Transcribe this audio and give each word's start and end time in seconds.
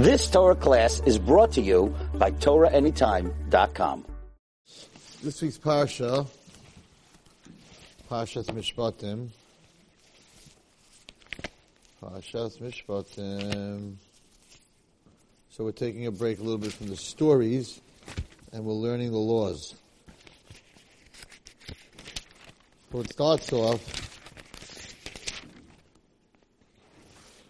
This 0.00 0.30
Torah 0.30 0.54
class 0.54 1.02
is 1.04 1.18
brought 1.18 1.52
to 1.52 1.60
you 1.60 1.94
by 2.14 2.30
TorahAnytime.com. 2.30 4.06
This 5.22 5.42
week's 5.42 5.58
Parsha, 5.58 6.26
Parshas 8.10 8.46
Mishpatim, 8.46 9.28
Parshas 12.02 12.56
Mishpatim. 12.62 13.96
So 15.50 15.64
we're 15.64 15.72
taking 15.72 16.06
a 16.06 16.10
break 16.10 16.38
a 16.38 16.42
little 16.42 16.56
bit 16.56 16.72
from 16.72 16.86
the 16.86 16.96
stories, 16.96 17.82
and 18.54 18.64
we're 18.64 18.72
learning 18.72 19.10
the 19.10 19.18
laws. 19.18 19.74
So 22.90 23.00
it 23.00 23.12
starts 23.12 23.52
off 23.52 23.82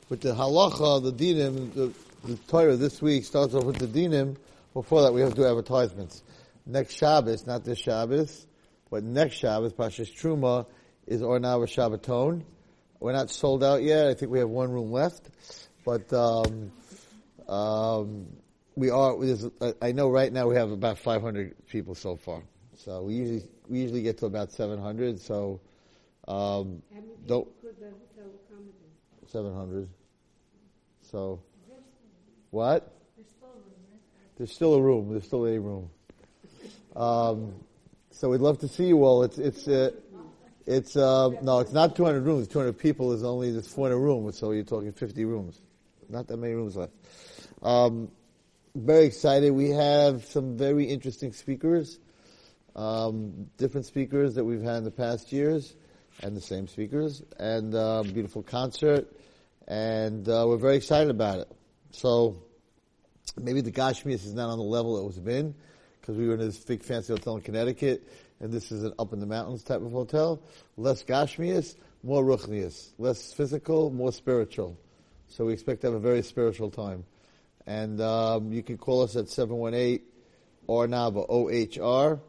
with 0.09 0.21
the 0.21 0.35
halacha, 0.35 1.01
the 1.01 1.13
dinim, 1.13 1.73
the, 1.75 1.93
the 2.25 2.37
Torah 2.49 2.77
this 2.77 3.01
week 3.01 3.25
starts 3.25 3.55
off 3.55 3.65
with 3.65 3.79
the 3.79 3.87
dinim. 3.87 4.37
Before 4.75 5.03
that, 5.03 5.13
we 5.13 5.21
have 5.21 5.31
to 5.31 5.37
do 5.37 5.47
advertisements. 5.47 6.23
Next 6.67 6.95
Shabbos, 6.95 7.47
not 7.47 7.65
this 7.65 7.79
Shabbos, 7.79 8.47
but 8.91 9.03
next 9.03 9.37
Shabbos, 9.37 9.73
Pashas 9.73 10.13
Truma, 10.13 10.67
is 11.07 11.23
Ohr 11.23 11.39
Naava 11.41 11.65
Shabbaton. 11.67 12.45
We're 13.01 13.13
not 13.13 13.31
sold 13.31 13.65
out 13.65 13.83
yet. 13.83 14.09
I 14.09 14.15
think 14.15 14.31
we 14.31 14.39
have 14.39 14.51
one 14.51 14.71
room 14.71 14.93
left, 14.93 15.31
but 15.85 16.13
um, 16.13 16.71
um, 17.49 18.27
we 18.77 18.91
are. 18.91 19.17
I 19.81 19.93
know 19.93 20.11
right 20.11 20.31
now 20.31 20.47
we 20.47 20.57
have 20.57 20.71
about 20.71 20.99
500 20.99 21.67
people 21.69 21.95
so 21.95 22.17
far. 22.17 22.43
So 22.77 23.03
we 23.03 23.15
usually 23.15 23.49
we 23.69 23.81
usually 23.81 24.03
get 24.03 24.19
to 24.19 24.27
about 24.27 24.53
700. 24.53 25.21
So 25.21 25.61
um, 26.29 26.83
don't 27.27 27.49
700. 29.27 29.89
So 31.03 31.41
what? 32.51 32.93
There's 34.37 34.53
still 34.53 34.75
a 34.75 34.81
room. 34.81 35.11
There's 35.11 35.25
still 35.25 35.47
a 35.47 35.59
room. 35.59 35.91
Um, 36.97 37.55
so 38.11 38.31
we'd 38.31 38.41
love 38.41 38.59
to 38.61 38.69
see 38.69 38.87
you 38.87 39.05
all. 39.05 39.23
It's 39.23 39.39
it's 39.39 39.69
uh, 39.69 39.91
it's 40.67 40.97
uh, 40.97 41.31
no, 41.43 41.61
it's 41.61 41.73
not 41.73 41.95
200 41.95 42.23
rooms. 42.23 42.49
200 42.49 42.79
people 42.79 43.13
is 43.13 43.23
only 43.23 43.51
this 43.51 43.69
400 43.69 43.99
rooms, 43.99 44.39
so 44.39 44.53
you're 44.53 44.65
talking 44.65 44.93
50 44.93 45.25
rooms. 45.25 45.59
Not 46.09 46.27
that 46.29 46.37
many 46.37 46.55
rooms 46.55 46.77
left. 46.77 46.93
Um, 47.63 48.11
very 48.75 49.05
excited. 49.05 49.53
We 49.53 49.71
have 49.71 50.25
some 50.25 50.57
very 50.57 50.85
interesting 50.85 51.33
speakers, 51.33 51.99
um, 52.77 53.49
different 53.59 53.87
speakers 53.87 54.35
that 54.37 54.45
we've 54.45 54.63
had 54.63 54.77
in 54.77 54.85
the 54.85 54.91
past 54.91 55.33
years, 55.33 55.75
and 56.23 56.37
the 56.37 56.41
same 56.41 56.67
speakers, 56.67 57.23
and 57.39 57.75
uh, 57.75 58.03
beautiful 58.03 58.43
concert, 58.43 59.07
and 59.69 60.29
uh, 60.29 60.45
we're 60.47 60.57
very 60.57 60.77
excited 60.77 61.11
about 61.11 61.41
it. 61.41 61.53
So 61.91 62.43
maybe 63.37 63.61
the 63.61 63.73
Gashmias 63.73 64.25
is 64.25 64.35
not 64.35 64.51
on 64.51 64.59
the 64.59 64.65
level 64.65 64.99
it 64.99 65.05
was 65.05 65.19
been 65.19 65.55
because 66.01 66.17
we 66.17 66.27
were 66.27 66.35
in 66.35 66.41
this 66.41 66.59
big 66.59 66.83
fancy 66.83 67.13
hotel 67.13 67.37
in 67.37 67.43
Connecticut, 67.43 68.09
and 68.41 68.53
this 68.53 68.73
is 68.73 68.85
an 68.85 68.95
up 68.99 69.13
in 69.13 69.21
the 69.21 69.27
mountains 69.27 69.63
type 69.63 69.83
of 69.83 69.93
hotel. 69.93 70.43
Less 70.77 71.05
Gashmias, 71.05 71.77
more 72.03 72.25
Ruchnias. 72.25 72.93
Less 72.99 73.33
physical, 73.33 73.91
more 73.91 74.13
spiritual. 74.13 74.79
So 75.29 75.45
we 75.45 75.53
expect 75.53 75.83
to 75.83 75.89
have 75.89 75.95
a 75.95 76.01
very 76.01 76.23
spiritual 76.23 76.71
time. 76.71 77.05
And 77.67 78.01
um, 78.01 78.53
you 78.53 78.63
can 78.63 78.79
call 78.79 79.03
us 79.03 79.17
at 79.17 79.29
718 79.29 80.01
Ohr 80.67 80.87
Naava, 80.87 81.27
O-H-R, 81.29 82.21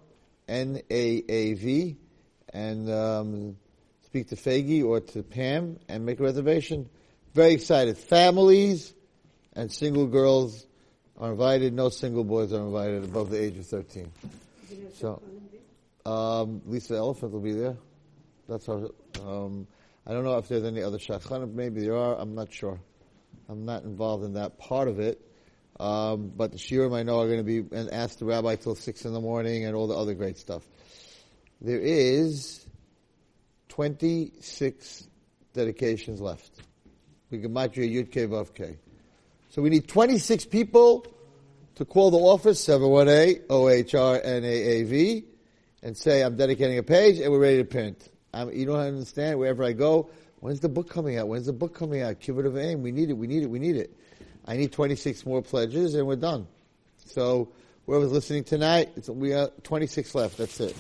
N-A-A-V, 0.48 1.98
and 2.53 2.92
um, 2.92 3.58
speak 4.02 4.30
to 4.30 4.36
Fagi 4.36 4.84
or 4.84 5.00
to 5.00 5.23
Pam 5.23 5.80
and 5.88 6.06
make 6.06 6.20
a 6.20 6.23
reservation. 6.23 6.90
Very 7.34 7.53
excited. 7.53 7.98
Families 7.98 8.94
and 9.54 9.72
single 9.72 10.08
girls 10.08 10.66
are 11.18 11.32
invited. 11.32 11.74
No 11.74 11.90
single 11.90 12.24
boys 12.24 12.54
are 12.54 12.62
invited 12.62 13.04
above 13.04 13.30
the 13.30 13.42
age 13.42 13.58
of 13.58 13.66
13. 13.68 14.12
So, 14.94 15.22
um, 16.06 16.62
Lisa 16.66 16.94
Elefant 16.94 17.32
will 17.32 17.42
be 17.42 17.54
there. 17.54 17.78
That's 18.48 18.68
our, 18.70 18.90
um, 19.25 19.68
I 20.06 20.14
don't 20.14 20.24
know 20.24 20.38
if 20.38 20.48
there's 20.48 20.64
any 20.64 20.81
other 20.81 20.98
shachan. 20.98 21.53
Maybe 21.53 21.81
there 21.81 21.96
are. 21.96 22.20
I'm 22.20 22.36
not 22.36 22.52
sure. 22.52 22.80
I'm 23.50 23.66
not 23.66 23.84
involved 23.84 24.24
in 24.24 24.34
that 24.34 24.58
part 24.58 24.88
of 24.88 25.00
it. 25.00 25.22
Um, 25.80 26.31
but 26.36 26.52
the 26.52 26.58
shiurim 26.58 26.96
I 26.96 27.04
know 27.04 27.20
are 27.22 27.28
going 27.28 27.40
to 27.40 27.44
be 27.44 27.75
and 27.75 27.92
ask 27.92 28.20
the 28.20 28.25
rabbi 28.25 28.56
till 28.56 28.75
six 28.75 29.06
in 29.06 29.14
the 29.14 29.22
morning 29.22 29.66
and 29.66 29.75
all 29.75 29.88
the 29.88 29.96
other 29.96 30.14
great 30.14 30.38
stuff. 30.38 30.64
There 31.59 31.80
is 31.80 32.66
26 33.70 35.08
dedications 35.54 36.22
left. 36.22 36.52
We 37.30 37.40
can 37.40 37.54
match 37.54 37.78
you 37.78 37.84
a 37.84 38.04
Yud 38.04 38.12
Vav. 38.12 38.78
So 39.51 39.62
we 39.62 39.69
need 39.69 39.88
26 39.89 40.45
people 40.45 41.06
to 41.75 41.84
call 41.84 42.09
the 42.09 42.17
office, 42.17 42.66
718-OHR-NAAV, 42.66 45.25
and 45.84 45.97
say, 45.97 46.23
I'm 46.23 46.38
dedicating 46.38 46.78
a 46.78 46.84
page 46.84 47.19
and 47.19 47.29
we're 47.29 47.39
ready 47.39 47.57
to 47.57 47.66
print. 47.66 48.07
I'm, 48.34 48.50
you 48.53 48.66
don't 48.66 48.79
understand, 48.79 49.38
wherever 49.38 49.66
I 49.66 49.73
go, 49.73 50.09
when's 50.39 50.62
the 50.62 50.69
book 50.69 50.89
coming 50.89 51.17
out? 51.17 51.28
When's 51.28 51.47
the 51.47 51.53
book 51.53 51.75
coming 51.75 52.01
out? 52.01 52.22
Kibbut 52.22 52.45
of 52.45 52.57
aim. 52.57 52.81
We 52.81 52.94
need 52.94 53.09
it, 53.09 53.13
we 53.13 53.28
need 53.28 53.44
it, 53.44 53.50
we 53.50 53.59
need 53.59 53.75
it. 53.75 53.94
I 54.45 54.56
need 54.56 54.72
26 54.72 55.25
more 55.25 55.41
pledges 55.41 55.95
and 55.95 56.07
we're 56.07 56.16
done. 56.16 56.47
So, 57.03 57.50
whoever's 57.88 58.13
listening 58.13 58.45
tonight, 58.45 58.91
we 59.09 59.31
got 59.31 59.66
26 59.66 60.16
left, 60.16 60.38
that's 60.38 60.62
it. 60.62 60.78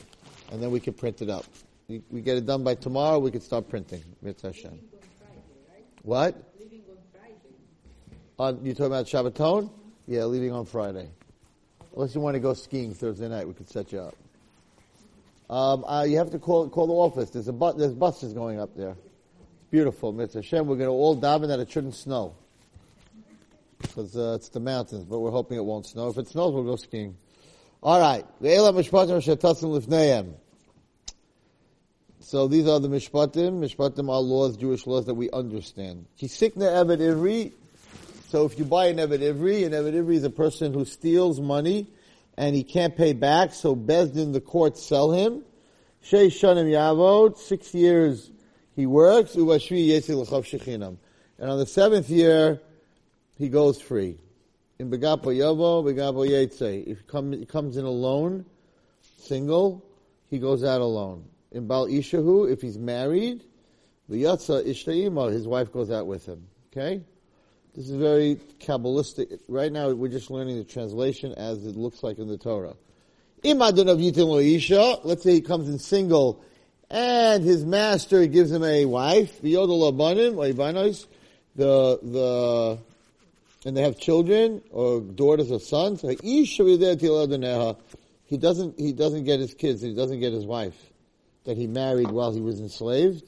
And 0.49 0.63
then 0.63 0.71
we 0.71 0.79
can 0.79 0.93
print 0.93 1.21
it 1.21 1.29
up. 1.29 1.43
We, 1.89 2.01
we 2.09 2.21
get 2.21 2.37
it 2.37 2.45
done 2.45 2.63
by 2.63 2.75
tomorrow, 2.75 3.19
we 3.19 3.31
can 3.31 3.41
start 3.41 3.67
printing. 3.67 4.01
Mitzvah 4.21 4.53
Hashem. 4.53 4.79
What? 6.03 6.50
On, 8.41 8.65
you 8.65 8.73
talking 8.73 8.87
about 8.87 9.05
Shabbaton? 9.05 9.69
Yeah, 10.07 10.25
leaving 10.25 10.51
on 10.51 10.65
Friday. 10.65 11.07
Unless 11.93 12.15
you 12.15 12.21
want 12.21 12.33
to 12.33 12.39
go 12.39 12.55
skiing 12.55 12.91
Thursday 12.91 13.29
night, 13.29 13.47
we 13.47 13.53
could 13.53 13.69
set 13.69 13.91
you 13.91 13.99
up. 13.99 14.15
Um, 15.47 15.85
uh, 15.85 16.05
you 16.09 16.17
have 16.17 16.31
to 16.31 16.39
call 16.39 16.67
call 16.67 16.87
the 16.87 16.93
office. 16.93 17.29
There's 17.29 17.47
a 17.47 17.53
bu- 17.53 17.77
there's 17.77 17.93
buses 17.93 18.33
going 18.33 18.59
up 18.59 18.75
there. 18.75 18.95
It's 19.53 19.65
beautiful, 19.69 20.11
Mitzvah 20.11 20.39
Hashem. 20.39 20.65
We're 20.65 20.77
going 20.77 20.87
to 20.87 20.91
all 20.91 21.15
daven 21.21 21.49
that 21.49 21.59
it 21.59 21.69
shouldn't 21.69 21.93
snow 21.93 22.33
because 23.79 24.17
uh, 24.17 24.33
it's 24.37 24.49
the 24.49 24.59
mountains, 24.59 25.05
but 25.05 25.19
we're 25.19 25.29
hoping 25.29 25.57
it 25.57 25.63
won't 25.63 25.85
snow. 25.85 26.09
If 26.09 26.17
it 26.17 26.27
snows, 26.27 26.51
we'll 26.51 26.63
go 26.63 26.77
skiing. 26.77 27.15
All 27.83 27.99
right. 27.99 28.25
So 32.19 32.47
these 32.47 32.67
are 32.67 32.79
the 32.79 32.89
mishpatim. 32.89 33.59
Mishpatim 33.59 34.09
are 34.09 34.19
laws, 34.19 34.57
Jewish 34.57 34.87
laws 34.87 35.05
that 35.05 35.13
we 35.13 35.29
understand. 35.29 36.07
Kisikna 36.19 37.60
so 38.31 38.45
if 38.45 38.57
you 38.57 38.63
buy 38.63 38.85
an 38.85 38.95
Eved 38.95 39.19
Ivri, 39.19 39.65
an 39.65 39.73
Eved 39.73 39.93
Ivri 39.93 40.15
is 40.15 40.23
a 40.23 40.29
person 40.29 40.73
who 40.73 40.85
steals 40.85 41.41
money 41.41 41.87
and 42.37 42.55
he 42.55 42.63
can't 42.63 42.95
pay 42.95 43.11
back, 43.11 43.53
so 43.53 43.75
Bezdin, 43.75 44.31
the 44.31 44.39
court, 44.39 44.77
sell 44.77 45.11
him. 45.11 45.43
Shei 46.01 46.27
Shanim 46.27 46.71
Yavod, 46.71 47.37
six 47.37 47.73
years 47.73 48.31
he 48.73 48.85
works, 48.85 49.35
Uvashvi 49.35 49.85
Yesi 49.85 50.15
L'chav 50.15 50.45
Shechinam. 50.45 50.95
And 51.39 51.49
on 51.49 51.59
the 51.59 51.65
seventh 51.65 52.09
year, 52.09 52.61
he 53.37 53.49
goes 53.49 53.81
free. 53.81 54.17
In 54.79 54.89
Begapo 54.89 55.25
Yavo, 55.25 55.83
Begapo 55.83 56.25
Yetze. 56.25 56.87
If 56.87 56.99
he, 56.99 57.03
come, 57.03 57.33
he 57.33 57.45
comes 57.45 57.75
in 57.75 57.83
alone, 57.83 58.45
single, 59.17 59.85
he 60.29 60.39
goes 60.39 60.63
out 60.63 60.79
alone. 60.79 61.25
In 61.51 61.67
Bal 61.67 61.87
Ishahu, 61.87 62.49
if 62.49 62.61
he's 62.61 62.77
married, 62.77 63.43
the 64.07 64.23
Yatza 64.23 64.63
his 65.33 65.47
wife 65.49 65.73
goes 65.73 65.91
out 65.91 66.07
with 66.07 66.25
him. 66.25 66.47
Okay? 66.71 67.03
This 67.75 67.89
is 67.89 67.95
very 67.95 68.37
Kabbalistic. 68.59 69.39
Right 69.47 69.71
now, 69.71 69.89
we're 69.91 70.11
just 70.11 70.29
learning 70.29 70.57
the 70.57 70.65
translation 70.65 71.33
as 71.33 71.65
it 71.65 71.77
looks 71.77 72.03
like 72.03 72.19
in 72.19 72.27
the 72.27 72.37
Torah. 72.37 72.75
Let's 73.43 75.23
say 75.23 75.33
he 75.33 75.41
comes 75.41 75.69
in 75.69 75.79
single, 75.79 76.43
and 76.89 77.43
his 77.43 77.65
master 77.65 78.27
gives 78.27 78.51
him 78.51 78.63
a 78.63 78.83
wife. 78.85 79.41
The 79.41 79.53
the 81.55 82.77
and 83.65 83.77
they 83.77 83.81
have 83.83 83.97
children 83.97 84.61
or 84.71 84.99
daughters 85.01 85.49
or 85.51 85.59
sons. 85.59 86.01
He 86.01 86.45
doesn't 88.37 88.79
he 88.79 88.91
doesn't 88.93 89.23
get 89.23 89.39
his 89.39 89.53
kids. 89.53 89.81
He 89.81 89.93
doesn't 89.93 90.19
get 90.19 90.33
his 90.33 90.45
wife 90.45 90.75
that 91.45 91.55
he 91.57 91.67
married 91.67 92.11
while 92.11 92.33
he 92.33 92.41
was 92.41 92.59
enslaved. 92.59 93.23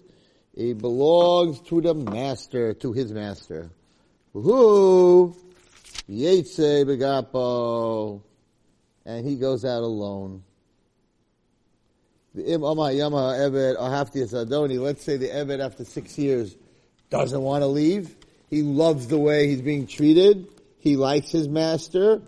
He 0.55 0.73
belongs 0.73 1.61
to 1.61 1.81
the 1.81 1.93
master, 1.93 2.73
to 2.75 2.91
his 2.93 3.11
master. 3.11 3.69
Who 4.33 5.35
Yetze 6.09 6.85
Begapo, 6.85 8.21
and 9.05 9.25
he 9.25 9.35
goes 9.35 9.63
out 9.63 9.83
alone. 9.83 10.43
The 12.33 12.53
Im 12.53 12.61
Yama 12.61 13.35
Eved 13.37 13.77
Ahaftias 13.77 14.33
Adoni, 14.33 14.79
let's 14.79 15.03
say 15.03 15.17
the 15.17 15.27
Eved 15.27 15.59
after 15.59 15.85
six 15.85 16.17
years 16.17 16.55
doesn't 17.11 17.41
want 17.41 17.61
to 17.61 17.67
leave. 17.67 18.15
He 18.49 18.63
loves 18.63 19.07
the 19.07 19.19
way 19.19 19.47
he's 19.47 19.61
being 19.61 19.85
treated. 19.85 20.47
He 20.79 20.97
likes 20.97 21.31
his 21.31 21.47
master. 21.47 22.21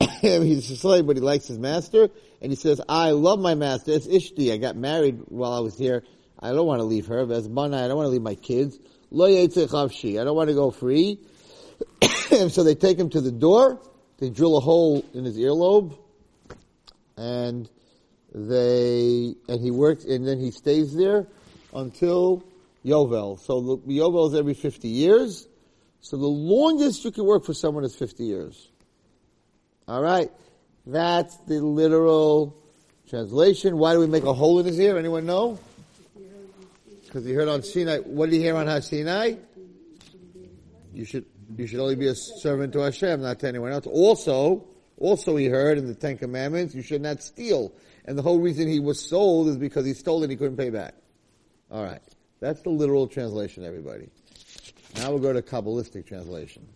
he's 0.20 0.70
a 0.70 0.76
slave, 0.76 1.06
but 1.06 1.16
he 1.16 1.22
likes 1.22 1.48
his 1.48 1.58
master. 1.58 2.08
And 2.40 2.52
he 2.52 2.56
says, 2.56 2.80
I 2.88 3.10
love 3.10 3.40
my 3.40 3.56
master. 3.56 3.90
It's 3.92 4.06
Ishti. 4.06 4.52
I 4.52 4.58
got 4.58 4.76
married 4.76 5.22
while 5.26 5.52
I 5.52 5.60
was 5.60 5.76
here. 5.76 6.04
I 6.38 6.52
don't 6.52 6.66
want 6.66 6.78
to 6.78 6.84
leave 6.84 7.06
her. 7.06 7.30
As 7.32 7.48
Mana, 7.48 7.84
I 7.84 7.88
don't 7.88 7.96
want 7.96 8.06
to 8.06 8.10
leave 8.10 8.22
my 8.22 8.36
kids. 8.36 8.78
Lo 9.10 9.26
I 9.26 9.46
don't 9.46 10.36
want 10.36 10.48
to 10.48 10.54
go 10.54 10.70
free. 10.70 11.18
so 12.50 12.62
they 12.62 12.74
take 12.74 12.98
him 12.98 13.10
to 13.10 13.20
the 13.20 13.32
door, 13.32 13.80
they 14.18 14.30
drill 14.30 14.56
a 14.56 14.60
hole 14.60 15.04
in 15.14 15.24
his 15.24 15.36
earlobe, 15.38 15.96
and 17.16 17.68
they, 18.34 19.34
and 19.48 19.60
he 19.60 19.70
works, 19.70 20.04
and 20.04 20.26
then 20.26 20.38
he 20.38 20.50
stays 20.50 20.94
there 20.94 21.26
until 21.74 22.44
Yovel. 22.84 23.38
So 23.38 23.60
the 23.60 23.76
Yovel 23.92 24.28
is 24.28 24.34
every 24.34 24.54
50 24.54 24.88
years. 24.88 25.46
So 26.00 26.16
the 26.16 26.26
longest 26.26 27.04
you 27.04 27.12
can 27.12 27.24
work 27.24 27.44
for 27.44 27.54
someone 27.54 27.84
is 27.84 27.94
50 27.94 28.24
years. 28.24 28.68
Alright? 29.88 30.32
That's 30.86 31.36
the 31.46 31.60
literal 31.60 32.56
translation. 33.08 33.76
Why 33.76 33.92
do 33.92 34.00
we 34.00 34.06
make 34.06 34.24
a 34.24 34.32
hole 34.32 34.58
in 34.58 34.66
his 34.66 34.78
ear? 34.80 34.98
Anyone 34.98 35.26
know? 35.26 35.58
Because 37.04 37.24
he 37.24 37.32
heard 37.32 37.48
on 37.48 37.62
Sinai. 37.62 37.98
What 37.98 38.30
did 38.30 38.36
he 38.36 38.42
hear 38.42 38.56
on 38.56 38.66
Har 38.66 38.80
Sinai? 38.80 39.34
You 40.92 41.04
should, 41.04 41.24
you 41.56 41.66
should 41.66 41.80
only 41.80 41.96
be 41.96 42.08
a 42.08 42.14
servant 42.14 42.72
to 42.74 42.80
Hashem, 42.80 43.22
not 43.22 43.40
to 43.40 43.48
anyone 43.48 43.72
else. 43.72 43.86
Also, 43.86 44.66
also 44.98 45.36
he 45.36 45.46
heard 45.46 45.78
in 45.78 45.86
the 45.86 45.94
Ten 45.94 46.16
Commandments, 46.18 46.74
you 46.74 46.82
should 46.82 47.02
not 47.02 47.22
steal. 47.22 47.72
And 48.04 48.18
the 48.18 48.22
whole 48.22 48.38
reason 48.38 48.68
he 48.68 48.80
was 48.80 49.00
sold 49.00 49.48
is 49.48 49.56
because 49.56 49.86
he 49.86 49.94
stole 49.94 50.22
and 50.22 50.30
he 50.30 50.36
couldn't 50.36 50.56
pay 50.56 50.70
back. 50.70 50.94
Alright. 51.70 52.02
That's 52.40 52.60
the 52.62 52.70
literal 52.70 53.06
translation, 53.06 53.64
everybody. 53.64 54.10
Now 54.96 55.10
we'll 55.10 55.20
go 55.20 55.32
to 55.32 55.42
Kabbalistic 55.42 56.06
translation. 56.06 56.66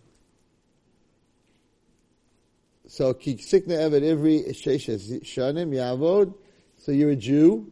So, 2.87 3.13
Kiksikna 3.13 3.73
Evet 3.73 4.01
Ivri 4.01 4.47
Shanim 4.49 5.71
Yavod. 5.71 6.33
So 6.77 6.91
you're 6.93 7.11
a 7.11 7.15
Jew. 7.15 7.69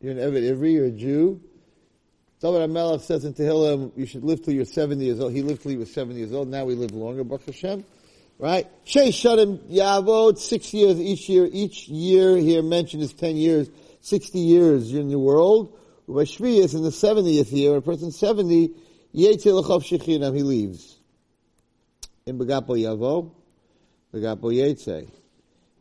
You're 0.00 0.12
an 0.12 0.18
Evet 0.18 0.42
Ivri, 0.42 0.72
you're 0.72 0.86
a 0.86 0.90
Jew. 0.90 1.40
David 2.40 2.68
HaMelech 2.68 3.00
says 3.00 3.24
in 3.24 3.32
Tehillim, 3.32 3.92
you 3.96 4.04
should 4.04 4.22
live 4.22 4.42
till 4.42 4.52
you're 4.52 4.66
70 4.66 5.02
years 5.02 5.20
old. 5.20 5.32
He 5.32 5.42
lived 5.42 5.62
till 5.62 5.70
he 5.70 5.78
was 5.78 5.92
70 5.92 6.18
years 6.18 6.32
old. 6.32 6.48
Now 6.48 6.66
we 6.66 6.74
live 6.74 6.92
longer, 6.92 7.24
Baruch 7.24 7.46
Hashem. 7.46 7.84
Right? 8.38 8.66
Shei 8.84 9.08
Shanim 9.08 9.58
Yavod, 9.70 10.36
six 10.36 10.74
years 10.74 11.00
each 11.00 11.30
year. 11.30 11.48
Each 11.50 11.88
year 11.88 12.36
here 12.36 12.62
mentioned 12.62 13.02
is 13.02 13.14
10 13.14 13.36
years. 13.36 13.70
60 14.02 14.38
years 14.38 14.92
in 14.92 15.08
the 15.08 15.18
world. 15.18 15.78
By 16.06 16.22
Shviyas, 16.22 16.74
in 16.74 16.82
the 16.82 16.90
70th 16.90 17.50
year, 17.50 17.76
a 17.76 17.82
person 17.82 18.12
70, 18.12 18.70
Yetze 19.14 19.46
L'chov 19.46 19.82
Shechinam, 19.82 20.36
he 20.36 20.42
leaves. 20.42 20.98
In 22.26 22.38
Begapo 22.38 22.78
Yavo, 22.78 23.32
Begapo 24.12 24.54
Yetze. 24.54 25.10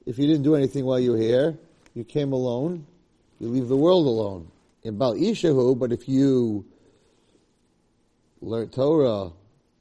If 0.06 0.18
you 0.18 0.25
didn't 0.25 0.44
do 0.44 0.56
anything 0.56 0.86
while 0.86 1.00
you 1.00 1.12
were 1.12 1.18
here, 1.18 1.57
you 1.94 2.06
came 2.06 2.31
alone, 2.31 2.88
you 3.40 3.50
leave 3.50 3.68
the 3.68 3.75
world 3.75 4.07
alone. 4.07 4.50
In 4.86 4.98
Bal 5.00 5.16
Ishahu, 5.16 5.80
but 5.80 5.92
if 5.92 6.08
you 6.08 6.64
learn 8.40 8.70
Torah, 8.70 9.32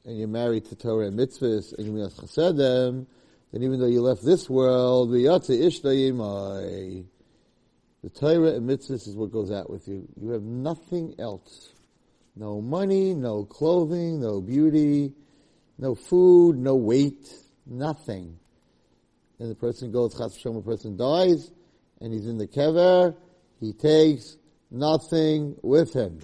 and 0.06 0.18
you're 0.18 0.26
married 0.26 0.64
to 0.66 0.76
Torah 0.76 1.08
and 1.08 1.18
mitzvahs, 1.18 1.76
and 1.76 1.86
you 1.86 1.96
have 1.96 2.12
chasedem, 2.12 3.04
then 3.52 3.62
even 3.62 3.78
though 3.78 3.86
you 3.86 4.00
left 4.00 4.24
this 4.24 4.48
world, 4.48 5.12
the 5.12 5.24
Torah 8.14 8.54
and 8.54 8.66
mitzvahs 8.70 9.06
is 9.06 9.14
what 9.14 9.30
goes 9.30 9.50
out 9.52 9.68
with 9.68 9.86
you. 9.88 10.08
You 10.18 10.30
have 10.30 10.42
nothing 10.42 11.14
else. 11.18 11.74
No 12.34 12.62
money, 12.62 13.14
no 13.14 13.44
clothing, 13.44 14.22
no 14.22 14.40
beauty, 14.40 15.12
no 15.76 15.94
food, 15.94 16.56
no 16.56 16.76
weight, 16.76 17.28
nothing. 17.66 18.38
And 19.38 19.50
the 19.50 19.54
person 19.54 19.92
goes, 19.92 20.14
chas 20.16 20.38
v'shem, 20.38 20.64
person 20.64 20.96
dies, 20.96 21.50
and 22.00 22.10
he's 22.10 22.26
in 22.26 22.38
the 22.38 22.46
kever, 22.46 23.14
he 23.60 23.74
takes 23.74 24.38
nothing 24.70 25.56
with 25.62 25.92
him. 25.92 26.20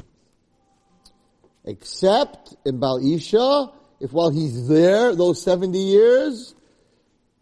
Except 1.65 2.55
in 2.65 2.81
Bal 2.81 2.99
Isha, 2.99 3.73
if 4.01 4.13
while 4.13 4.31
he's 4.31 4.67
there, 4.67 5.15
those 5.15 5.43
70 5.43 5.79
years, 5.79 6.55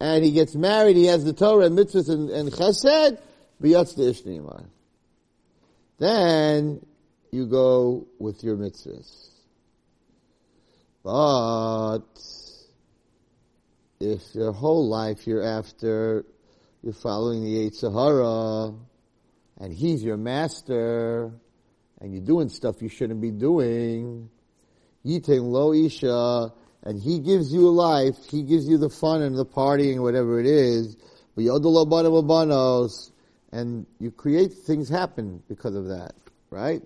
and 0.00 0.24
he 0.24 0.32
gets 0.32 0.54
married, 0.54 0.96
he 0.96 1.06
has 1.06 1.24
the 1.24 1.32
Torah 1.32 1.66
and 1.66 1.78
mitzvahs 1.78 2.08
and, 2.08 2.30
and 2.30 2.50
chesed, 2.50 3.18
B'yatz 3.62 4.64
Then 5.98 6.86
you 7.30 7.46
go 7.46 8.06
with 8.18 8.44
your 8.44 8.56
mitzvahs. 8.56 9.28
But 11.02 12.02
if 14.00 14.34
your 14.34 14.52
whole 14.52 14.88
life 14.88 15.26
you're 15.26 15.42
after, 15.42 16.24
you're 16.82 16.92
following 16.92 17.42
the 17.42 17.58
eight 17.58 17.80
Hara, 17.80 18.72
and 19.60 19.72
he's 19.72 20.02
your 20.02 20.16
master, 20.16 21.32
and 22.00 22.12
you're 22.12 22.22
doing 22.22 22.48
stuff 22.48 22.80
you 22.80 22.88
shouldn't 22.88 23.20
be 23.20 23.30
doing, 23.30 24.30
Yitin 25.04 25.50
Lo 25.50 25.72
Isha, 25.72 26.52
and 26.84 27.00
he 27.00 27.18
gives 27.18 27.52
you 27.52 27.70
life, 27.70 28.16
he 28.30 28.42
gives 28.42 28.68
you 28.68 28.78
the 28.78 28.90
fun 28.90 29.22
and 29.22 29.36
the 29.36 29.46
partying, 29.46 30.00
whatever 30.00 30.38
it 30.40 30.46
is, 30.46 30.96
but 31.34 31.44
Yodalo 31.44 32.26
Banos, 32.26 33.10
and 33.52 33.86
you 33.98 34.10
create 34.10 34.52
things 34.52 34.88
happen 34.88 35.42
because 35.48 35.74
of 35.74 35.88
that, 35.88 36.14
right? 36.50 36.82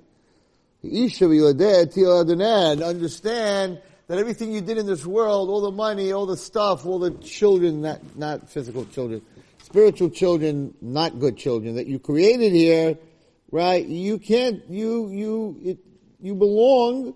Isha 0.82 1.28
and 1.28 2.82
understand 2.82 3.80
that 4.08 4.18
everything 4.18 4.52
you 4.52 4.60
did 4.60 4.78
in 4.78 4.86
this 4.86 5.06
world, 5.06 5.48
all 5.48 5.60
the 5.60 5.70
money, 5.70 6.12
all 6.12 6.26
the 6.26 6.36
stuff, 6.36 6.84
all 6.84 6.98
the 6.98 7.12
children, 7.18 7.82
not, 7.82 8.00
not 8.16 8.50
physical 8.50 8.84
children, 8.86 9.22
spiritual 9.62 10.10
children, 10.10 10.74
not 10.80 11.18
good 11.18 11.36
children 11.36 11.76
that 11.76 11.86
you 11.86 11.98
created 11.98 12.52
here, 12.52 12.98
right? 13.50 13.84
You 13.86 14.18
can't, 14.18 14.68
you, 14.68 15.08
you, 15.08 15.60
it, 15.64 15.78
you 16.20 16.34
belong 16.34 17.14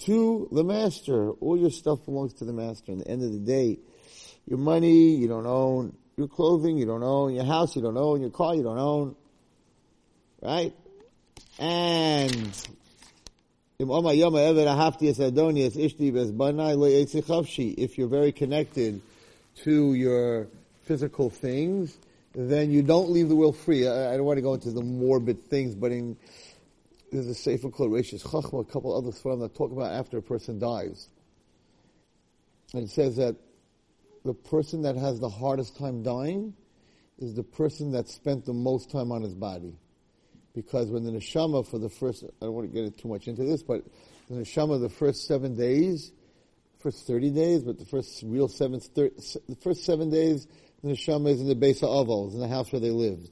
to 0.00 0.48
the 0.52 0.64
master. 0.64 1.30
All 1.30 1.56
your 1.58 1.70
stuff 1.70 2.04
belongs 2.04 2.34
to 2.34 2.44
the 2.44 2.52
master. 2.52 2.92
At 2.92 2.98
the 2.98 3.08
end 3.08 3.22
of 3.22 3.32
the 3.32 3.38
day, 3.38 3.78
your 4.46 4.58
money 4.58 5.16
you 5.16 5.28
don't 5.28 5.46
own, 5.46 5.96
your 6.16 6.28
clothing 6.28 6.76
you 6.76 6.86
don't 6.86 7.02
own, 7.02 7.34
your 7.34 7.44
house 7.44 7.74
you 7.76 7.82
don't 7.82 7.96
own, 7.96 8.20
your 8.20 8.30
car 8.30 8.54
you 8.54 8.62
don't 8.62 8.78
own. 8.78 9.16
Right? 10.42 10.74
And 11.58 12.68
if 17.78 17.98
you're 17.98 18.08
very 18.08 18.32
connected 18.32 19.00
to 19.62 19.94
your 19.94 20.48
physical 20.84 21.30
things, 21.30 21.96
then 22.34 22.70
you 22.70 22.82
don't 22.82 23.10
leave 23.10 23.28
the 23.28 23.36
will 23.36 23.52
free. 23.52 23.86
I, 23.86 24.14
I 24.14 24.16
don't 24.16 24.26
want 24.26 24.38
to 24.38 24.42
go 24.42 24.54
into 24.54 24.70
the 24.70 24.82
morbid 24.82 25.48
things, 25.48 25.74
but 25.74 25.92
in 25.92 26.16
there's 27.14 27.28
a 27.28 27.34
Sefer 27.34 27.70
Kol 27.70 27.88
Reishis 27.88 28.24
Chochma, 28.24 28.60
a 28.60 28.64
couple 28.64 28.96
other 28.96 29.10
Sfarim 29.10 29.40
that 29.40 29.54
talk 29.54 29.70
about 29.70 29.92
after 29.92 30.18
a 30.18 30.22
person 30.22 30.58
dies. 30.58 31.08
And 32.72 32.82
it 32.82 32.90
says 32.90 33.16
that 33.16 33.36
the 34.24 34.34
person 34.34 34.82
that 34.82 34.96
has 34.96 35.20
the 35.20 35.28
hardest 35.28 35.76
time 35.76 36.02
dying 36.02 36.54
is 37.18 37.34
the 37.34 37.44
person 37.44 37.92
that 37.92 38.08
spent 38.08 38.44
the 38.44 38.52
most 38.52 38.90
time 38.90 39.12
on 39.12 39.22
his 39.22 39.34
body. 39.34 39.74
Because 40.54 40.90
when 40.90 41.04
the 41.04 41.12
neshama 41.12 41.64
for 41.64 41.78
the 41.78 41.88
first, 41.88 42.24
I 42.24 42.46
don't 42.46 42.54
want 42.54 42.72
to 42.72 42.82
get 42.82 42.98
too 42.98 43.08
much 43.08 43.28
into 43.28 43.44
this, 43.44 43.62
but 43.62 43.84
the 44.28 44.34
neshama 44.34 44.80
the 44.80 44.88
first 44.88 45.26
seven 45.26 45.54
days, 45.54 46.10
first 46.80 47.06
30 47.06 47.30
days, 47.30 47.62
but 47.62 47.78
the 47.78 47.84
first 47.84 48.22
real 48.26 48.48
seven, 48.48 48.80
thir- 48.80 49.10
the 49.48 49.56
first 49.62 49.84
seven 49.84 50.10
days, 50.10 50.48
the 50.84 50.90
neshama 50.90 51.30
is 51.30 51.40
in 51.40 51.48
the 51.48 51.54
base 51.54 51.82
of 51.82 51.88
Avos, 51.88 52.34
in 52.34 52.40
the 52.40 52.48
house 52.48 52.70
where 52.70 52.80
they 52.80 52.90
lived. 52.90 53.30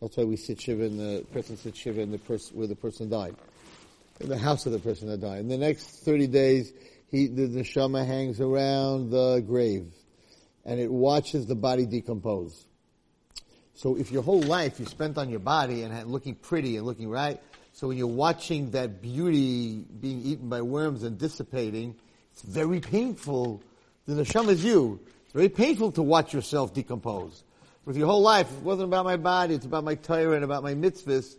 That's 0.00 0.16
why 0.16 0.24
we 0.24 0.36
sit 0.36 0.60
shiva 0.60 0.84
in 0.84 0.96
the 0.96 1.24
person 1.32 1.56
sits 1.56 1.78
shiva 1.78 2.00
in 2.00 2.12
the 2.12 2.18
person 2.18 2.56
where 2.56 2.68
the 2.68 2.76
person 2.76 3.08
died, 3.08 3.34
in 4.20 4.28
the 4.28 4.38
house 4.38 4.64
of 4.66 4.72
the 4.72 4.78
person 4.78 5.08
that 5.08 5.20
died. 5.20 5.40
In 5.40 5.48
the 5.48 5.58
next 5.58 6.04
30 6.04 6.28
days, 6.28 6.72
he, 7.10 7.26
the 7.26 7.48
neshama 7.48 8.06
hangs 8.06 8.40
around 8.40 9.10
the 9.10 9.42
grave 9.44 9.86
and 10.64 10.78
it 10.78 10.90
watches 10.90 11.46
the 11.46 11.56
body 11.56 11.84
decompose. 11.84 12.64
So 13.74 13.96
if 13.96 14.12
your 14.12 14.22
whole 14.22 14.42
life 14.42 14.78
you 14.78 14.86
spent 14.86 15.18
on 15.18 15.30
your 15.30 15.40
body 15.40 15.82
and 15.82 16.06
looking 16.06 16.36
pretty 16.36 16.76
and 16.76 16.86
looking 16.86 17.08
right, 17.08 17.40
so 17.72 17.88
when 17.88 17.98
you're 17.98 18.06
watching 18.06 18.70
that 18.70 19.02
beauty 19.02 19.84
being 20.00 20.22
eaten 20.22 20.48
by 20.48 20.62
worms 20.62 21.02
and 21.02 21.18
dissipating, 21.18 21.96
it's 22.32 22.42
very 22.42 22.78
painful. 22.78 23.60
The 24.06 24.14
neshama 24.14 24.50
is 24.50 24.64
you. 24.64 25.00
Very 25.34 25.48
painful 25.48 25.90
to 25.92 26.02
watch 26.02 26.32
yourself 26.32 26.72
decompose. 26.72 27.42
With 27.84 27.96
your 27.96 28.06
whole 28.06 28.22
life, 28.22 28.50
it 28.50 28.62
wasn't 28.62 28.88
about 28.88 29.04
my 29.04 29.16
body, 29.16 29.54
it's 29.54 29.66
about 29.66 29.84
my 29.84 29.96
Torah 29.96 30.36
and 30.36 30.44
about 30.44 30.62
my 30.62 30.74
mitzvahs. 30.74 31.36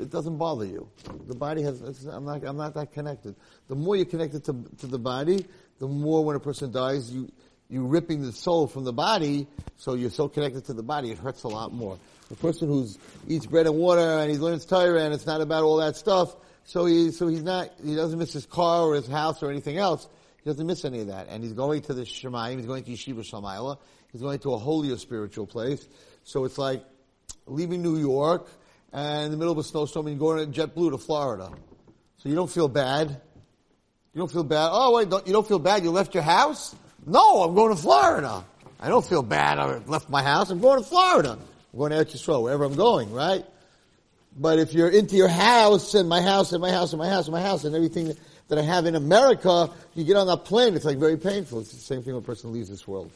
It 0.00 0.10
doesn't 0.10 0.36
bother 0.38 0.64
you. 0.64 0.88
The 1.28 1.34
body 1.34 1.62
has, 1.62 2.06
I'm 2.06 2.24
not, 2.24 2.42
I'm 2.44 2.56
not 2.56 2.74
that 2.74 2.92
connected. 2.92 3.36
The 3.68 3.74
more 3.74 3.94
you're 3.94 4.06
connected 4.06 4.44
to, 4.44 4.64
to 4.78 4.86
the 4.86 4.98
body, 4.98 5.46
the 5.78 5.86
more 5.86 6.24
when 6.24 6.34
a 6.34 6.40
person 6.40 6.72
dies, 6.72 7.10
you, 7.10 7.30
you 7.68 7.84
ripping 7.84 8.22
the 8.22 8.32
soul 8.32 8.66
from 8.66 8.84
the 8.84 8.92
body, 8.92 9.46
so 9.76 9.94
you're 9.94 10.10
so 10.10 10.28
connected 10.28 10.64
to 10.66 10.72
the 10.72 10.82
body, 10.82 11.10
it 11.10 11.18
hurts 11.18 11.44
a 11.44 11.48
lot 11.48 11.72
more. 11.72 11.98
The 12.30 12.36
person 12.36 12.68
who 12.68 12.88
eats 13.28 13.46
bread 13.46 13.66
and 13.66 13.76
water 13.76 14.00
and 14.00 14.30
he 14.30 14.38
learns 14.38 14.64
Torah 14.64 15.02
and 15.02 15.14
it's 15.14 15.26
not 15.26 15.40
about 15.40 15.62
all 15.62 15.76
that 15.76 15.96
stuff, 15.96 16.34
so 16.64 16.86
he, 16.86 17.10
so 17.10 17.28
he's 17.28 17.44
not, 17.44 17.70
he 17.84 17.94
doesn't 17.94 18.18
miss 18.18 18.32
his 18.32 18.46
car 18.46 18.82
or 18.82 18.94
his 18.94 19.06
house 19.06 19.42
or 19.42 19.50
anything 19.50 19.76
else. 19.76 20.08
He 20.46 20.52
doesn't 20.52 20.68
miss 20.68 20.84
any 20.84 21.00
of 21.00 21.08
that. 21.08 21.26
And 21.28 21.42
he's 21.42 21.54
going 21.54 21.82
to 21.82 21.92
the 21.92 22.02
Shemayim, 22.02 22.58
he's 22.58 22.66
going 22.66 22.84
to 22.84 22.90
Yeshiva 22.92 23.28
Shamayla, 23.28 23.78
he's 24.12 24.20
going 24.20 24.38
to 24.38 24.52
a 24.52 24.58
holier 24.58 24.96
spiritual 24.96 25.44
place. 25.44 25.88
So 26.22 26.44
it's 26.44 26.56
like 26.56 26.84
leaving 27.46 27.82
New 27.82 27.96
York 27.96 28.48
and 28.92 29.24
in 29.24 29.30
the 29.32 29.36
middle 29.38 29.50
of 29.50 29.58
a 29.58 29.64
snowstorm 29.64 30.06
and 30.06 30.20
going 30.20 30.52
to 30.52 30.66
JetBlue 30.66 30.92
to 30.92 30.98
Florida. 30.98 31.50
So 32.18 32.28
you 32.28 32.36
don't 32.36 32.48
feel 32.48 32.68
bad. 32.68 33.20
You 34.14 34.20
don't 34.20 34.30
feel 34.30 34.44
bad. 34.44 34.68
Oh 34.70 34.94
wait, 34.94 35.10
don't, 35.10 35.26
you 35.26 35.32
don't 35.32 35.48
feel 35.48 35.58
bad. 35.58 35.82
You 35.82 35.90
left 35.90 36.14
your 36.14 36.22
house. 36.22 36.76
No, 37.04 37.42
I'm 37.42 37.56
going 37.56 37.74
to 37.74 37.82
Florida. 37.82 38.44
I 38.78 38.88
don't 38.88 39.04
feel 39.04 39.24
bad. 39.24 39.58
I 39.58 39.78
left 39.78 40.08
my 40.08 40.22
house. 40.22 40.50
I'm 40.50 40.60
going 40.60 40.80
to 40.80 40.88
Florida. 40.88 41.40
I'm 41.72 41.76
going 41.76 41.90
to 41.90 41.96
Eretz 41.96 42.14
Yisrael, 42.14 42.44
wherever 42.44 42.62
I'm 42.62 42.76
going, 42.76 43.12
right? 43.12 43.44
But 44.38 44.60
if 44.60 44.74
you're 44.74 44.90
into 44.90 45.16
your 45.16 45.26
house 45.26 45.94
and 45.94 46.08
my 46.08 46.22
house 46.22 46.52
and 46.52 46.60
my 46.60 46.70
house 46.70 46.92
and 46.92 47.00
my 47.00 47.08
house 47.08 47.26
and 47.26 47.32
my 47.32 47.42
house 47.42 47.64
and 47.64 47.74
everything 47.74 48.14
that 48.48 48.58
I 48.58 48.62
have 48.62 48.86
in 48.86 48.94
America, 48.94 49.70
you 49.94 50.04
get 50.04 50.16
on 50.16 50.26
that 50.28 50.44
plane, 50.44 50.74
it's 50.74 50.84
like 50.84 50.98
very 50.98 51.16
painful. 51.16 51.60
It's 51.60 51.72
the 51.72 51.78
same 51.78 52.02
thing 52.02 52.14
when 52.14 52.22
a 52.22 52.26
person 52.26 52.52
leaves 52.52 52.68
this 52.68 52.86
world. 52.86 53.10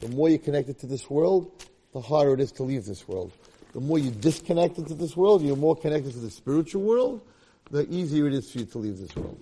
The 0.00 0.08
more 0.08 0.28
you're 0.28 0.38
connected 0.38 0.78
to 0.80 0.86
this 0.86 1.08
world, 1.08 1.50
the 1.92 2.00
harder 2.00 2.34
it 2.34 2.40
is 2.40 2.52
to 2.52 2.62
leave 2.62 2.84
this 2.84 3.06
world. 3.08 3.32
The 3.72 3.80
more 3.80 3.98
you're 3.98 4.12
disconnected 4.12 4.88
to 4.88 4.94
this 4.94 5.16
world, 5.16 5.42
you're 5.42 5.56
more 5.56 5.76
connected 5.76 6.12
to 6.12 6.18
the 6.18 6.30
spiritual 6.30 6.82
world, 6.82 7.22
the 7.70 7.90
easier 7.92 8.26
it 8.26 8.34
is 8.34 8.50
for 8.50 8.58
you 8.58 8.64
to 8.66 8.78
leave 8.78 8.98
this 8.98 9.14
world. 9.14 9.40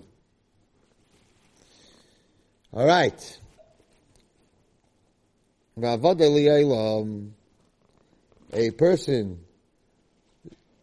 All 2.71 2.85
right. 2.85 3.39
A 5.81 5.97
person, 8.71 9.39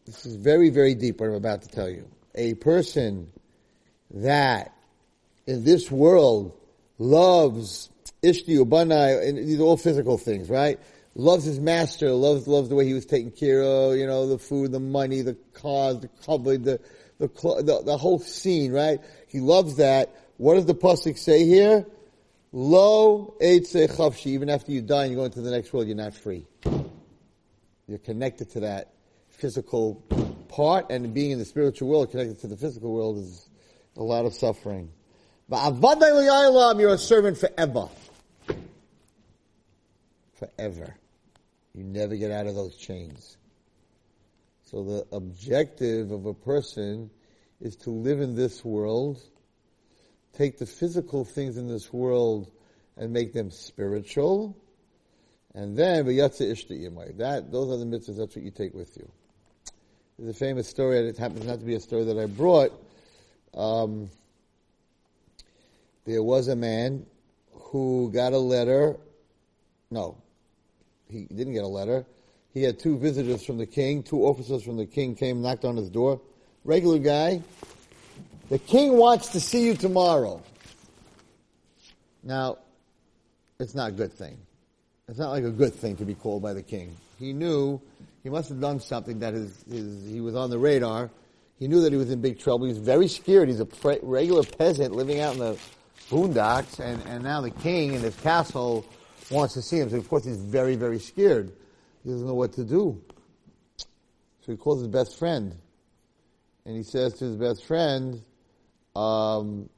this 0.04 0.26
is 0.26 0.36
very, 0.36 0.70
very 0.70 0.94
deep 0.94 1.20
what 1.20 1.28
I'm 1.28 1.34
about 1.34 1.62
to 1.62 1.68
tell 1.68 1.88
you. 1.88 2.08
A 2.34 2.54
person 2.54 3.30
that 4.10 4.74
in 5.46 5.64
this 5.64 5.90
world 5.90 6.58
loves 6.98 7.90
Ishti 8.22 8.58
Ubanai, 8.58 9.28
and 9.28 9.38
these 9.38 9.60
are 9.60 9.64
all 9.64 9.76
physical 9.76 10.18
things, 10.18 10.48
right? 10.48 10.80
Loves 11.14 11.44
his 11.44 11.60
master, 11.60 12.10
loves, 12.10 12.46
loves 12.46 12.68
the 12.68 12.74
way 12.74 12.86
he 12.86 12.94
was 12.94 13.06
taken 13.06 13.30
care 13.30 13.62
of, 13.62 13.96
you 13.96 14.06
know, 14.06 14.26
the 14.26 14.38
food, 14.38 14.72
the 14.72 14.80
money, 14.80 15.22
the 15.22 15.34
cars, 15.54 16.00
the 16.00 16.08
cupboard, 16.24 16.64
the, 16.64 16.80
the, 17.18 17.28
the, 17.28 17.82
the 17.84 17.96
whole 17.96 18.18
scene, 18.18 18.72
right? 18.72 19.00
He 19.28 19.40
loves 19.40 19.76
that. 19.76 20.14
What 20.36 20.54
does 20.54 20.66
the 20.66 20.74
Pasuk 20.74 21.16
say 21.16 21.44
here? 21.46 21.86
Lo 22.52 23.34
chavshi, 23.40 24.26
even 24.26 24.48
after 24.48 24.72
you 24.72 24.82
die 24.82 25.04
and 25.04 25.12
you 25.12 25.16
go 25.18 25.24
into 25.24 25.40
the 25.40 25.50
next 25.50 25.72
world, 25.72 25.86
you're 25.86 25.96
not 25.96 26.14
free. 26.14 26.46
You're 27.86 27.98
connected 27.98 28.50
to 28.50 28.60
that 28.60 28.92
physical 29.28 29.94
part, 30.48 30.90
and 30.90 31.12
being 31.12 31.30
in 31.32 31.38
the 31.38 31.44
spiritual 31.44 31.88
world, 31.88 32.10
connected 32.10 32.38
to 32.40 32.46
the 32.46 32.56
physical 32.56 32.92
world, 32.92 33.18
is 33.18 33.48
a 33.96 34.02
lot 34.02 34.24
of 34.24 34.34
suffering. 34.34 34.90
But 35.48 35.58
you're 36.80 36.94
a 36.94 36.98
servant 36.98 37.38
forever. 37.38 37.88
Forever. 40.34 40.96
You 41.74 41.84
never 41.84 42.16
get 42.16 42.30
out 42.30 42.46
of 42.46 42.54
those 42.54 42.76
chains. 42.76 43.36
So 44.64 44.82
the 44.82 45.06
objective 45.16 46.10
of 46.10 46.26
a 46.26 46.34
person 46.34 47.10
is 47.60 47.76
to 47.76 47.90
live 47.90 48.20
in 48.20 48.34
this 48.34 48.64
world, 48.64 49.22
take 50.32 50.58
the 50.58 50.66
physical 50.66 51.24
things 51.24 51.56
in 51.56 51.68
this 51.68 51.92
world 51.92 52.50
and 52.96 53.12
make 53.12 53.32
them 53.32 53.50
spiritual, 53.50 54.56
and 55.54 55.76
then 55.76 56.04
That 57.12 57.50
those 57.50 57.70
are 57.70 57.78
the 57.78 57.86
mitzvahs. 57.86 58.16
That's 58.16 58.36
what 58.36 58.44
you 58.44 58.50
take 58.50 58.74
with 58.74 58.96
you. 58.96 59.10
There's 60.18 60.34
a 60.34 60.38
famous 60.38 60.68
story. 60.68 60.98
It 60.98 61.16
happens 61.16 61.46
not 61.46 61.60
to 61.60 61.64
be 61.64 61.74
a 61.74 61.80
story 61.80 62.04
that 62.04 62.18
I 62.18 62.26
brought. 62.26 62.72
Um, 63.54 64.10
there 66.04 66.22
was 66.22 66.48
a 66.48 66.56
man 66.56 67.06
who 67.52 68.10
got 68.12 68.32
a 68.32 68.38
letter. 68.38 68.96
No, 69.90 70.16
he 71.10 71.24
didn't 71.24 71.52
get 71.52 71.64
a 71.64 71.68
letter. 71.68 72.04
He 72.52 72.62
had 72.62 72.78
two 72.78 72.96
visitors 72.98 73.44
from 73.44 73.58
the 73.58 73.66
king. 73.66 74.02
Two 74.02 74.24
officers 74.24 74.62
from 74.62 74.76
the 74.76 74.86
king 74.86 75.14
came, 75.14 75.42
knocked 75.42 75.64
on 75.64 75.76
his 75.76 75.90
door. 75.90 76.20
Regular 76.64 76.98
guy. 76.98 77.42
The 78.48 78.58
king 78.58 78.96
wants 78.96 79.28
to 79.30 79.40
see 79.40 79.66
you 79.66 79.74
tomorrow. 79.74 80.42
Now, 82.22 82.58
it's 83.58 83.74
not 83.74 83.90
a 83.90 83.92
good 83.92 84.12
thing. 84.12 84.38
It's 85.08 85.18
not 85.18 85.30
like 85.30 85.44
a 85.44 85.50
good 85.50 85.74
thing 85.74 85.96
to 85.96 86.04
be 86.04 86.14
called 86.14 86.42
by 86.42 86.52
the 86.52 86.62
king. 86.62 86.96
He 87.18 87.32
knew 87.32 87.80
he 88.22 88.30
must 88.30 88.48
have 88.48 88.60
done 88.60 88.80
something 88.80 89.20
that 89.20 89.34
his, 89.34 89.64
his, 89.70 90.08
he 90.10 90.20
was 90.20 90.34
on 90.34 90.50
the 90.50 90.58
radar. 90.58 91.10
He 91.58 91.68
knew 91.68 91.80
that 91.80 91.92
he 91.92 91.98
was 91.98 92.10
in 92.10 92.20
big 92.20 92.38
trouble. 92.38 92.66
He 92.66 92.72
was 92.72 92.78
very 92.78 93.08
scared. 93.08 93.48
He's 93.48 93.60
a 93.60 93.66
pre- 93.66 93.98
regular 94.02 94.42
peasant 94.42 94.94
living 94.94 95.20
out 95.20 95.34
in 95.34 95.40
the 95.40 95.58
boondocks, 96.10 96.78
and, 96.80 97.02
and 97.06 97.24
now 97.24 97.40
the 97.40 97.50
king 97.50 97.94
in 97.94 98.02
his 98.02 98.14
castle 98.16 98.84
wants 99.30 99.54
to 99.54 99.62
see 99.62 99.78
him. 99.78 99.88
So 99.88 99.96
of 99.96 100.08
course 100.08 100.24
he's 100.24 100.36
very, 100.36 100.76
very 100.76 100.98
scared. 100.98 101.52
He 102.04 102.10
doesn't 102.10 102.26
know 102.26 102.34
what 102.34 102.52
to 102.54 102.64
do. 102.64 103.02
So 103.78 104.52
he 104.52 104.56
calls 104.56 104.80
his 104.80 104.88
best 104.88 105.18
friend, 105.18 105.56
and 106.64 106.76
he 106.76 106.82
says 106.82 107.14
to 107.14 107.24
his 107.24 107.36
best 107.36 107.64
friend, 107.64 108.22
um, 108.94 109.68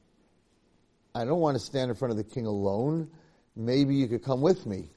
"I 1.15 1.25
don't 1.25 1.39
want 1.39 1.55
to 1.57 1.63
stand 1.63 1.89
in 1.89 1.95
front 1.95 2.11
of 2.11 2.17
the 2.17 2.23
king 2.23 2.45
alone. 2.45 3.09
Maybe 3.55 3.95
you 3.95 4.07
could 4.07 4.23
come 4.23 4.41
with 4.41 4.65
me." 4.67 4.89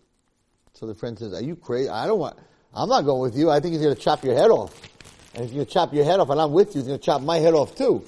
So 0.74 0.86
the 0.86 0.94
friend 0.94 1.18
says, 1.18 1.32
"Are 1.32 1.42
you 1.42 1.56
crazy? 1.56 1.88
I 1.88 2.06
don't 2.06 2.18
want. 2.18 2.38
I'm 2.74 2.88
not 2.88 3.02
going 3.06 3.22
with 3.22 3.36
you. 3.36 3.50
I 3.50 3.60
think 3.60 3.72
he's 3.72 3.82
going 3.82 3.94
to 3.94 4.00
chop 4.00 4.24
your 4.24 4.34
head 4.34 4.50
off. 4.50 4.78
And 5.34 5.44
if 5.44 5.52
to 5.52 5.64
chop 5.64 5.94
your 5.94 6.04
head 6.04 6.20
off, 6.20 6.28
and 6.30 6.40
I'm 6.40 6.52
with 6.52 6.74
you, 6.74 6.80
he's 6.80 6.88
going 6.88 6.98
to 6.98 7.04
chop 7.04 7.22
my 7.22 7.38
head 7.38 7.54
off 7.54 7.74
too." 7.76 8.04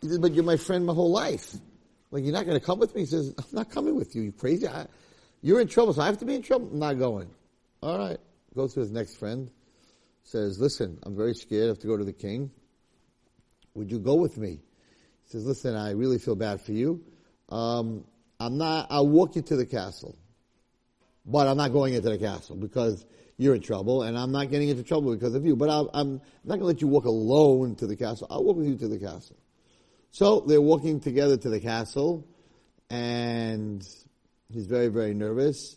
He 0.00 0.08
says, 0.08 0.18
"But 0.18 0.34
you're 0.34 0.44
my 0.44 0.56
friend 0.56 0.86
my 0.86 0.94
whole 0.94 1.10
life." 1.10 1.54
Like, 2.10 2.24
you're 2.24 2.32
not 2.32 2.46
going 2.46 2.58
to 2.58 2.64
come 2.64 2.78
with 2.78 2.94
me? 2.94 3.02
He 3.02 3.06
says, 3.06 3.34
I'm 3.38 3.44
not 3.52 3.70
coming 3.70 3.94
with 3.94 4.16
you. 4.16 4.22
You 4.22 4.32
crazy? 4.32 4.66
I, 4.66 4.86
you're 5.42 5.60
in 5.60 5.68
trouble, 5.68 5.92
so 5.92 6.02
I 6.02 6.06
have 6.06 6.18
to 6.18 6.24
be 6.24 6.34
in 6.34 6.42
trouble? 6.42 6.68
I'm 6.72 6.78
not 6.78 6.98
going. 6.98 7.28
All 7.82 7.98
right. 7.98 8.18
Goes 8.54 8.74
to 8.74 8.80
his 8.80 8.90
next 8.90 9.16
friend. 9.16 9.50
Says, 10.24 10.58
listen, 10.58 10.98
I'm 11.02 11.16
very 11.16 11.34
scared. 11.34 11.64
I 11.64 11.68
have 11.68 11.78
to 11.80 11.86
go 11.86 11.96
to 11.96 12.04
the 12.04 12.12
king. 12.12 12.50
Would 13.74 13.90
you 13.90 13.98
go 13.98 14.14
with 14.14 14.36
me? 14.38 14.60
He 15.24 15.30
says, 15.30 15.46
listen, 15.46 15.76
I 15.76 15.92
really 15.92 16.18
feel 16.18 16.34
bad 16.34 16.60
for 16.60 16.72
you. 16.72 17.04
Um, 17.50 18.04
I'm 18.40 18.56
not, 18.56 18.86
I'll 18.90 19.06
walk 19.06 19.36
you 19.36 19.42
to 19.42 19.56
the 19.56 19.66
castle. 19.66 20.16
But 21.26 21.46
I'm 21.46 21.58
not 21.58 21.72
going 21.72 21.92
into 21.92 22.08
the 22.08 22.18
castle 22.18 22.56
because 22.56 23.04
you're 23.38 23.54
in 23.54 23.62
trouble 23.62 24.02
and 24.02 24.18
I'm 24.18 24.32
not 24.32 24.50
getting 24.50 24.68
into 24.68 24.82
trouble 24.82 25.14
because 25.14 25.34
of 25.34 25.46
you. 25.46 25.56
But 25.56 25.70
i 25.70 25.84
I'm 25.98 26.20
not 26.44 26.58
going 26.58 26.60
to 26.60 26.66
let 26.66 26.80
you 26.82 26.88
walk 26.88 27.06
alone 27.06 27.76
to 27.76 27.86
the 27.86 27.96
castle. 27.96 28.26
I'll 28.28 28.44
walk 28.44 28.56
with 28.56 28.66
you 28.66 28.76
to 28.76 28.88
the 28.88 28.98
castle. 28.98 29.36
So 30.10 30.40
they're 30.40 30.60
walking 30.60 31.00
together 31.00 31.36
to 31.36 31.48
the 31.48 31.60
castle, 31.60 32.26
and 32.90 33.86
he's 34.50 34.66
very, 34.66 34.88
very 34.88 35.14
nervous. 35.14 35.76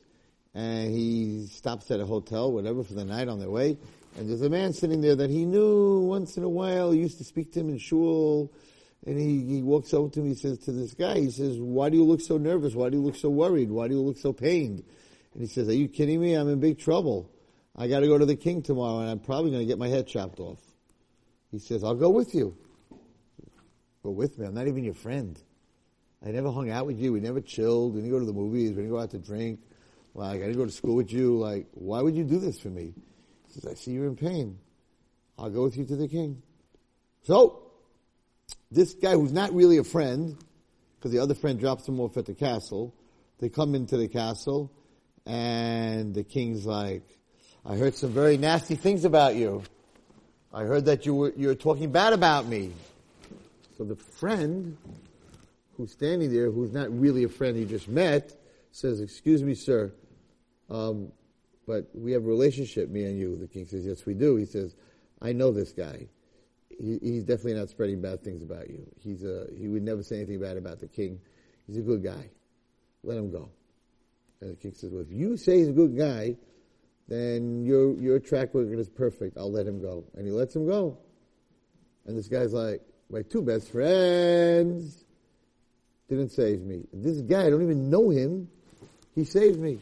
And 0.53 0.91
he 0.91 1.47
stops 1.47 1.91
at 1.91 1.99
a 1.99 2.05
hotel, 2.05 2.51
whatever, 2.51 2.83
for 2.83 2.93
the 2.93 3.05
night 3.05 3.27
on 3.29 3.39
their 3.39 3.49
way. 3.49 3.77
And 4.17 4.29
there's 4.29 4.41
a 4.41 4.49
man 4.49 4.73
sitting 4.73 4.99
there 4.99 5.15
that 5.15 5.29
he 5.29 5.45
knew 5.45 5.99
once 5.99 6.35
in 6.37 6.43
a 6.43 6.49
while. 6.49 6.91
He 6.91 6.99
used 6.99 7.17
to 7.19 7.23
speak 7.23 7.53
to 7.53 7.61
him 7.61 7.69
in 7.69 7.77
shul. 7.77 8.51
And 9.05 9.17
he, 9.17 9.45
he 9.45 9.61
walks 9.61 9.93
over 9.93 10.09
to 10.09 10.19
him. 10.19 10.27
He 10.27 10.35
says 10.35 10.59
to 10.59 10.71
this 10.71 10.93
guy, 10.93 11.19
he 11.19 11.31
says, 11.31 11.57
"Why 11.57 11.89
do 11.89 11.97
you 11.97 12.03
look 12.03 12.21
so 12.21 12.37
nervous? 12.37 12.75
Why 12.75 12.89
do 12.89 12.97
you 12.97 13.03
look 13.03 13.15
so 13.15 13.29
worried? 13.29 13.71
Why 13.71 13.87
do 13.87 13.95
you 13.95 14.01
look 14.01 14.17
so 14.17 14.31
pained?" 14.31 14.83
And 15.33 15.41
he 15.41 15.47
says, 15.47 15.69
"Are 15.69 15.73
you 15.73 15.87
kidding 15.87 16.21
me? 16.21 16.33
I'm 16.33 16.49
in 16.49 16.59
big 16.59 16.77
trouble. 16.77 17.29
I 17.75 17.87
got 17.87 18.01
to 18.01 18.07
go 18.07 18.17
to 18.17 18.25
the 18.25 18.35
king 18.35 18.61
tomorrow, 18.61 18.99
and 18.99 19.09
I'm 19.09 19.19
probably 19.19 19.51
going 19.51 19.63
to 19.63 19.67
get 19.67 19.79
my 19.79 19.87
head 19.87 20.07
chopped 20.07 20.39
off." 20.39 20.59
He 21.51 21.59
says, 21.59 21.83
"I'll 21.83 21.95
go 21.95 22.09
with 22.09 22.33
you." 22.33 22.57
Go 24.03 24.09
with 24.09 24.39
me. 24.39 24.47
I'm 24.47 24.53
not 24.53 24.67
even 24.67 24.83
your 24.83 24.95
friend. 24.95 25.39
I 26.25 26.31
never 26.31 26.51
hung 26.51 26.69
out 26.69 26.85
with 26.85 26.99
you. 26.99 27.13
We 27.13 27.19
never 27.19 27.41
chilled. 27.41 27.93
We 27.93 28.01
didn't 28.01 28.11
go 28.11 28.19
to 28.19 28.25
the 28.25 28.33
movies. 28.33 28.71
We 28.71 28.77
didn't 28.77 28.89
go 28.89 28.99
out 28.99 29.11
to 29.11 29.19
drink. 29.19 29.59
Like, 30.13 30.37
I 30.41 30.45
didn't 30.45 30.57
go 30.57 30.65
to 30.65 30.71
school 30.71 30.95
with 30.95 31.11
you. 31.11 31.37
Like, 31.37 31.67
why 31.73 32.01
would 32.01 32.15
you 32.15 32.23
do 32.23 32.39
this 32.39 32.59
for 32.59 32.69
me? 32.69 32.93
He 33.47 33.53
says, 33.53 33.65
I 33.65 33.75
see 33.75 33.91
you're 33.91 34.07
in 34.07 34.15
pain. 34.15 34.57
I'll 35.37 35.49
go 35.49 35.63
with 35.63 35.77
you 35.77 35.85
to 35.85 35.95
the 35.95 36.07
king. 36.07 36.41
So, 37.23 37.71
this 38.71 38.93
guy 38.93 39.13
who's 39.13 39.31
not 39.31 39.53
really 39.53 39.77
a 39.77 39.83
friend, 39.83 40.37
because 40.97 41.11
the 41.11 41.19
other 41.19 41.35
friend 41.35 41.59
drops 41.59 41.87
him 41.87 41.99
off 41.99 42.17
at 42.17 42.25
the 42.25 42.33
castle, 42.33 42.95
they 43.39 43.49
come 43.49 43.75
into 43.75 43.97
the 43.97 44.07
castle, 44.07 44.71
and 45.25 46.13
the 46.13 46.23
king's 46.23 46.65
like, 46.65 47.03
I 47.65 47.75
heard 47.75 47.93
some 47.93 48.09
very 48.09 48.37
nasty 48.37 48.75
things 48.75 49.05
about 49.05 49.35
you. 49.35 49.61
I 50.53 50.63
heard 50.63 50.85
that 50.85 51.05
you 51.05 51.13
were, 51.13 51.33
you 51.37 51.47
were 51.47 51.55
talking 51.55 51.91
bad 51.91 52.11
about 52.11 52.47
me. 52.47 52.71
So 53.77 53.83
the 53.83 53.95
friend 53.95 54.75
who's 55.77 55.91
standing 55.91 56.33
there, 56.33 56.49
who's 56.49 56.73
not 56.73 56.91
really 56.91 57.23
a 57.23 57.29
friend 57.29 57.55
he 57.55 57.65
just 57.65 57.87
met, 57.87 58.35
says, 58.71 58.99
excuse 58.99 59.43
me, 59.43 59.53
sir, 59.53 59.93
um, 60.69 61.11
but 61.67 61.87
we 61.93 62.11
have 62.13 62.23
a 62.23 62.27
relationship, 62.27 62.89
me 62.89 63.03
and 63.03 63.17
you. 63.17 63.37
The 63.37 63.47
king 63.47 63.67
says, 63.67 63.85
yes, 63.85 64.05
we 64.05 64.15
do. 64.15 64.35
He 64.37 64.45
says, 64.45 64.75
I 65.21 65.31
know 65.31 65.51
this 65.51 65.71
guy. 65.71 66.07
He, 66.69 66.97
he's 67.01 67.23
definitely 67.23 67.55
not 67.55 67.69
spreading 67.69 68.01
bad 68.01 68.23
things 68.23 68.41
about 68.41 68.69
you. 68.69 68.87
He's 68.99 69.23
a, 69.23 69.47
he 69.55 69.67
would 69.67 69.83
never 69.83 70.01
say 70.01 70.17
anything 70.17 70.39
bad 70.39 70.57
about 70.57 70.79
the 70.79 70.87
king. 70.87 71.19
He's 71.67 71.77
a 71.77 71.81
good 71.81 72.03
guy. 72.03 72.29
Let 73.03 73.17
him 73.17 73.31
go. 73.31 73.49
And 74.41 74.51
the 74.51 74.55
king 74.55 74.73
says, 74.73 74.89
well, 74.89 75.03
if 75.03 75.11
you 75.11 75.37
say 75.37 75.59
he's 75.59 75.69
a 75.69 75.73
good 75.73 75.95
guy, 75.95 76.37
then 77.11 77.65
your, 77.65 77.99
your 77.99 78.19
track 78.19 78.49
record 78.53 78.79
is 78.79 78.87
perfect. 78.87 79.37
I'll 79.37 79.51
let 79.51 79.67
him 79.67 79.81
go. 79.81 80.05
And 80.15 80.25
he 80.25 80.31
lets 80.31 80.55
him 80.55 80.65
go. 80.65 80.97
And 82.05 82.17
this 82.17 82.29
guy's 82.29 82.53
like, 82.53 82.81
my 83.09 83.21
two 83.21 83.41
best 83.41 83.69
friends 83.69 85.03
didn't 86.07 86.29
save 86.29 86.61
me. 86.61 86.87
This 86.93 87.19
guy, 87.19 87.45
I 87.45 87.49
don't 87.49 87.63
even 87.63 87.89
know 87.89 88.11
him. 88.11 88.47
He 89.13 89.25
saved 89.25 89.59
me. 89.59 89.79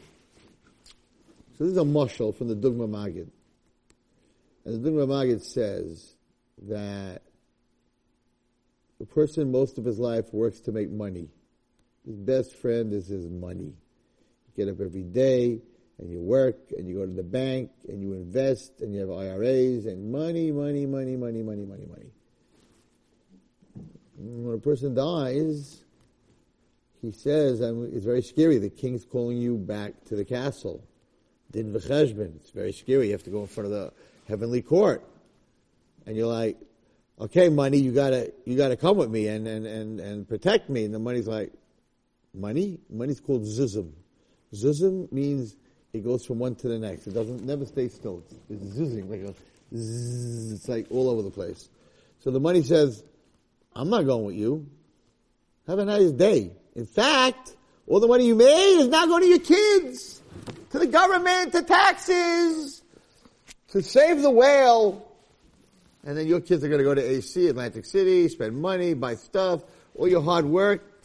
So 1.57 1.65
this 1.65 1.74
is 1.74 1.77
a 1.77 1.81
mushal 1.81 2.36
from 2.36 2.48
the 2.48 2.55
Dubno 2.55 2.89
Maggid. 2.89 3.29
And 4.65 4.83
the 4.83 4.89
Dubno 4.89 5.07
Maggid 5.07 5.43
says 5.43 6.15
that 6.63 7.21
the 9.00 9.05
person 9.05 9.51
most 9.51 9.77
of 9.77 9.86
his 9.86 10.00
life 10.00 10.33
works 10.33 10.62
to 10.62 10.71
make 10.71 10.89
money. 10.89 11.29
His 12.07 12.15
best 12.15 12.55
friend 12.55 12.91
is 12.91 13.07
his 13.07 13.27
money. 13.27 13.75
You 13.75 14.65
get 14.65 14.67
up 14.67 14.81
every 14.81 15.03
day 15.03 15.62
and 16.00 16.10
you 16.10 16.20
work 16.22 16.58
and 16.77 16.88
you 16.88 16.96
go 16.96 17.06
to 17.06 17.12
the 17.12 17.24
bank 17.24 17.72
and 17.88 18.01
you 18.01 18.13
invest 18.13 18.82
and 18.82 18.94
you 18.94 19.01
have 19.01 19.12
IRAs 19.12 19.86
and 19.86 20.12
money, 20.12 20.51
money, 20.51 20.86
money, 20.86 21.18
money, 21.18 21.44
money, 21.44 21.65
money, 21.65 21.86
money. 21.86 22.12
When 24.18 24.56
a 24.56 24.60
person 24.60 24.94
dies, 24.94 25.84
he 27.01 27.12
says, 27.12 27.62
it's 27.62 28.06
very 28.06 28.22
scary, 28.22 28.58
the 28.58 28.70
king's 28.70 29.06
calling 29.06 29.38
you 29.38 29.58
back 29.58 29.94
to 30.06 30.15
the 30.15 30.25
castle. 30.25 30.84
Din 31.51 31.74
v'cheshbon. 31.74 32.36
It's 32.38 32.51
very 32.51 32.74
scary. 32.74 33.08
You 33.08 33.13
have 33.13 33.24
to 33.24 33.29
go 33.29 33.41
in 33.41 33.48
front 33.48 33.65
of 33.65 33.72
the 33.72 33.94
heavenly 34.27 34.62
court. 34.62 35.03
And 36.06 36.15
you're 36.15 36.27
like, 36.27 36.58
okay, 37.20 37.50
money, 37.50 37.77
you 37.77 37.91
gotta, 37.91 38.32
you 38.46 38.56
gotta 38.56 38.77
come 38.77 38.98
with 38.98 39.10
me 39.10 39.27
and, 39.27 39.48
and, 39.48 39.65
and, 39.65 40.00
and 40.00 40.27
protect 40.27 40.70
me. 40.70 40.86
And 40.86 40.94
the 40.94 41.00
money's 41.00 41.27
like, 41.27 41.51
money? 42.34 42.79
Money's 42.89 43.20
called 43.20 43.44
zuzim. 43.44 43.91
Zuzim 44.53 45.12
means 45.12 45.56
it 45.93 46.03
goes 46.03 46.25
from 46.25 46.39
one 46.39 46.55
to 46.55 46.67
the 46.67 46.77
next. 46.77 47.08
It 47.08 47.13
doesn't, 47.13 47.43
never 47.43 47.65
stay 47.65 47.89
still. 47.89 48.24
It's, 48.25 48.36
it's 48.50 48.77
zoozing, 48.77 49.10
like 49.10 49.22
a 49.22 49.34
zzz, 49.75 50.53
it's 50.53 50.67
like 50.67 50.88
all 50.91 51.10
over 51.10 51.22
the 51.22 51.31
place. 51.31 51.69
So 52.19 52.31
the 52.31 52.39
money 52.39 52.63
says, 52.63 53.03
I'm 53.75 53.89
not 53.89 54.05
going 54.05 54.25
with 54.25 54.36
you. 54.36 54.67
Have 55.67 55.79
a 55.79 55.86
nice 55.86 56.12
day. 56.12 56.51
In 56.75 56.86
fact, 56.86 57.55
all 57.88 58.00
the 58.00 58.08
money 58.08 58.25
you 58.25 58.36
made 58.36 58.81
is 58.81 58.88
now 58.88 59.05
going 59.05 59.24
to 59.24 59.29
your 59.29 59.39
kids, 59.39 60.22
to 60.72 60.79
the 60.79 60.88
government, 60.88 61.53
to 61.53 61.63
taxes, 61.63 62.81
to 63.69 63.81
save 63.81 64.22
the 64.22 64.31
whale. 64.31 65.05
And 66.05 66.17
then 66.17 66.27
your 66.27 66.39
kids 66.39 66.63
are 66.63 66.69
going 66.69 66.79
to 66.79 66.84
go 66.84 66.93
to 66.93 67.01
AC, 67.01 67.48
Atlantic 67.48 67.86
City, 67.86 68.29
spend 68.29 68.60
money, 68.60 68.93
buy 68.93 69.15
stuff, 69.15 69.62
all 69.96 70.08
your 70.08 70.22
hard 70.22 70.46
work. 70.46 71.03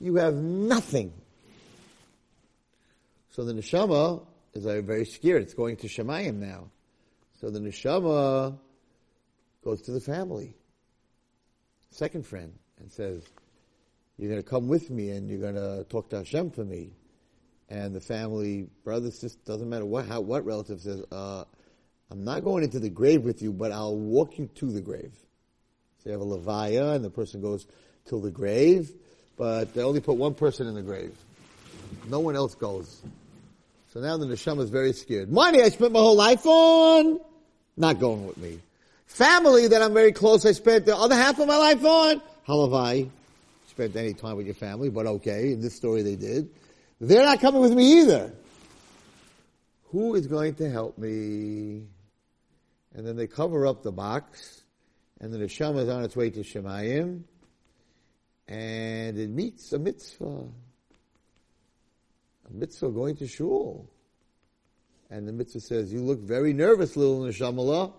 You 0.00 0.16
have 0.16 0.34
nothing. 0.34 1.12
So 3.38 3.44
the 3.44 3.52
neshama 3.52 4.26
is 4.52 4.64
very 4.64 5.04
scared. 5.04 5.42
It's 5.42 5.54
going 5.54 5.76
to 5.76 5.86
Shemayim 5.86 6.40
now. 6.40 6.72
So 7.40 7.50
the 7.50 7.60
neshama 7.60 8.58
goes 9.62 9.80
to 9.82 9.92
the 9.92 10.00
family, 10.00 10.56
second 11.92 12.26
friend, 12.26 12.52
and 12.80 12.90
says, 12.90 13.22
you're 14.16 14.28
going 14.28 14.42
to 14.42 14.48
come 14.48 14.66
with 14.66 14.90
me 14.90 15.10
and 15.10 15.30
you're 15.30 15.38
going 15.38 15.54
to 15.54 15.84
talk 15.84 16.10
to 16.10 16.16
Hashem 16.16 16.50
for 16.50 16.64
me. 16.64 16.90
And 17.68 17.94
the 17.94 18.00
family, 18.00 18.66
brother, 18.82 19.12
sister, 19.12 19.38
doesn't 19.44 19.68
matter 19.68 19.86
what, 19.86 20.06
how, 20.06 20.20
what 20.20 20.44
relative 20.44 20.80
says, 20.80 21.00
uh, 21.12 21.44
I'm 22.10 22.24
not 22.24 22.42
going 22.42 22.64
into 22.64 22.80
the 22.80 22.90
grave 22.90 23.22
with 23.22 23.40
you, 23.40 23.52
but 23.52 23.70
I'll 23.70 23.96
walk 23.96 24.36
you 24.36 24.48
to 24.56 24.66
the 24.66 24.80
grave. 24.80 25.14
So 26.02 26.10
you 26.10 26.12
have 26.18 26.22
a 26.22 26.24
levaya 26.24 26.96
and 26.96 27.04
the 27.04 27.10
person 27.10 27.40
goes 27.40 27.68
to 28.06 28.20
the 28.20 28.32
grave, 28.32 28.90
but 29.36 29.74
they 29.74 29.84
only 29.84 30.00
put 30.00 30.16
one 30.16 30.34
person 30.34 30.66
in 30.66 30.74
the 30.74 30.82
grave. 30.82 31.16
No 32.08 32.18
one 32.18 32.34
else 32.34 32.56
goes. 32.56 33.00
So 33.98 34.04
now 34.04 34.16
the 34.16 34.26
neshama 34.26 34.60
is 34.60 34.70
very 34.70 34.92
scared. 34.92 35.28
Money 35.28 35.60
I 35.60 35.70
spent 35.70 35.90
my 35.90 35.98
whole 35.98 36.14
life 36.14 36.46
on, 36.46 37.18
not 37.76 37.98
going 37.98 38.28
with 38.28 38.36
me. 38.36 38.60
Family 39.06 39.66
that 39.66 39.82
I'm 39.82 39.92
very 39.92 40.12
close, 40.12 40.46
I 40.46 40.52
spent 40.52 40.86
the 40.86 40.96
other 40.96 41.16
half 41.16 41.40
of 41.40 41.48
my 41.48 41.56
life 41.56 41.84
on, 41.84 42.22
How 42.46 42.62
have 42.62 42.74
I 42.74 43.08
spent 43.66 43.96
any 43.96 44.14
time 44.14 44.36
with 44.36 44.46
your 44.46 44.54
family, 44.54 44.88
but 44.88 45.06
okay, 45.06 45.50
in 45.50 45.60
this 45.60 45.74
story 45.74 46.02
they 46.02 46.14
did. 46.14 46.48
They're 47.00 47.24
not 47.24 47.40
coming 47.40 47.60
with 47.60 47.72
me 47.72 48.02
either. 48.02 48.32
Who 49.90 50.14
is 50.14 50.28
going 50.28 50.54
to 50.54 50.70
help 50.70 50.96
me? 50.96 51.88
And 52.94 53.04
then 53.04 53.16
they 53.16 53.26
cover 53.26 53.66
up 53.66 53.82
the 53.82 53.90
box, 53.90 54.62
and 55.20 55.32
the 55.32 55.38
neshama 55.38 55.82
is 55.82 55.88
on 55.88 56.04
its 56.04 56.14
way 56.14 56.30
to 56.30 56.44
Shemayim, 56.44 57.24
and 58.46 59.18
it 59.18 59.28
meets 59.28 59.72
a 59.72 59.78
mitzvah. 59.80 60.46
Mitzvah 62.50 62.90
going 62.90 63.16
to 63.16 63.26
shul. 63.26 63.88
And 65.10 65.26
the 65.26 65.32
mitzvah 65.32 65.60
says, 65.60 65.92
you 65.92 66.00
look 66.00 66.20
very 66.20 66.52
nervous, 66.52 66.96
little 66.96 67.20
neshama. 67.20 67.92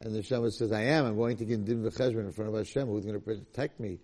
And 0.00 0.14
the 0.14 0.20
neshama 0.20 0.52
says, 0.52 0.72
I 0.72 0.82
am. 0.82 1.06
I'm 1.06 1.16
going 1.16 1.36
to 1.36 1.44
get 1.44 1.64
din 1.64 1.82
v'cheshbon 1.82 2.26
in 2.26 2.32
front 2.32 2.50
of 2.50 2.56
Hashem. 2.56 2.88
Who's 2.88 3.04
going 3.04 3.18
to 3.18 3.24
protect 3.24 3.78
me? 3.78 3.98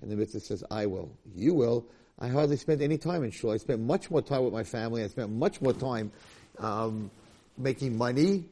And 0.00 0.10
the 0.10 0.16
mitzvah 0.16 0.40
says, 0.40 0.64
I 0.70 0.86
will. 0.86 1.10
You 1.34 1.54
will. 1.54 1.86
I 2.18 2.28
hardly 2.28 2.56
spent 2.56 2.80
any 2.80 2.96
time 2.96 3.24
in 3.24 3.30
shul. 3.30 3.50
I 3.50 3.58
spent 3.58 3.80
much 3.80 4.10
more 4.10 4.22
time 4.22 4.44
with 4.44 4.52
my 4.52 4.64
family. 4.64 5.04
I 5.04 5.08
spent 5.08 5.30
much 5.30 5.60
more 5.60 5.74
time 5.74 6.12
um, 6.58 7.10
making 7.58 7.96
money. 7.96 8.44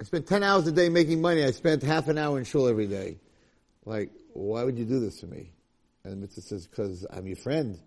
I 0.00 0.04
spent 0.04 0.26
10 0.26 0.42
hours 0.42 0.66
a 0.66 0.72
day 0.72 0.88
making 0.88 1.20
money. 1.20 1.44
I 1.44 1.50
spent 1.50 1.82
half 1.82 2.08
an 2.08 2.16
hour 2.16 2.38
in 2.38 2.44
shul 2.44 2.66
every 2.66 2.86
day. 2.86 3.18
Like, 3.84 4.10
why 4.32 4.64
would 4.64 4.78
you 4.78 4.86
do 4.86 5.00
this 5.00 5.20
to 5.20 5.26
me? 5.26 5.50
And 6.02 6.14
the 6.14 6.16
mitzvah 6.16 6.40
says, 6.40 6.66
because 6.66 7.06
I'm 7.10 7.26
your 7.26 7.36
friend. 7.36 7.78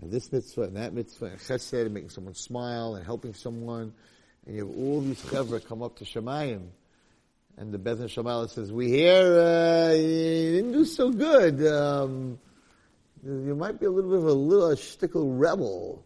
And 0.00 0.10
this 0.10 0.32
mitzvah 0.32 0.62
and 0.62 0.76
that 0.76 0.92
mitzvah 0.92 1.26
and 1.26 1.38
chesed 1.38 1.84
and 1.84 1.94
making 1.94 2.10
someone 2.10 2.34
smile 2.34 2.96
and 2.96 3.04
helping 3.04 3.34
someone. 3.34 3.92
And 4.46 4.56
you 4.56 4.66
have 4.66 4.76
all 4.76 5.00
these 5.00 5.22
chevra 5.22 5.66
come 5.66 5.82
up 5.82 5.96
to 5.96 6.04
Shemayim. 6.04 6.68
And 7.56 7.72
the 7.72 7.78
Beth 7.78 7.98
Shamala 7.98 8.50
says, 8.50 8.72
we 8.72 8.88
hear, 8.88 9.40
uh, 9.40 9.92
you 9.92 10.52
didn't 10.56 10.72
do 10.72 10.84
so 10.84 11.10
good. 11.10 11.64
Um, 11.64 12.38
you 13.24 13.54
might 13.54 13.78
be 13.78 13.86
a 13.86 13.90
little 13.90 14.10
bit 14.10 14.18
of 14.18 14.26
a 14.26 14.32
little 14.32 14.70
shtickle 14.70 15.38
rebel. 15.38 16.04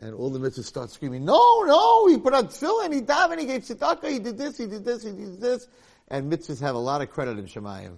And 0.00 0.12
all 0.14 0.30
the 0.30 0.40
mitzvahs 0.40 0.64
start 0.64 0.90
screaming, 0.90 1.24
no, 1.24 1.62
no, 1.62 2.08
he 2.08 2.18
put 2.18 2.34
on 2.34 2.48
tefillin, 2.48 2.92
he 2.92 3.00
davened, 3.00 3.38
he 3.38 3.46
gave 3.46 3.62
tzedakah, 3.62 4.10
he 4.10 4.18
did 4.18 4.36
this, 4.36 4.58
he 4.58 4.66
did 4.66 4.84
this, 4.84 5.04
he 5.04 5.12
did 5.12 5.40
this. 5.40 5.68
And 6.08 6.30
mitzvahs 6.30 6.60
have 6.60 6.74
a 6.74 6.78
lot 6.78 7.00
of 7.00 7.10
credit 7.10 7.38
in 7.38 7.46
Shemayim. 7.46 7.96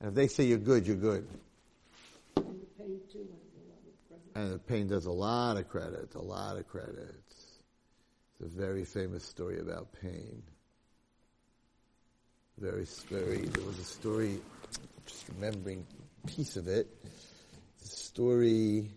And 0.00 0.10
if 0.10 0.14
they 0.14 0.28
say 0.28 0.44
you're 0.44 0.58
good, 0.58 0.86
you're 0.86 0.94
good. 0.94 1.26
And 4.38 4.64
pain 4.68 4.86
does 4.86 5.06
a 5.06 5.10
lot 5.10 5.56
of 5.56 5.68
credit, 5.68 6.14
a 6.14 6.22
lot 6.22 6.58
of 6.58 6.68
credit. 6.68 7.12
It's 8.40 8.40
a 8.40 8.46
very 8.46 8.84
famous 8.84 9.24
story 9.24 9.58
about 9.58 9.88
pain. 10.00 10.44
Very, 12.56 12.86
very, 13.08 13.38
there 13.38 13.64
was 13.64 13.80
a 13.80 13.84
story, 13.84 14.40
just 15.06 15.28
remembering 15.30 15.84
piece 16.28 16.54
of 16.54 16.68
it, 16.68 16.86
the 17.82 17.88
story 17.88 18.92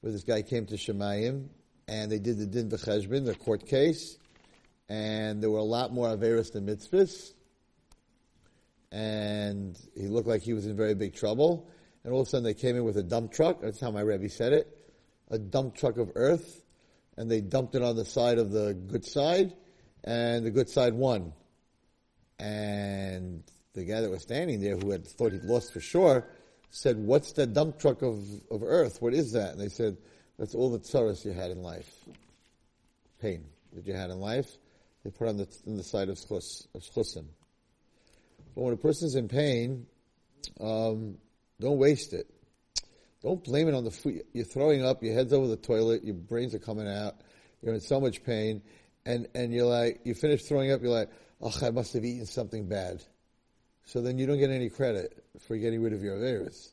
where 0.00 0.12
this 0.12 0.24
guy 0.24 0.42
came 0.42 0.66
to 0.66 0.74
Shemayim, 0.74 1.46
and 1.86 2.10
they 2.10 2.18
did 2.18 2.38
the 2.38 2.46
Din 2.46 2.70
V'cheshbon, 2.70 3.24
the 3.24 3.36
court 3.36 3.68
case, 3.68 4.18
and 4.88 5.40
there 5.40 5.50
were 5.50 5.58
a 5.58 5.62
lot 5.62 5.92
more 5.92 6.08
Averis 6.08 6.52
than 6.52 6.66
mitzvahs, 6.66 7.34
and 8.90 9.78
he 9.96 10.08
looked 10.08 10.26
like 10.26 10.42
he 10.42 10.54
was 10.54 10.66
in 10.66 10.76
very 10.76 10.94
big 10.94 11.14
trouble, 11.14 11.70
and 12.04 12.12
all 12.12 12.20
of 12.20 12.26
a 12.26 12.30
sudden 12.30 12.44
they 12.44 12.54
came 12.54 12.76
in 12.76 12.84
with 12.84 12.96
a 12.96 13.02
dump 13.02 13.32
truck, 13.32 13.60
that's 13.60 13.80
how 13.80 13.90
my 13.90 14.00
Rebbe 14.00 14.28
said 14.28 14.52
it, 14.52 14.66
a 15.30 15.38
dump 15.38 15.74
truck 15.74 15.98
of 15.98 16.12
earth, 16.14 16.62
and 17.16 17.30
they 17.30 17.40
dumped 17.40 17.74
it 17.74 17.82
on 17.82 17.96
the 17.96 18.04
side 18.04 18.38
of 18.38 18.50
the 18.50 18.74
good 18.74 19.04
side, 19.04 19.54
and 20.04 20.46
the 20.46 20.50
good 20.50 20.68
side 20.68 20.94
won. 20.94 21.32
And 22.38 23.42
the 23.74 23.84
guy 23.84 24.00
that 24.00 24.10
was 24.10 24.22
standing 24.22 24.60
there, 24.60 24.76
who 24.76 24.90
had 24.90 25.06
thought 25.06 25.32
he'd 25.32 25.44
lost 25.44 25.72
for 25.72 25.80
sure, 25.80 26.24
said, 26.70 26.96
"What's 26.96 27.32
that 27.32 27.52
dump 27.52 27.78
truck 27.78 28.02
of, 28.02 28.24
of 28.50 28.62
earth? 28.62 29.02
What 29.02 29.14
is 29.14 29.32
that?" 29.32 29.52
And 29.52 29.60
they 29.60 29.68
said, 29.68 29.96
"That's 30.38 30.54
all 30.54 30.70
the 30.70 30.78
tsaras 30.78 31.24
you 31.24 31.32
had 31.32 31.50
in 31.50 31.62
life, 31.62 31.92
pain 33.20 33.44
that 33.72 33.86
you 33.86 33.94
had 33.94 34.10
in 34.10 34.20
life. 34.20 34.56
They 35.04 35.10
put 35.10 35.28
on 35.28 35.36
the 35.36 35.48
on 35.66 35.76
the 35.76 35.84
side 35.84 36.08
of 36.08 36.16
schus, 36.16 36.66
schusim. 36.76 37.26
But 38.54 38.62
when 38.62 38.74
a 38.74 38.76
person's 38.76 39.14
in 39.14 39.28
pain, 39.28 39.86
um, 40.60 41.18
don't 41.60 41.78
waste 41.78 42.12
it. 42.12 42.30
Don't 43.22 43.42
blame 43.42 43.68
it 43.68 43.74
on 43.74 43.84
the 43.84 43.90
food. 43.90 44.22
You're 44.32 44.44
throwing 44.44 44.84
up. 44.84 45.02
Your 45.02 45.14
head's 45.14 45.32
over 45.32 45.48
the 45.48 45.56
toilet. 45.56 46.04
Your 46.04 46.14
brains 46.14 46.54
are 46.54 46.60
coming 46.60 46.88
out. 46.88 47.16
You're 47.62 47.74
in 47.74 47.80
so 47.80 48.00
much 48.00 48.22
pain, 48.22 48.62
and 49.04 49.26
and 49.34 49.52
you're 49.52 49.66
like, 49.66 50.00
you 50.04 50.14
finish 50.14 50.44
throwing 50.44 50.70
up. 50.70 50.80
You're 50.80 50.92
like 50.92 51.10
oh, 51.40 51.52
I 51.62 51.70
must 51.70 51.92
have 51.92 52.04
eaten 52.04 52.26
something 52.26 52.66
bad. 52.66 53.02
So 53.84 54.00
then 54.02 54.18
you 54.18 54.26
don't 54.26 54.38
get 54.38 54.50
any 54.50 54.68
credit 54.68 55.24
for 55.40 55.56
getting 55.56 55.82
rid 55.82 55.92
of 55.92 56.02
your 56.02 56.18
virus. 56.18 56.72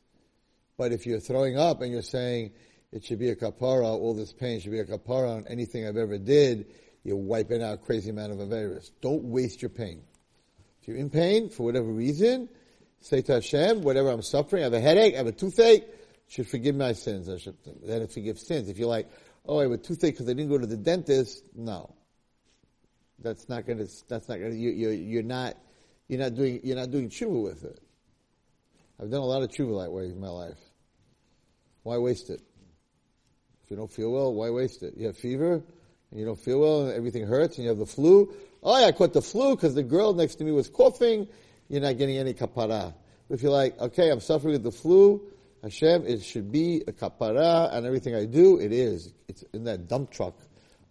But 0.76 0.92
if 0.92 1.06
you're 1.06 1.20
throwing 1.20 1.58
up 1.58 1.80
and 1.80 1.90
you're 1.90 2.02
saying 2.02 2.52
it 2.92 3.04
should 3.04 3.18
be 3.18 3.30
a 3.30 3.36
kapara, 3.36 3.84
all 3.84 4.14
this 4.14 4.32
pain 4.32 4.60
should 4.60 4.72
be 4.72 4.80
a 4.80 4.84
kapara 4.84 5.36
on 5.36 5.46
anything 5.48 5.86
I've 5.86 5.96
ever 5.96 6.18
did, 6.18 6.66
you're 7.04 7.16
wiping 7.16 7.62
out 7.62 7.74
a 7.74 7.78
crazy 7.78 8.10
amount 8.10 8.32
of 8.32 8.40
a 8.40 8.46
virus. 8.46 8.90
Don't 9.00 9.24
waste 9.24 9.62
your 9.62 9.70
pain. 9.70 10.02
If 10.82 10.88
you're 10.88 10.98
in 10.98 11.08
pain 11.08 11.48
for 11.48 11.62
whatever 11.62 11.86
reason, 11.86 12.48
say 13.00 13.22
to 13.22 13.34
Hashem, 13.34 13.82
whatever 13.82 14.10
I'm 14.10 14.22
suffering, 14.22 14.62
I 14.62 14.64
have 14.64 14.74
a 14.74 14.80
headache, 14.80 15.14
I 15.14 15.18
have 15.18 15.26
a 15.26 15.32
toothache, 15.32 15.84
should 16.28 16.48
forgive 16.48 16.74
my 16.74 16.92
sins. 16.92 17.28
I 17.28 17.38
should 17.38 17.56
then 17.84 18.06
forgive 18.08 18.38
sins. 18.38 18.68
If 18.68 18.78
you're 18.78 18.88
like, 18.88 19.08
oh, 19.46 19.60
I 19.60 19.62
have 19.62 19.72
a 19.72 19.78
toothache 19.78 20.14
because 20.14 20.28
I 20.28 20.32
didn't 20.32 20.48
go 20.48 20.58
to 20.58 20.66
the 20.66 20.76
dentist, 20.76 21.44
no 21.54 21.96
that's 23.18 23.48
not 23.48 23.66
to. 23.66 23.74
That's 23.74 24.28
not 24.28 24.36
to. 24.36 24.54
You, 24.54 24.70
you're, 24.70 24.92
you're 24.92 25.22
not. 25.22 25.56
You're 26.08 26.20
not 26.20 26.34
doing. 26.34 26.60
You're 26.62 26.76
not 26.76 26.90
doing 26.90 27.08
tshuva 27.08 27.42
with 27.42 27.64
it. 27.64 27.80
I've 29.00 29.10
done 29.10 29.20
a 29.20 29.26
lot 29.26 29.42
of 29.42 29.50
tshuva 29.50 29.84
that 29.84 29.90
way 29.90 30.04
in 30.06 30.20
my 30.20 30.28
life. 30.28 30.58
Why 31.82 31.98
waste 31.98 32.30
it? 32.30 32.40
If 33.64 33.70
you 33.70 33.76
don't 33.76 33.90
feel 33.90 34.10
well, 34.10 34.32
why 34.32 34.50
waste 34.50 34.82
it? 34.82 34.94
You 34.96 35.06
have 35.06 35.16
fever 35.16 35.62
and 36.10 36.20
you 36.20 36.24
don't 36.24 36.38
feel 36.38 36.60
well 36.60 36.86
and 36.86 36.92
everything 36.92 37.26
hurts 37.26 37.56
and 37.56 37.64
you 37.64 37.68
have 37.68 37.78
the 37.78 37.86
flu. 37.86 38.32
Oh, 38.62 38.78
yeah, 38.78 38.86
I 38.86 38.92
caught 38.92 39.12
the 39.12 39.22
flu 39.22 39.54
because 39.54 39.74
the 39.74 39.82
girl 39.82 40.14
next 40.14 40.36
to 40.36 40.44
me 40.44 40.52
was 40.52 40.68
coughing. 40.68 41.28
You're 41.68 41.80
not 41.80 41.98
getting 41.98 42.16
any 42.16 42.34
kapara. 42.34 42.94
If 43.28 43.42
you're 43.42 43.52
like, 43.52 43.78
okay, 43.80 44.10
I'm 44.10 44.20
suffering 44.20 44.52
with 44.52 44.62
the 44.62 44.72
flu, 44.72 45.20
Hashem, 45.62 46.06
it 46.06 46.22
should 46.22 46.52
be 46.52 46.82
a 46.86 46.92
kapara, 46.92 47.74
and 47.74 47.84
everything 47.84 48.14
I 48.14 48.24
do, 48.24 48.60
it 48.60 48.72
is. 48.72 49.12
It's 49.26 49.42
in 49.52 49.64
that 49.64 49.88
dump 49.88 50.10
truck 50.10 50.34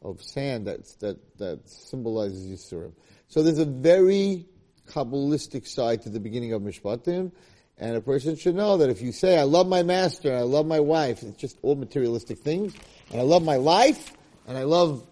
of 0.02 0.22
sand 0.22 0.68
that 0.68 0.86
that 1.00 1.38
that 1.38 1.70
symbolizes 1.70 2.46
Yisurim. 2.46 2.92
So 3.28 3.42
there's 3.42 3.60
a 3.60 3.66
very 3.66 4.46
kabbalistic 4.88 5.68
side 5.68 6.02
to 6.04 6.10
the 6.10 6.20
beginning 6.20 6.54
of 6.54 6.62
Mishpatim, 6.62 7.32
and 7.78 7.96
a 7.96 8.02
person 8.02 8.36
should 8.36 8.56
know 8.56 8.78
that 8.78 8.90
if 8.90 9.02
you 9.02 9.12
say, 9.12 9.40
"I 9.40 9.44
love 9.44 9.68
my 9.68 9.82
master, 9.82 10.36
I 10.36 10.42
love 10.42 10.66
my 10.66 10.80
wife," 10.80 11.24
it's 11.24 11.38
just 11.38 11.58
all 11.62 11.76
materialistic 11.76 12.40
things, 12.40 12.74
and 13.12 13.22
I 13.22 13.24
love 13.24 13.44
my 13.44 13.56
life, 13.56 14.12
and 14.48 14.58
I 14.58 14.64
love 14.64 15.08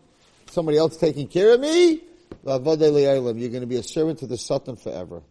somebody 0.51 0.77
else 0.77 0.97
taking 0.97 1.27
care 1.27 1.53
of 1.53 1.59
me. 1.59 2.01
You're 2.45 2.59
going 2.59 3.61
to 3.61 3.65
be 3.65 3.77
a 3.77 3.83
servant 3.83 4.19
to 4.19 4.27
the 4.27 4.37
Satan 4.37 4.75
forever. 4.75 5.21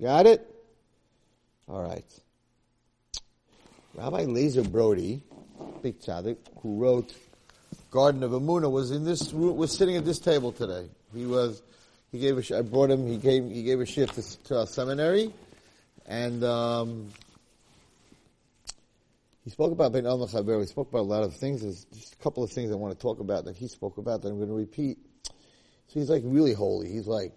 Got 0.00 0.26
it? 0.26 0.46
All 1.68 1.82
right. 1.82 2.04
Rabbi 3.94 4.24
Lazer 4.24 4.70
Brody, 4.70 5.22
big 5.82 6.00
tzaddik, 6.00 6.36
who 6.60 6.78
wrote 6.78 7.14
Garden 7.90 8.22
of 8.22 8.32
Emuna, 8.32 8.70
was 8.70 8.90
in 8.90 9.04
this 9.04 9.32
was 9.32 9.76
sitting 9.76 9.96
at 9.96 10.04
this 10.04 10.18
table 10.18 10.52
today. 10.52 10.88
He 11.14 11.24
was, 11.24 11.62
he 12.12 12.18
gave 12.18 12.38
a, 12.38 12.58
I 12.58 12.62
brought 12.62 12.90
him, 12.90 13.06
he 13.06 13.16
gave, 13.16 13.50
he 13.50 13.62
gave 13.62 13.80
a 13.80 13.86
shift 13.86 14.14
to, 14.16 14.44
to 14.44 14.58
our 14.60 14.66
seminary, 14.66 15.32
and, 16.06 16.44
um, 16.44 17.08
he 19.46 19.50
spoke 19.50 19.70
about 19.70 19.92
Ben 19.92 20.06
Al 20.06 20.18
Chaber. 20.26 20.60
He 20.60 20.66
spoke 20.66 20.90
about 20.90 21.02
a 21.02 21.02
lot 21.02 21.22
of 21.22 21.36
things. 21.36 21.62
There's 21.62 21.84
just 21.94 22.14
a 22.14 22.16
couple 22.16 22.42
of 22.42 22.50
things 22.50 22.72
I 22.72 22.74
want 22.74 22.98
to 22.98 23.00
talk 23.00 23.20
about 23.20 23.44
that 23.44 23.56
he 23.56 23.68
spoke 23.68 23.96
about 23.96 24.22
that 24.22 24.28
I'm 24.28 24.38
going 24.38 24.48
to 24.48 24.54
repeat. 24.54 24.98
So 25.22 26.00
he's 26.00 26.10
like 26.10 26.22
really 26.24 26.52
holy. 26.52 26.90
He's 26.90 27.06
like, 27.06 27.32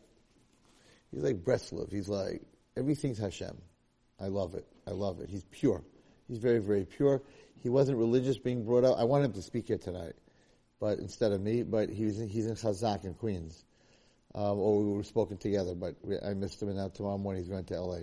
he's 1.12 1.22
like 1.22 1.44
Breslov. 1.44 1.92
He's 1.92 2.10
like, 2.10 2.42
everything's 2.80 3.18
Hashem. 3.18 3.56
I 4.20 4.28
love 4.28 4.56
it. 4.56 4.66
I 4.88 4.92
love 4.92 5.20
it. 5.20 5.30
He's 5.30 5.44
pure. 5.52 5.84
He's 6.28 6.40
very, 6.40 6.60
very 6.60 6.86
pure. 6.86 7.22
He 7.62 7.70
wasn't 7.70 7.98
religious 7.98 8.38
being 8.38 8.64
brought 8.64 8.84
up. 8.84 8.98
I 8.98 9.04
want 9.04 9.26
him 9.26 9.34
to 9.34 9.42
speak 9.42 9.68
here 9.68 9.78
tonight, 9.78 10.14
but 10.80 11.00
instead 11.00 11.32
of 11.32 11.42
me, 11.42 11.64
but 11.64 11.90
he's 11.90 12.20
in, 12.20 12.30
he's 12.30 12.48
in 12.48 12.56
Chazak 12.56 13.04
in 13.04 13.14
Queens. 13.14 13.66
Um, 14.36 14.60
or 14.60 14.84
we 14.84 14.92
were 14.98 15.04
spoken 15.04 15.38
together, 15.38 15.74
but 15.74 15.96
we, 16.04 16.18
I 16.20 16.36
missed 16.36 16.62
him 16.62 16.70
and 16.70 16.78
now 16.78 16.90
tomorrow 16.90 17.18
morning 17.18 17.42
he's 17.42 17.50
going 17.50 17.66
to 17.66 17.82
LA. 17.82 17.98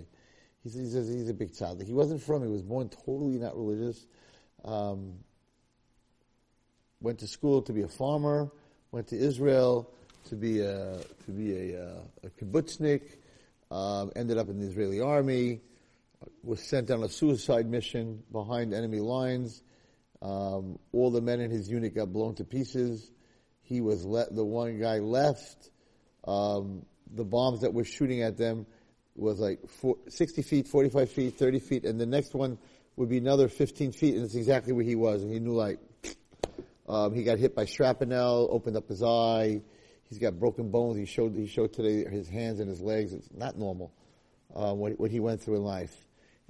He 0.63 0.69
says, 0.69 0.93
he's, 0.93 1.07
he's 1.07 1.29
a 1.29 1.33
big 1.33 1.55
child. 1.55 1.81
He 1.81 1.93
wasn't 1.93 2.21
from, 2.21 2.43
he 2.43 2.49
was 2.49 2.61
born 2.61 2.89
totally 2.89 3.37
not 3.37 3.55
religious. 3.55 4.05
Um, 4.65 5.13
went 6.99 7.19
to 7.19 7.27
school 7.27 7.61
to 7.61 7.71
be 7.71 7.83
a 7.83 7.87
farmer, 7.87 8.51
went 8.91 9.07
to 9.07 9.17
Israel 9.17 9.89
to 10.25 10.35
be 10.35 10.59
a, 10.59 10.99
to 11.25 11.31
be 11.31 11.73
a, 11.73 11.81
uh, 11.81 12.01
a 12.25 12.29
kibbutznik, 12.29 13.03
um, 13.71 14.11
ended 14.15 14.37
up 14.37 14.49
in 14.49 14.59
the 14.59 14.67
Israeli 14.67 15.01
army, 15.01 15.61
was 16.43 16.61
sent 16.61 16.91
on 16.91 17.03
a 17.03 17.09
suicide 17.09 17.67
mission 17.67 18.23
behind 18.31 18.73
enemy 18.73 18.99
lines. 18.99 19.61
Um, 20.21 20.79
all 20.91 21.11
the 21.11 21.21
men 21.21 21.41
in 21.41 21.51
his 21.51 21.69
unit 21.69 21.95
got 21.95 22.11
blown 22.11 22.35
to 22.35 22.43
pieces. 22.43 23.11
He 23.61 23.81
was 23.81 24.05
le- 24.05 24.31
the 24.31 24.43
one 24.43 24.79
guy 24.79 24.99
left. 24.99 25.69
Um, 26.25 26.85
the 27.13 27.23
bombs 27.23 27.61
that 27.61 27.73
were 27.73 27.83
shooting 27.83 28.21
at 28.21 28.37
them 28.37 28.65
was 29.15 29.39
like 29.39 29.69
four, 29.69 29.97
60 30.07 30.41
feet, 30.41 30.67
45 30.67 31.11
feet, 31.11 31.37
30 31.37 31.59
feet, 31.59 31.85
and 31.85 31.99
the 31.99 32.05
next 32.05 32.33
one 32.33 32.57
would 32.95 33.09
be 33.09 33.17
another 33.17 33.47
15 33.47 33.91
feet, 33.91 34.15
and 34.15 34.25
it's 34.25 34.35
exactly 34.35 34.73
where 34.73 34.83
he 34.83 34.95
was. 34.95 35.21
And 35.21 35.31
he 35.31 35.39
knew 35.39 35.53
like, 35.53 35.79
um, 36.89 37.13
he 37.13 37.23
got 37.23 37.37
hit 37.37 37.55
by 37.55 37.65
shrapnel, 37.65 38.47
opened 38.51 38.77
up 38.77 38.87
his 38.87 39.03
eye. 39.03 39.61
He's 40.09 40.19
got 40.19 40.39
broken 40.39 40.69
bones. 40.69 40.97
He 40.97 41.05
showed, 41.05 41.35
he 41.35 41.47
showed 41.47 41.73
today 41.73 42.09
his 42.09 42.29
hands 42.29 42.59
and 42.59 42.69
his 42.69 42.81
legs. 42.81 43.13
It's 43.13 43.29
not 43.33 43.57
normal, 43.57 43.91
uh, 44.55 44.73
what, 44.73 44.99
what 44.99 45.11
he 45.11 45.19
went 45.19 45.41
through 45.41 45.55
in 45.55 45.63
life. 45.63 45.95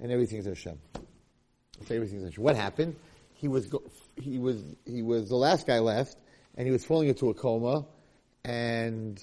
And 0.00 0.12
everything's 0.12 0.46
Hashem. 0.46 0.78
So 1.86 1.94
everything's 1.94 2.24
Hashem. 2.24 2.42
What 2.42 2.56
happened? 2.56 2.94
He 3.34 3.48
was, 3.48 3.66
go, 3.66 3.82
he 4.16 4.38
was, 4.38 4.62
he 4.84 5.02
was 5.02 5.28
the 5.28 5.36
last 5.36 5.66
guy 5.66 5.78
left, 5.78 6.16
and 6.56 6.66
he 6.66 6.72
was 6.72 6.84
falling 6.84 7.08
into 7.08 7.30
a 7.30 7.34
coma, 7.34 7.86
and 8.44 9.20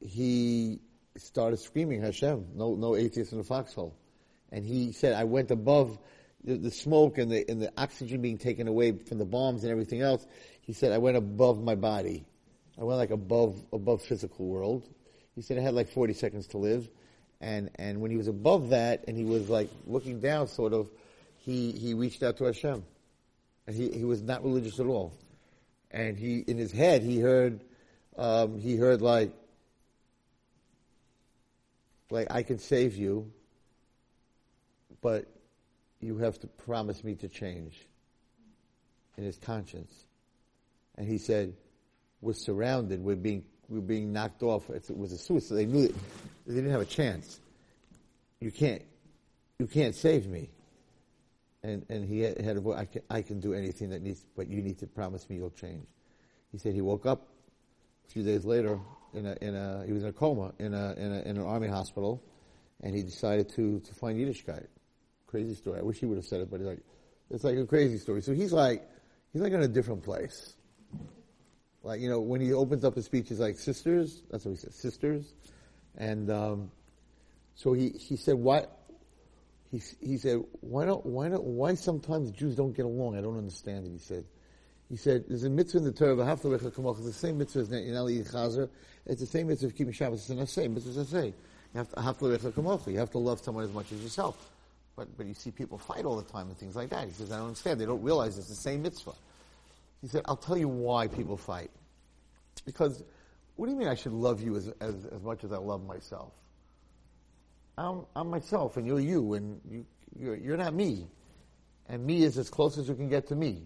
he 0.00 0.80
started 1.16 1.58
screaming 1.58 2.02
Hashem. 2.02 2.46
No, 2.54 2.74
no 2.74 2.96
atheist 2.96 3.32
in 3.32 3.38
the 3.38 3.44
foxhole. 3.44 3.94
And 4.52 4.64
he 4.64 4.92
said, 4.92 5.14
I 5.14 5.24
went 5.24 5.50
above 5.50 5.98
the, 6.44 6.56
the, 6.56 6.70
smoke 6.70 7.18
and 7.18 7.30
the, 7.30 7.48
and 7.50 7.60
the 7.60 7.72
oxygen 7.76 8.22
being 8.22 8.38
taken 8.38 8.68
away 8.68 8.92
from 8.92 9.18
the 9.18 9.24
bombs 9.24 9.64
and 9.64 9.72
everything 9.72 10.00
else. 10.00 10.26
He 10.60 10.72
said, 10.72 10.92
I 10.92 10.98
went 10.98 11.16
above 11.16 11.62
my 11.62 11.74
body. 11.74 12.24
I 12.78 12.84
went 12.84 12.98
like 12.98 13.10
above, 13.10 13.62
above 13.72 14.02
physical 14.02 14.46
world. 14.46 14.88
He 15.34 15.42
said 15.42 15.58
I 15.58 15.62
had 15.62 15.74
like 15.74 15.88
40 15.88 16.12
seconds 16.14 16.46
to 16.48 16.58
live. 16.58 16.88
And, 17.40 17.70
and 17.76 18.00
when 18.00 18.10
he 18.10 18.16
was 18.16 18.28
above 18.28 18.70
that 18.70 19.04
and 19.08 19.16
he 19.16 19.24
was 19.24 19.48
like 19.48 19.70
looking 19.86 20.20
down 20.20 20.48
sort 20.48 20.72
of, 20.72 20.88
he, 21.38 21.72
he 21.72 21.94
reached 21.94 22.22
out 22.22 22.38
to 22.38 22.44
Hashem. 22.44 22.84
And 23.66 23.76
he, 23.76 23.90
he 23.90 24.04
was 24.04 24.22
not 24.22 24.42
religious 24.42 24.78
at 24.78 24.86
all. 24.86 25.12
And 25.90 26.16
he, 26.16 26.38
in 26.38 26.58
his 26.58 26.72
head, 26.72 27.02
he 27.02 27.18
heard, 27.18 27.60
um, 28.16 28.58
he 28.58 28.76
heard 28.76 29.00
like, 29.00 29.32
like 32.10 32.28
I 32.30 32.42
can 32.42 32.58
save 32.58 32.96
you, 32.96 33.30
but 35.00 35.26
you 36.00 36.18
have 36.18 36.38
to 36.40 36.46
promise 36.46 37.02
me 37.02 37.14
to 37.16 37.28
change 37.28 37.86
in 39.16 39.24
his 39.24 39.36
conscience. 39.36 39.92
And 40.96 41.06
he 41.06 41.18
said, 41.18 41.54
we're 42.20 42.34
surrounded, 42.34 43.00
we're 43.02 43.16
being, 43.16 43.44
we're 43.68 43.80
being 43.80 44.12
knocked 44.12 44.42
off. 44.42 44.68
It 44.70 44.96
was 44.96 45.12
a 45.12 45.18
suicide. 45.18 45.56
They 45.56 45.66
knew. 45.66 45.94
They 46.46 46.54
didn't 46.54 46.70
have 46.70 46.80
a 46.80 46.86
chance. 46.86 47.40
You 48.40 48.50
can't, 48.50 48.82
you 49.58 49.66
can't 49.66 49.94
save 49.94 50.26
me. 50.26 50.50
And, 51.62 51.84
and 51.88 52.04
he 52.04 52.20
had, 52.20 52.40
had 52.40 52.56
a 52.56 52.60
voice, 52.60 52.78
I 52.78 52.84
can, 52.84 53.02
I 53.10 53.22
can 53.22 53.40
do 53.40 53.52
anything 53.52 53.90
that 53.90 54.02
needs, 54.02 54.24
but 54.36 54.48
you 54.48 54.62
need 54.62 54.78
to 54.78 54.86
promise 54.86 55.28
me 55.28 55.36
you'll 55.36 55.50
change. 55.50 55.86
He 56.52 56.58
said 56.58 56.74
he 56.74 56.80
woke 56.80 57.06
up 57.06 57.26
a 58.06 58.12
few 58.12 58.22
days 58.22 58.44
later 58.44 58.78
in 59.14 59.26
a, 59.26 59.36
in 59.40 59.54
a, 59.54 59.84
he 59.84 59.92
was 59.92 60.02
in 60.02 60.08
a 60.08 60.12
coma 60.12 60.52
in 60.58 60.74
a, 60.74 60.94
in 60.96 61.12
a, 61.12 61.20
in 61.22 61.36
an 61.36 61.42
army 61.42 61.66
hospital 61.66 62.22
and 62.82 62.94
he 62.94 63.02
decided 63.02 63.48
to, 63.50 63.80
to 63.80 63.94
find 63.94 64.18
Yiddishkeit. 64.18 64.66
Crazy 65.26 65.54
story. 65.54 65.80
I 65.80 65.82
wish 65.82 65.98
he 65.98 66.06
would 66.06 66.16
have 66.16 66.24
said 66.24 66.40
it, 66.40 66.50
but 66.50 66.60
he's 66.60 66.68
like, 66.68 66.82
it's 67.30 67.44
like 67.44 67.56
a 67.56 67.66
crazy 67.66 67.98
story. 67.98 68.22
So 68.22 68.32
he's 68.32 68.52
like, 68.52 68.88
he's 69.32 69.42
like 69.42 69.52
in 69.52 69.62
a 69.62 69.68
different 69.68 70.04
place. 70.04 70.54
Like, 71.82 72.00
you 72.00 72.08
know, 72.08 72.20
when 72.20 72.40
he 72.40 72.52
opens 72.52 72.84
up 72.84 72.94
his 72.94 73.04
speech, 73.04 73.28
he's 73.28 73.40
like, 73.40 73.58
sisters, 73.58 74.22
that's 74.30 74.44
what 74.44 74.52
he 74.52 74.56
said, 74.56 74.74
sisters. 74.74 75.34
And, 75.96 76.30
um, 76.30 76.70
so 77.54 77.72
he, 77.72 77.90
he 77.90 78.16
said, 78.16 78.34
why, 78.34 78.66
he, 79.70 79.80
he 80.00 80.18
said, 80.18 80.42
why 80.60 80.84
don't, 80.84 81.04
why 81.06 81.28
don't, 81.28 81.44
why 81.44 81.74
sometimes 81.74 82.30
Jews 82.30 82.54
don't 82.56 82.76
get 82.76 82.84
along? 82.84 83.16
I 83.16 83.20
don't 83.20 83.38
understand 83.38 83.86
it, 83.86 83.90
he 83.90 83.98
said. 83.98 84.24
He 84.88 84.96
said, 84.96 85.24
there's 85.28 85.44
a 85.44 85.50
mitzvah 85.50 85.78
in 85.78 85.84
the 85.84 85.92
Torah, 85.92 86.16
V'haftarecha 86.16 86.70
kamocha, 86.70 86.98
it's 86.98 87.06
the 87.06 87.12
same 87.12 87.38
mitzvah 87.38 87.60
as 87.60 87.72
in 87.72 87.96
Ali 87.96 88.18
Chazer, 88.18 88.68
it's 89.06 89.20
the 89.20 89.26
same 89.26 89.48
mitzvah 89.48 89.68
of 89.68 89.74
keeping 89.74 89.92
Shabbos, 89.92 90.28
it's 90.30 90.38
the 90.38 90.46
same 90.46 90.74
mitzvah 90.74 91.00
as 91.00 91.08
say. 91.08 91.26
You 91.26 91.34
have 91.74 91.88
to, 91.90 91.96
Haftarecha 91.96 92.92
you 92.92 92.98
have 92.98 93.10
to 93.10 93.18
love 93.18 93.40
someone 93.40 93.64
as 93.64 93.72
much 93.72 93.90
as 93.90 94.00
yourself. 94.02 94.50
But, 94.94 95.14
but 95.16 95.26
you 95.26 95.34
see 95.34 95.50
people 95.50 95.76
fight 95.76 96.04
all 96.04 96.16
the 96.16 96.30
time 96.30 96.46
and 96.48 96.56
things 96.56 96.74
like 96.74 96.88
that. 96.90 97.06
He 97.06 97.12
says, 97.12 97.32
I 97.32 97.36
don't 97.36 97.48
understand, 97.48 97.80
they 97.80 97.86
don't 97.86 98.02
realize 98.02 98.38
it's 98.38 98.48
the 98.48 98.54
same 98.54 98.82
mitzvah. 98.82 99.12
He 100.02 100.08
said, 100.08 100.22
I'll 100.26 100.36
tell 100.36 100.56
you 100.56 100.68
why 100.68 101.08
people 101.08 101.36
fight. 101.36 101.70
Because, 102.64 103.02
what 103.56 103.66
do 103.66 103.72
you 103.72 103.78
mean 103.78 103.88
I 103.88 103.94
should 103.94 104.12
love 104.12 104.40
you 104.40 104.56
as, 104.56 104.72
as, 104.80 105.06
as 105.06 105.22
much 105.22 105.44
as 105.44 105.52
I 105.52 105.58
love 105.58 105.84
myself? 105.84 106.32
I'm, 107.78 108.06
I'm 108.14 108.30
myself 108.30 108.76
and 108.76 108.86
you're 108.86 109.00
you 109.00 109.34
and 109.34 109.60
you, 109.70 109.86
you're, 110.18 110.36
you're 110.36 110.56
not 110.56 110.74
me. 110.74 111.06
And 111.88 112.04
me 112.04 112.22
is 112.22 112.38
as 112.38 112.50
close 112.50 112.78
as 112.78 112.88
you 112.88 112.94
can 112.94 113.08
get 113.08 113.28
to 113.28 113.36
me. 113.36 113.62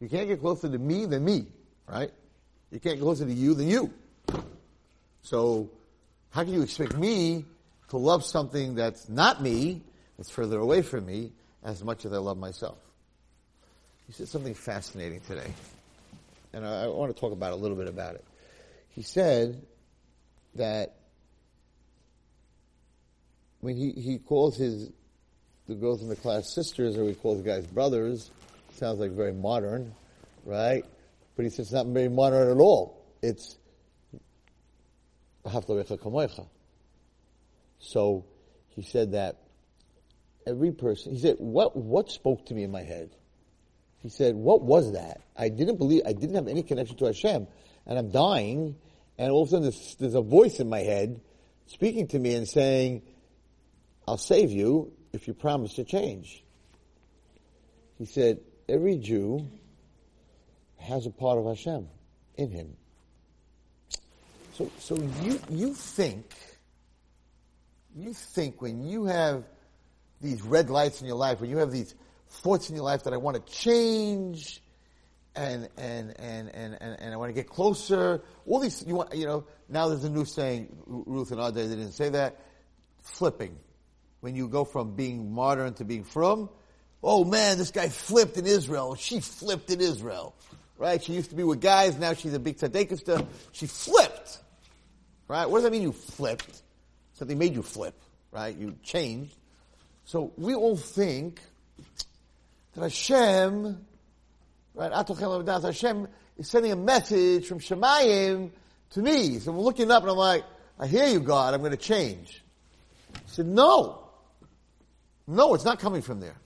You 0.00 0.08
can't 0.08 0.28
get 0.28 0.40
closer 0.40 0.68
to 0.68 0.78
me 0.78 1.06
than 1.06 1.24
me, 1.24 1.46
right? 1.88 2.10
You 2.70 2.80
can't 2.80 2.96
get 2.96 3.02
closer 3.02 3.24
to 3.24 3.32
you 3.32 3.54
than 3.54 3.68
you. 3.68 3.92
So, 5.22 5.70
how 6.30 6.44
can 6.44 6.52
you 6.52 6.62
expect 6.62 6.96
me 6.96 7.44
to 7.88 7.96
love 7.96 8.24
something 8.24 8.74
that's 8.74 9.08
not 9.08 9.42
me, 9.42 9.82
that's 10.16 10.30
further 10.30 10.58
away 10.58 10.82
from 10.82 11.06
me, 11.06 11.32
as 11.64 11.82
much 11.82 12.04
as 12.04 12.12
I 12.12 12.18
love 12.18 12.36
myself? 12.36 12.78
He 14.06 14.12
said 14.12 14.28
something 14.28 14.54
fascinating 14.54 15.20
today. 15.20 15.52
And 16.52 16.66
I, 16.66 16.84
I 16.84 16.86
want 16.88 17.14
to 17.14 17.20
talk 17.20 17.32
about 17.32 17.52
a 17.52 17.56
little 17.56 17.76
bit 17.76 17.88
about 17.88 18.14
it. 18.14 18.24
He 18.90 19.02
said 19.02 19.62
that 20.54 20.94
when 23.60 23.76
he, 23.76 23.90
he 23.92 24.18
calls 24.18 24.56
his 24.56 24.90
the 25.66 25.74
girls 25.74 26.00
in 26.02 26.08
the 26.08 26.16
class 26.16 26.54
sisters, 26.54 26.96
or 26.96 27.08
he 27.08 27.14
calls 27.14 27.42
the 27.42 27.48
guys 27.48 27.66
brothers, 27.66 28.30
sounds 28.74 29.00
like 29.00 29.10
very 29.10 29.32
modern, 29.32 29.92
right? 30.44 30.84
But 31.34 31.44
he 31.44 31.50
says 31.50 31.66
it's 31.66 31.72
not 31.72 31.86
very 31.86 32.08
modern 32.08 32.48
at 32.48 32.60
all. 32.60 33.04
It's 33.20 33.56
so 37.78 38.24
he 38.68 38.82
said 38.82 39.12
that 39.12 39.36
every 40.46 40.72
person, 40.72 41.12
he 41.12 41.18
said, 41.18 41.36
what, 41.38 41.76
what 41.76 42.10
spoke 42.10 42.46
to 42.46 42.54
me 42.54 42.62
in 42.62 42.70
my 42.70 42.82
head? 42.82 43.10
He 44.02 44.08
said, 44.08 44.34
what 44.34 44.62
was 44.62 44.92
that? 44.92 45.20
I 45.36 45.48
didn't 45.48 45.76
believe, 45.76 46.02
I 46.06 46.12
didn't 46.12 46.36
have 46.36 46.48
any 46.48 46.62
connection 46.62 46.96
to 46.98 47.06
Hashem, 47.06 47.46
and 47.86 47.98
I'm 47.98 48.10
dying, 48.10 48.76
and 49.18 49.32
all 49.32 49.42
of 49.42 49.48
a 49.48 49.50
sudden 49.50 49.62
there's, 49.64 49.96
there's 49.98 50.14
a 50.14 50.22
voice 50.22 50.60
in 50.60 50.68
my 50.68 50.80
head 50.80 51.20
speaking 51.66 52.06
to 52.08 52.18
me 52.18 52.34
and 52.34 52.46
saying, 52.48 53.02
I'll 54.06 54.18
save 54.18 54.52
you, 54.52 54.92
if 55.12 55.26
you 55.26 55.34
promise 55.34 55.74
to 55.74 55.84
change. 55.84 56.44
He 57.98 58.04
said, 58.04 58.40
every 58.68 58.98
Jew 58.98 59.48
has 60.78 61.06
a 61.06 61.10
part 61.10 61.38
of 61.38 61.46
Hashem 61.46 61.88
in 62.36 62.50
him. 62.50 62.76
So, 64.52 64.70
so 64.78 64.96
you, 65.22 65.40
you 65.50 65.74
think, 65.74 66.26
you 67.94 68.12
think 68.12 68.60
when 68.60 68.86
you 68.86 69.06
have 69.06 69.44
these 70.20 70.42
red 70.42 70.70
lights 70.70 71.00
in 71.00 71.06
your 71.06 71.16
life, 71.16 71.40
when 71.40 71.50
you 71.50 71.58
have 71.58 71.70
these 71.70 71.94
thoughts 72.28 72.70
in 72.70 72.76
your 72.76 72.84
life 72.84 73.04
that 73.04 73.12
I 73.12 73.16
want 73.16 73.44
to 73.44 73.52
change, 73.52 74.62
and 75.34 75.68
and 75.76 76.18
and 76.18 76.48
and 76.54 76.76
and, 76.80 77.00
and 77.00 77.14
I 77.14 77.16
want 77.16 77.30
to 77.30 77.34
get 77.34 77.48
closer. 77.48 78.22
All 78.46 78.60
these, 78.60 78.84
you 78.86 78.96
want, 78.96 79.14
you 79.14 79.26
know. 79.26 79.44
Now 79.68 79.88
there's 79.88 80.04
a 80.04 80.10
new 80.10 80.24
saying. 80.24 80.76
Ruth 80.86 81.30
and 81.30 81.40
Ade, 81.40 81.54
they 81.54 81.76
didn't 81.76 81.92
say 81.92 82.10
that. 82.10 82.40
Flipping, 83.02 83.56
when 84.20 84.34
you 84.34 84.48
go 84.48 84.64
from 84.64 84.96
being 84.96 85.32
modern 85.32 85.74
to 85.74 85.84
being 85.84 86.04
from. 86.04 86.48
Oh 87.02 87.24
man, 87.24 87.58
this 87.58 87.70
guy 87.70 87.88
flipped 87.88 88.36
in 88.36 88.46
Israel. 88.46 88.94
She 88.94 89.20
flipped 89.20 89.70
in 89.70 89.80
Israel, 89.80 90.34
right? 90.78 91.02
She 91.02 91.12
used 91.12 91.30
to 91.30 91.36
be 91.36 91.44
with 91.44 91.60
guys. 91.60 91.96
Now 91.96 92.14
she's 92.14 92.34
a 92.34 92.40
big 92.40 92.58
tzaddik. 92.58 93.26
She 93.52 93.66
flipped, 93.66 94.38
right? 95.28 95.48
What 95.48 95.58
does 95.58 95.64
that 95.64 95.72
mean? 95.72 95.82
You 95.82 95.92
flipped. 95.92 96.62
Something 97.12 97.38
made 97.38 97.54
you 97.54 97.62
flip, 97.62 97.94
right? 98.32 98.56
You 98.56 98.76
changed. 98.82 99.36
So 100.04 100.32
we 100.36 100.54
all 100.54 100.76
think 100.76 101.40
that 102.76 102.82
Hashem 102.82 103.84
Right? 104.76 104.92
Hashem 104.92 106.08
is 106.36 106.50
sending 106.50 106.70
a 106.70 106.76
message 106.76 107.46
from 107.46 107.60
Shemayim 107.60 108.50
to 108.90 109.00
me. 109.02 109.38
So 109.38 109.50
I'm 109.50 109.58
looking 109.58 109.90
up 109.90 110.02
and 110.02 110.12
I'm 110.12 110.18
like, 110.18 110.44
I 110.78 110.86
hear 110.86 111.06
you, 111.06 111.20
God. 111.20 111.54
I'm 111.54 111.60
going 111.60 111.70
to 111.70 111.78
change. 111.78 112.42
He 113.12 113.20
said, 113.30 113.46
no. 113.46 114.02
No, 115.26 115.54
it's 115.54 115.64
not 115.64 115.78
coming 115.78 116.02
from 116.02 116.20
there. 116.20 116.36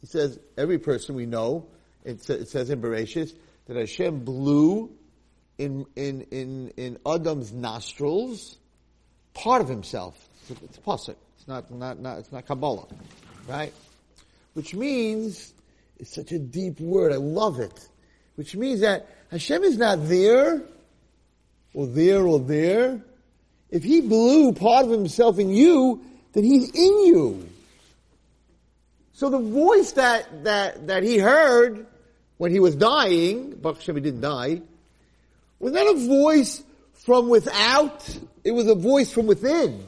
He 0.00 0.06
says, 0.06 0.40
every 0.56 0.78
person 0.78 1.14
we 1.14 1.26
know, 1.26 1.68
it, 2.04 2.28
it 2.30 2.48
says 2.48 2.70
in 2.70 2.80
Bereshit, 2.80 3.34
that 3.66 3.76
Hashem 3.76 4.24
blew 4.24 4.90
in, 5.58 5.84
in, 5.94 6.22
in, 6.30 6.72
in 6.78 6.98
Adam's 7.04 7.52
nostrils 7.52 8.56
part 9.34 9.60
of 9.60 9.68
himself. 9.68 10.18
It's, 10.48 10.62
it's 10.62 10.78
pasuk. 10.78 11.16
It's 11.36 11.46
not, 11.46 11.70
not, 11.70 12.00
not, 12.00 12.18
it's 12.18 12.32
not 12.32 12.46
Kabbalah. 12.46 12.86
Right? 13.46 13.74
Which 14.54 14.74
means 14.74 15.52
it's 15.98 16.14
such 16.14 16.32
a 16.32 16.38
deep 16.38 16.80
word. 16.80 17.12
I 17.12 17.16
love 17.16 17.60
it. 17.60 17.88
Which 18.36 18.56
means 18.56 18.80
that 18.80 19.06
Hashem 19.30 19.62
is 19.62 19.76
not 19.76 20.08
there, 20.08 20.62
or 21.74 21.86
there, 21.86 22.26
or 22.26 22.40
there. 22.40 23.00
If 23.70 23.84
He 23.84 24.00
blew 24.00 24.52
part 24.52 24.86
of 24.86 24.90
Himself 24.90 25.38
in 25.38 25.50
you, 25.50 26.02
then 26.32 26.44
He's 26.44 26.70
in 26.70 27.06
you. 27.06 27.48
So 29.12 29.28
the 29.28 29.38
voice 29.38 29.92
that, 29.92 30.44
that, 30.44 30.86
that 30.88 31.02
He 31.02 31.18
heard 31.18 31.86
when 32.38 32.50
He 32.50 32.58
was 32.58 32.74
dying, 32.74 33.50
Baruch 33.50 33.78
Hashem, 33.78 33.96
He 33.96 34.02
didn't 34.02 34.22
die, 34.22 34.62
was 35.58 35.72
not 35.72 35.94
a 35.94 36.06
voice 36.06 36.64
from 36.94 37.28
without, 37.28 38.18
it 38.42 38.52
was 38.52 38.66
a 38.66 38.74
voice 38.74 39.12
from 39.12 39.26
within. 39.26 39.84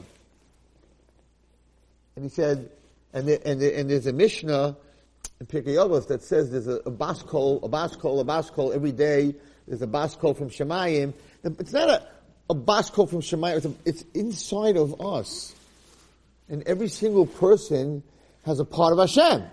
And 2.15 2.25
He 2.25 2.29
said, 2.29 2.69
and, 3.13 3.29
and, 3.29 3.61
and 3.61 3.89
there's 3.89 4.07
a 4.07 4.13
Mishnah 4.13 4.75
in 5.39 5.45
Pirkei 5.45 5.75
Avos 5.75 6.07
that 6.07 6.23
says 6.23 6.49
there's 6.49 6.67
a, 6.67 6.77
a 6.77 6.91
baskol, 6.91 7.63
a 7.63 7.69
baskol, 7.69 8.19
a 8.19 8.25
baskol 8.25 8.73
every 8.73 8.91
day. 8.91 9.35
There's 9.67 9.81
a 9.81 9.87
baskol 9.87 10.35
from 10.37 10.49
Shemayim. 10.49 11.13
It's 11.43 11.73
not 11.73 11.89
a, 11.89 12.07
a 12.49 12.55
baskol 12.55 13.09
from 13.09 13.21
Shemayim. 13.21 13.57
It's, 13.57 13.65
a, 13.65 13.73
it's 13.85 14.01
inside 14.13 14.77
of 14.77 14.99
us. 14.99 15.53
And 16.49 16.63
every 16.63 16.89
single 16.89 17.25
person 17.25 18.03
has 18.45 18.59
a 18.59 18.65
part 18.65 18.93
of 18.93 18.99
Hashem. 18.99 19.47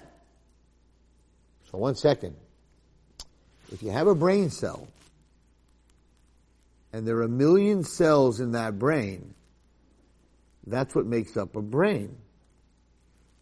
So 1.71 1.79
one 1.79 1.95
second. 1.95 2.37
If 3.73 3.83
you 3.83 3.91
have 3.91 4.09
a 4.09 4.15
brain 4.15 4.51
cell, 4.51 4.89
and 6.93 7.07
there 7.07 7.17
are 7.19 7.23
a 7.23 7.29
million 7.29 7.85
cells 7.85 8.41
in 8.41 8.53
that 8.53 8.79
brain, 8.79 9.35
that's 10.67 10.95
what 10.95 11.07
makes 11.07 11.37
up 11.37 11.55
a 11.55 11.63
brain. 11.63 12.17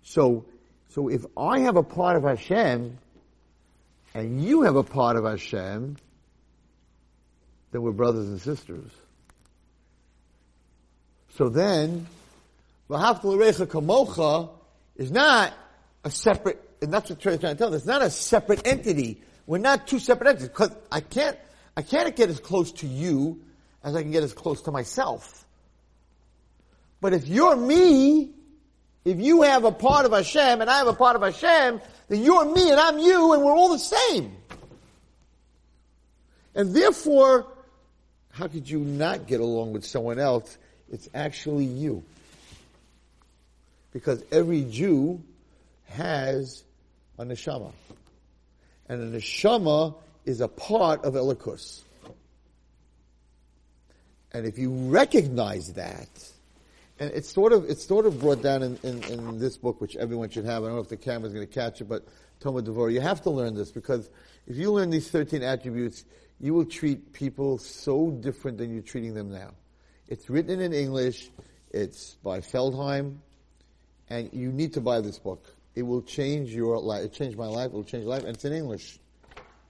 So 0.08 0.46
so 0.88 1.08
if 1.08 1.24
I 1.36 1.60
have 1.60 1.76
a 1.76 1.82
part 1.82 2.16
of 2.16 2.22
Hashem, 2.22 2.98
and 4.14 4.42
you 4.42 4.62
have 4.62 4.76
a 4.76 4.82
part 4.82 5.16
of 5.16 5.24
Hashem, 5.24 5.96
then 7.70 7.82
we're 7.82 7.92
brothers 7.92 8.28
and 8.28 8.40
sisters. 8.40 8.90
So 11.36 11.50
then, 11.50 12.06
V'haftal 12.88 13.66
kamocha 13.66 14.48
is 14.96 15.12
not 15.12 15.52
a 16.04 16.10
separate, 16.10 16.58
and 16.80 16.92
that's 16.92 17.10
what 17.10 17.20
Torah 17.20 17.36
trying 17.36 17.54
to 17.54 17.58
tell 17.58 17.68
us, 17.68 17.80
it's 17.80 17.86
not 17.86 18.00
a 18.00 18.10
separate 18.10 18.66
entity. 18.66 19.22
We're 19.46 19.58
not 19.58 19.86
two 19.86 19.98
separate 19.98 20.28
entities, 20.30 20.48
because 20.48 20.74
I 20.90 21.00
can't, 21.00 21.36
I 21.76 21.82
can't 21.82 22.16
get 22.16 22.30
as 22.30 22.40
close 22.40 22.72
to 22.72 22.86
you 22.86 23.42
as 23.84 23.94
I 23.94 24.02
can 24.02 24.10
get 24.10 24.22
as 24.22 24.32
close 24.32 24.62
to 24.62 24.72
myself. 24.72 25.46
But 27.00 27.12
if 27.12 27.28
you're 27.28 27.54
me, 27.54 28.32
if 29.04 29.18
you 29.18 29.42
have 29.42 29.64
a 29.64 29.72
part 29.72 30.06
of 30.06 30.12
Hashem 30.12 30.60
and 30.60 30.68
I 30.68 30.78
have 30.78 30.88
a 30.88 30.92
part 30.92 31.16
of 31.16 31.22
Hashem, 31.22 31.80
then 32.08 32.22
you're 32.22 32.44
me 32.44 32.70
and 32.70 32.80
I'm 32.80 32.98
you 32.98 33.32
and 33.32 33.42
we're 33.42 33.54
all 33.54 33.70
the 33.70 33.78
same. 33.78 34.36
And 36.54 36.74
therefore, 36.74 37.46
how 38.30 38.48
could 38.48 38.68
you 38.68 38.80
not 38.80 39.26
get 39.26 39.40
along 39.40 39.72
with 39.72 39.84
someone 39.84 40.18
else? 40.18 40.58
It's 40.90 41.08
actually 41.14 41.64
you. 41.64 42.02
Because 43.92 44.22
every 44.30 44.64
Jew 44.64 45.22
has 45.86 46.62
a 47.18 47.24
neshama. 47.24 47.72
And 48.88 49.14
a 49.14 49.18
neshama 49.18 49.94
is 50.24 50.40
a 50.40 50.48
part 50.48 51.04
of 51.04 51.14
Elokus. 51.14 51.82
And 54.32 54.46
if 54.46 54.58
you 54.58 54.72
recognize 54.72 55.72
that, 55.74 56.08
and 57.00 57.10
it's 57.12 57.30
sort 57.32 57.52
of 57.52 57.68
it's 57.70 57.86
sort 57.86 58.06
of 58.06 58.20
brought 58.20 58.42
down 58.42 58.62
in, 58.62 58.78
in, 58.82 59.02
in, 59.04 59.38
this 59.38 59.56
book, 59.56 59.80
which 59.80 59.96
everyone 59.96 60.30
should 60.30 60.44
have. 60.44 60.62
I 60.62 60.66
don't 60.66 60.76
know 60.76 60.82
if 60.82 60.88
the 60.88 60.96
camera's 60.96 61.32
going 61.32 61.46
to 61.46 61.52
catch 61.52 61.80
it, 61.80 61.84
but 61.84 62.06
Tomer 62.40 62.62
Devorah, 62.62 62.92
you 62.92 63.00
have 63.00 63.22
to 63.22 63.30
learn 63.30 63.54
this 63.54 63.70
because 63.70 64.10
if 64.46 64.56
you 64.56 64.72
learn 64.72 64.90
these 64.90 65.10
13 65.10 65.42
attributes, 65.42 66.04
you 66.40 66.54
will 66.54 66.64
treat 66.64 67.12
people 67.12 67.58
so 67.58 68.10
different 68.10 68.58
than 68.58 68.72
you're 68.72 68.82
treating 68.82 69.14
them 69.14 69.30
now. 69.30 69.50
It's 70.08 70.28
written 70.28 70.60
in 70.60 70.72
English. 70.72 71.30
It's 71.70 72.14
by 72.24 72.40
Feldheim, 72.40 73.18
and 74.08 74.30
you 74.32 74.50
need 74.50 74.72
to 74.74 74.80
buy 74.80 75.00
this 75.00 75.18
book. 75.18 75.44
It 75.74 75.82
will 75.82 76.02
change 76.02 76.54
your 76.54 76.78
life. 76.78 77.04
It 77.04 77.12
changed 77.12 77.36
my 77.36 77.46
life. 77.46 77.66
It 77.66 77.74
will 77.74 77.84
change 77.84 78.04
your 78.04 78.10
life, 78.10 78.24
and 78.24 78.34
it's 78.34 78.44
in 78.44 78.52
English. 78.52 78.98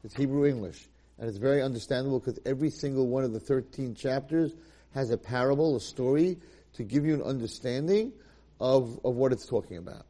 It's 0.04 0.14
Hebrew 0.14 0.46
English, 0.46 0.88
and 1.18 1.28
it's 1.28 1.38
very 1.38 1.60
understandable 1.60 2.20
because 2.20 2.38
every 2.46 2.70
single 2.70 3.08
one 3.08 3.24
of 3.24 3.32
the 3.32 3.40
13 3.40 3.94
chapters 3.94 4.52
has 4.94 5.10
a 5.10 5.18
parable, 5.18 5.76
a 5.76 5.80
story 5.80 6.38
to 6.74 6.84
give 6.84 7.04
you 7.04 7.14
an 7.14 7.22
understanding 7.22 8.12
of, 8.60 9.00
of 9.04 9.14
what 9.14 9.32
it's 9.32 9.46
talking 9.46 9.76
about. 9.76 10.04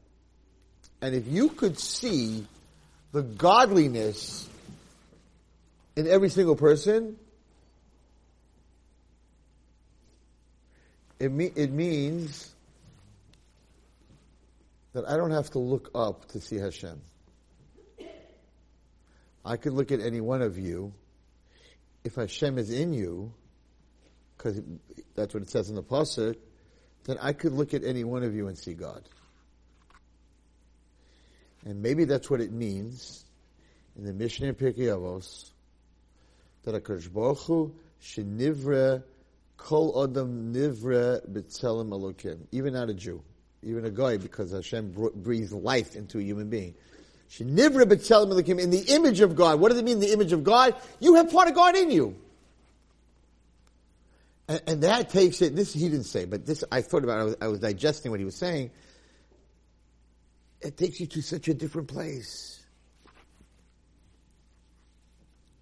And 1.00 1.14
if 1.14 1.26
you 1.26 1.48
could 1.48 1.78
see 1.78 2.46
the 3.12 3.22
godliness 3.22 4.48
in 5.96 6.06
every 6.06 6.28
single 6.28 6.56
person, 6.56 7.16
it, 11.18 11.30
me- 11.30 11.52
it 11.54 11.70
means 11.70 12.52
that 14.92 15.08
I 15.08 15.16
don't 15.16 15.30
have 15.30 15.50
to 15.50 15.58
look 15.58 15.90
up 15.94 16.26
to 16.28 16.40
see 16.40 16.56
Hashem. 16.56 17.00
I 19.44 19.56
could 19.56 19.72
look 19.72 19.92
at 19.92 20.00
any 20.00 20.20
one 20.20 20.42
of 20.42 20.58
you. 20.58 20.92
If 22.04 22.16
Hashem 22.16 22.58
is 22.58 22.70
in 22.70 22.92
you, 22.92 23.32
because 24.36 24.60
that's 25.14 25.34
what 25.34 25.42
it 25.42 25.50
says 25.50 25.68
in 25.68 25.74
the 25.74 25.82
pasuk, 25.82 26.36
then 27.08 27.16
I 27.22 27.32
could 27.32 27.54
look 27.54 27.72
at 27.72 27.84
any 27.84 28.04
one 28.04 28.22
of 28.22 28.34
you 28.34 28.48
and 28.48 28.58
see 28.58 28.74
God. 28.74 29.02
And 31.64 31.80
maybe 31.82 32.04
that's 32.04 32.28
what 32.28 32.42
it 32.42 32.52
means 32.52 33.24
in 33.96 34.04
the 34.04 34.12
Mishnah 34.12 34.48
in 34.48 34.54
Pirkei 34.54 34.88
Avos 34.94 35.48
that 36.64 36.74
a 36.74 37.08
Baruch 37.08 37.38
Hu 37.38 37.74
shenivre 38.02 39.02
kol 39.56 40.04
adam 40.04 40.52
nivre 40.52 41.26
b'tzelem 41.26 41.88
elokim. 41.88 42.40
Even 42.52 42.74
not 42.74 42.90
a 42.90 42.94
Jew, 42.94 43.22
even 43.62 43.86
a 43.86 43.90
guy, 43.90 44.18
because 44.18 44.52
Hashem 44.52 44.94
breathes 45.14 45.54
life 45.54 45.96
into 45.96 46.18
a 46.18 46.22
human 46.22 46.50
being. 46.50 46.74
Shenivre 47.30 47.84
b'tzelem 47.84 48.32
elokim 48.34 48.60
in 48.60 48.68
the 48.68 48.82
image 48.92 49.20
of 49.20 49.34
God. 49.34 49.60
What 49.60 49.70
does 49.70 49.78
it 49.78 49.84
mean? 49.86 50.00
The 50.00 50.12
image 50.12 50.34
of 50.34 50.44
God. 50.44 50.74
You 51.00 51.14
have 51.14 51.32
part 51.32 51.48
of 51.48 51.54
God 51.54 51.74
in 51.74 51.90
you. 51.90 52.16
And, 54.48 54.62
and, 54.66 54.82
that 54.82 55.10
takes 55.10 55.42
it, 55.42 55.54
this 55.54 55.74
he 55.74 55.88
didn't 55.88 56.04
say, 56.04 56.24
but 56.24 56.46
this, 56.46 56.64
I 56.72 56.80
thought 56.80 57.04
about 57.04 57.20
I 57.20 57.24
was, 57.24 57.36
I 57.42 57.48
was 57.48 57.60
digesting 57.60 58.10
what 58.10 58.18
he 58.18 58.24
was 58.24 58.36
saying. 58.36 58.70
It 60.60 60.76
takes 60.76 60.98
you 61.00 61.06
to 61.06 61.22
such 61.22 61.48
a 61.48 61.54
different 61.54 61.88
place. 61.88 62.62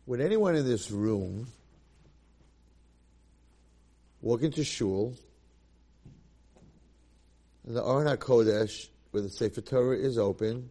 Would 0.07 0.20
anyone 0.20 0.55
in 0.55 0.64
this 0.64 0.90
room 0.90 1.49
walk 4.20 4.42
into 4.42 4.62
shul, 4.62 5.14
the 7.64 7.85
Aron 7.85 8.07
HaKodesh 8.07 8.88
where 9.16 9.22
the 9.22 9.31
Sefer 9.31 9.62
Torah 9.62 9.96
is 9.96 10.18
open, 10.18 10.68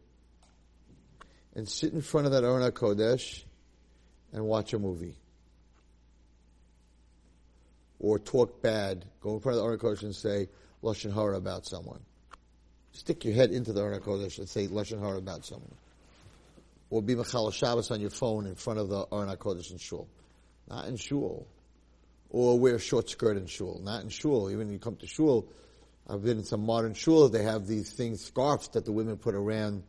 and 1.56 1.68
sit 1.68 1.94
in 1.94 2.02
front 2.02 2.28
of 2.28 2.34
that 2.34 2.44
Aron 2.44 2.70
Kodesh 2.74 3.44
and 4.32 4.46
watch 4.46 4.74
a 4.74 4.78
movie. 4.78 5.16
Or 8.06 8.20
talk 8.20 8.62
bad, 8.62 9.04
go 9.20 9.34
in 9.34 9.40
front 9.40 9.58
of 9.58 9.64
the 9.64 9.68
Aron 9.68 9.80
Kodesh 9.80 10.04
and 10.04 10.16
say 10.16 10.48
Lashon 10.84 11.12
Hara 11.12 11.38
about 11.38 11.66
someone. 11.66 12.02
Stick 12.92 13.26
your 13.26 13.34
head 13.34 13.50
into 13.50 13.74
the 13.74 13.82
Aron 13.82 14.00
Kodesh 14.00 14.38
and 14.38 14.48
say 14.48 14.68
Lashon 14.68 15.00
Hara 15.00 15.18
about 15.18 15.44
someone. 15.44 15.74
Or 16.92 17.02
be 17.02 17.16
Mechal 17.16 17.52
Shabbos 17.52 17.90
on 17.90 18.00
your 18.00 18.12
phone 18.12 18.46
in 18.46 18.54
front 18.54 18.78
of 18.78 18.90
the 18.90 19.08
Aron 19.12 19.36
Kodesh 19.38 19.72
in 19.72 19.80
Shul. 19.80 20.08
Not 20.70 20.86
in 20.88 20.98
Shul. 20.98 21.48
Or 22.30 22.60
wear 22.60 22.76
a 22.76 22.80
short 22.80 23.10
skirt 23.10 23.38
in 23.38 23.48
Shul. 23.48 23.82
Not 23.84 24.04
in 24.04 24.10
Shul. 24.10 24.52
Even 24.52 24.68
when 24.68 24.74
you 24.74 24.78
come 24.78 24.98
to 24.98 25.08
Shul, 25.08 25.48
I've 26.08 26.24
been 26.24 26.38
in 26.38 26.44
some 26.44 26.64
modern 26.64 26.94
Shul, 26.94 27.28
they 27.30 27.42
have 27.42 27.66
these 27.66 27.92
things, 27.92 28.24
scarves 28.24 28.68
that 28.74 28.86
the 28.86 28.92
women 28.92 29.18
put 29.18 29.34
around 29.34 29.82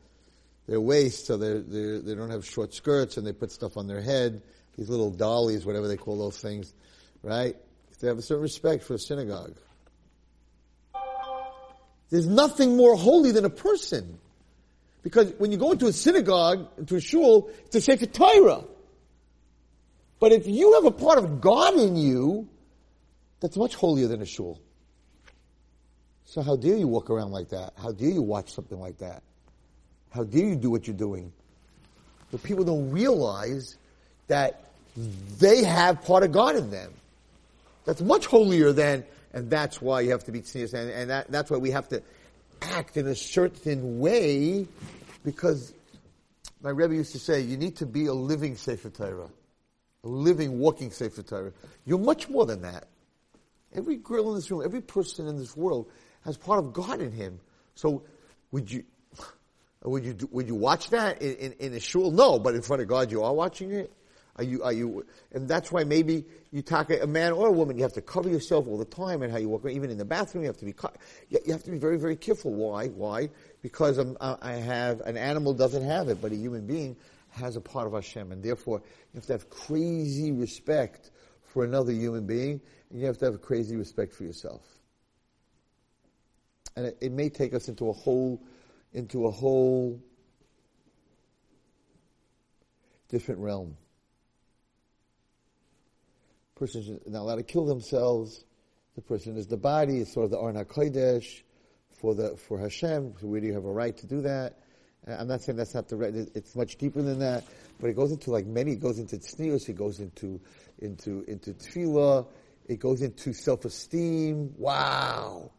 their 0.66 0.80
waist 0.80 1.26
so 1.26 1.36
they're, 1.36 1.60
they're, 1.60 2.00
they 2.00 2.14
do 2.14 2.20
not 2.20 2.30
have 2.30 2.46
short 2.46 2.72
skirts 2.72 3.18
and 3.18 3.26
they 3.26 3.34
put 3.34 3.52
stuff 3.52 3.76
on 3.76 3.86
their 3.86 4.00
head, 4.00 4.40
these 4.74 4.88
little 4.88 5.10
dollies, 5.10 5.66
whatever 5.66 5.86
they 5.86 5.98
call 5.98 6.16
those 6.16 6.38
things, 6.38 6.72
right? 7.22 7.56
They 8.00 8.08
have 8.08 8.18
a 8.18 8.22
certain 8.22 8.42
respect 8.42 8.84
for 8.84 8.94
the 8.94 8.98
synagogue. 8.98 9.54
There's 12.10 12.26
nothing 12.26 12.76
more 12.76 12.96
holy 12.96 13.32
than 13.32 13.44
a 13.44 13.50
person. 13.50 14.18
Because 15.02 15.32
when 15.38 15.50
you 15.50 15.56
go 15.56 15.72
into 15.72 15.86
a 15.86 15.92
synagogue, 15.92 16.68
into 16.78 16.96
a 16.96 17.00
shul, 17.00 17.50
it's 17.66 17.76
a 17.76 17.80
Sefer 17.80 18.06
Torah. 18.06 18.64
But 20.18 20.32
if 20.32 20.46
you 20.46 20.74
have 20.74 20.84
a 20.84 20.90
part 20.90 21.18
of 21.18 21.40
God 21.40 21.74
in 21.74 21.96
you, 21.96 22.48
that's 23.40 23.56
much 23.56 23.74
holier 23.74 24.08
than 24.08 24.22
a 24.22 24.26
shul. 24.26 24.60
So 26.24 26.42
how 26.42 26.56
dare 26.56 26.76
you 26.76 26.88
walk 26.88 27.10
around 27.10 27.32
like 27.32 27.50
that? 27.50 27.72
How 27.80 27.92
dare 27.92 28.10
you 28.10 28.22
watch 28.22 28.52
something 28.52 28.78
like 28.78 28.98
that? 28.98 29.22
How 30.10 30.24
dare 30.24 30.44
you 30.44 30.56
do 30.56 30.70
what 30.70 30.86
you're 30.86 30.96
doing? 30.96 31.32
But 32.30 32.42
people 32.42 32.64
don't 32.64 32.90
realize 32.90 33.76
that 34.26 34.64
they 35.38 35.62
have 35.64 36.02
part 36.04 36.24
of 36.24 36.32
God 36.32 36.56
in 36.56 36.70
them. 36.70 36.92
That's 37.86 38.02
much 38.02 38.26
holier 38.26 38.72
than, 38.72 39.04
and 39.32 39.48
that's 39.48 39.80
why 39.80 40.02
you 40.02 40.10
have 40.10 40.24
to 40.24 40.32
be 40.32 40.42
serious, 40.42 40.74
and, 40.74 40.90
and 40.90 41.08
that, 41.08 41.30
that's 41.30 41.50
why 41.50 41.56
we 41.56 41.70
have 41.70 41.88
to 41.88 42.02
act 42.60 42.96
in 42.96 43.06
a 43.06 43.14
certain 43.14 44.00
way, 44.00 44.66
because 45.24 45.72
my 46.60 46.70
Rebbe 46.70 46.94
used 46.94 47.12
to 47.12 47.18
say, 47.18 47.40
you 47.40 47.56
need 47.56 47.76
to 47.76 47.86
be 47.86 48.06
a 48.06 48.12
living 48.12 48.56
Sefer 48.56 48.90
Torah, 48.90 49.30
a 50.04 50.08
living, 50.08 50.58
walking 50.58 50.90
Sefer 50.90 51.22
Torah. 51.22 51.52
You're 51.86 51.98
much 51.98 52.28
more 52.28 52.44
than 52.44 52.62
that. 52.62 52.88
Every 53.74 53.96
girl 53.96 54.30
in 54.30 54.34
this 54.34 54.50
room, 54.50 54.62
every 54.64 54.80
person 54.80 55.28
in 55.28 55.38
this 55.38 55.56
world 55.56 55.88
has 56.24 56.36
part 56.36 56.58
of 56.58 56.72
God 56.72 57.00
in 57.00 57.12
him. 57.12 57.38
So, 57.76 58.02
would 58.50 58.70
you, 58.70 58.84
would 59.84 60.04
you 60.04 60.16
would 60.32 60.48
you 60.48 60.54
watch 60.54 60.90
that 60.90 61.22
in, 61.22 61.34
in, 61.36 61.52
in 61.52 61.74
a 61.74 61.80
shul? 61.80 62.10
No, 62.10 62.38
but 62.38 62.54
in 62.54 62.62
front 62.62 62.82
of 62.82 62.88
God, 62.88 63.12
you 63.12 63.22
are 63.22 63.34
watching 63.34 63.70
it. 63.72 63.92
Are 64.38 64.44
you 64.44 64.62
are 64.62 64.72
you? 64.72 65.06
And 65.32 65.48
that's 65.48 65.72
why 65.72 65.84
maybe 65.84 66.24
you 66.52 66.60
talk 66.60 66.90
a 66.90 67.06
man 67.06 67.32
or 67.32 67.48
a 67.48 67.52
woman. 67.52 67.76
You 67.76 67.82
have 67.84 67.94
to 67.94 68.02
cover 68.02 68.28
yourself 68.28 68.66
all 68.68 68.76
the 68.76 68.84
time 68.84 69.22
and 69.22 69.32
how 69.32 69.38
you 69.38 69.48
walk. 69.48 69.64
around. 69.64 69.74
Even 69.74 69.90
in 69.90 69.96
the 69.96 70.04
bathroom, 70.04 70.44
you 70.44 70.48
have 70.48 70.58
to 70.58 70.66
be 70.66 70.74
you 71.30 71.52
have 71.52 71.64
to 71.64 71.70
be 71.70 71.78
very 71.78 71.98
very 71.98 72.16
careful. 72.16 72.52
Why? 72.52 72.88
Why? 72.88 73.30
Because 73.62 73.98
um, 73.98 74.16
I'm, 74.20 74.36
I 74.42 74.52
have 74.52 75.00
an 75.00 75.16
animal 75.16 75.54
doesn't 75.54 75.84
have 75.84 76.08
it, 76.08 76.20
but 76.20 76.32
a 76.32 76.36
human 76.36 76.66
being 76.66 76.96
has 77.30 77.56
a 77.56 77.60
part 77.60 77.86
of 77.86 77.94
Hashem, 77.94 78.30
and 78.30 78.42
therefore 78.42 78.82
you 79.12 79.18
have 79.18 79.26
to 79.26 79.32
have 79.32 79.48
crazy 79.48 80.32
respect 80.32 81.10
for 81.42 81.64
another 81.64 81.92
human 81.92 82.26
being, 82.26 82.60
and 82.90 83.00
you 83.00 83.06
have 83.06 83.18
to 83.18 83.24
have 83.24 83.40
crazy 83.40 83.76
respect 83.76 84.12
for 84.12 84.24
yourself. 84.24 84.62
And 86.76 86.86
it, 86.86 86.98
it 87.00 87.12
may 87.12 87.30
take 87.30 87.54
us 87.54 87.68
into 87.68 87.88
a 87.88 87.92
whole 87.92 88.42
into 88.92 89.26
a 89.26 89.30
whole 89.30 89.98
different 93.08 93.40
realm. 93.40 93.76
Person 96.56 96.80
is 96.82 97.12
not 97.12 97.20
allowed 97.20 97.36
to 97.36 97.42
kill 97.42 97.66
themselves. 97.66 98.44
The 98.94 99.02
person 99.02 99.36
is 99.36 99.46
the 99.46 99.56
body. 99.56 100.00
It's 100.00 100.14
sort 100.14 100.24
of 100.24 100.30
the 100.30 100.38
Aron 100.38 100.56
Kodesh 100.64 101.42
for 102.00 102.14
the 102.14 102.36
for 102.36 102.58
Hashem. 102.58 103.14
So 103.20 103.26
where 103.26 103.40
do 103.40 103.52
have 103.52 103.64
a 103.64 103.72
right 103.72 103.96
to 103.98 104.06
do 104.06 104.22
that? 104.22 104.58
I'm 105.06 105.28
not 105.28 105.42
saying 105.42 105.56
that's 105.56 105.74
not 105.74 105.88
the 105.88 105.96
right. 105.96 106.14
It's 106.14 106.56
much 106.56 106.76
deeper 106.76 107.02
than 107.02 107.18
that. 107.20 107.44
But 107.78 107.90
it 107.90 107.96
goes 107.96 108.10
into 108.10 108.30
like 108.30 108.46
many. 108.46 108.72
It 108.72 108.80
goes 108.80 108.98
into 108.98 109.18
tznius. 109.18 109.68
It 109.68 109.76
goes 109.76 110.00
into 110.00 110.40
into 110.78 111.24
into 111.28 111.52
tefillah. 111.52 112.26
It 112.66 112.80
goes 112.80 113.02
into 113.02 113.32
self-esteem. 113.32 114.54
Wow. 114.56 115.52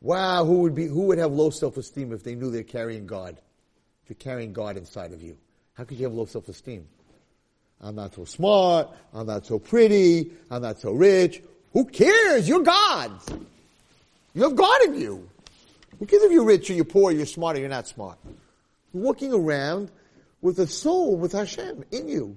Wow, 0.00 0.44
who 0.44 0.58
would 0.58 0.74
be, 0.74 0.86
who 0.86 1.06
would 1.06 1.18
have 1.18 1.32
low 1.32 1.50
self-esteem 1.50 2.12
if 2.12 2.22
they 2.22 2.34
knew 2.34 2.50
they're 2.50 2.62
carrying 2.62 3.06
God? 3.06 3.40
If 4.04 4.10
you're 4.10 4.16
carrying 4.16 4.52
God 4.52 4.76
inside 4.76 5.12
of 5.12 5.22
you. 5.22 5.38
How 5.72 5.84
could 5.84 5.98
you 5.98 6.04
have 6.04 6.12
low 6.12 6.26
self-esteem? 6.26 6.86
I'm 7.80 7.94
not 7.94 8.14
so 8.14 8.24
smart. 8.24 8.88
I'm 9.12 9.26
not 9.26 9.46
so 9.46 9.58
pretty. 9.58 10.32
I'm 10.50 10.62
not 10.62 10.80
so 10.80 10.92
rich. 10.92 11.42
Who 11.72 11.84
cares? 11.84 12.48
You're 12.48 12.62
God. 12.62 13.12
You 14.34 14.42
have 14.42 14.56
God 14.56 14.82
in 14.82 14.94
you. 14.94 15.28
Who 15.98 16.06
cares 16.06 16.22
if 16.22 16.32
you're 16.32 16.44
rich 16.44 16.70
or 16.70 16.74
you're 16.74 16.84
poor, 16.84 17.10
or 17.10 17.12
you're 17.12 17.26
smart 17.26 17.56
or 17.56 17.60
you're 17.60 17.68
not 17.68 17.86
smart? 17.86 18.18
You're 18.92 19.02
walking 19.02 19.32
around 19.32 19.90
with 20.42 20.58
a 20.58 20.66
soul, 20.66 21.16
with 21.16 21.32
Hashem 21.32 21.84
in 21.90 22.08
you. 22.08 22.36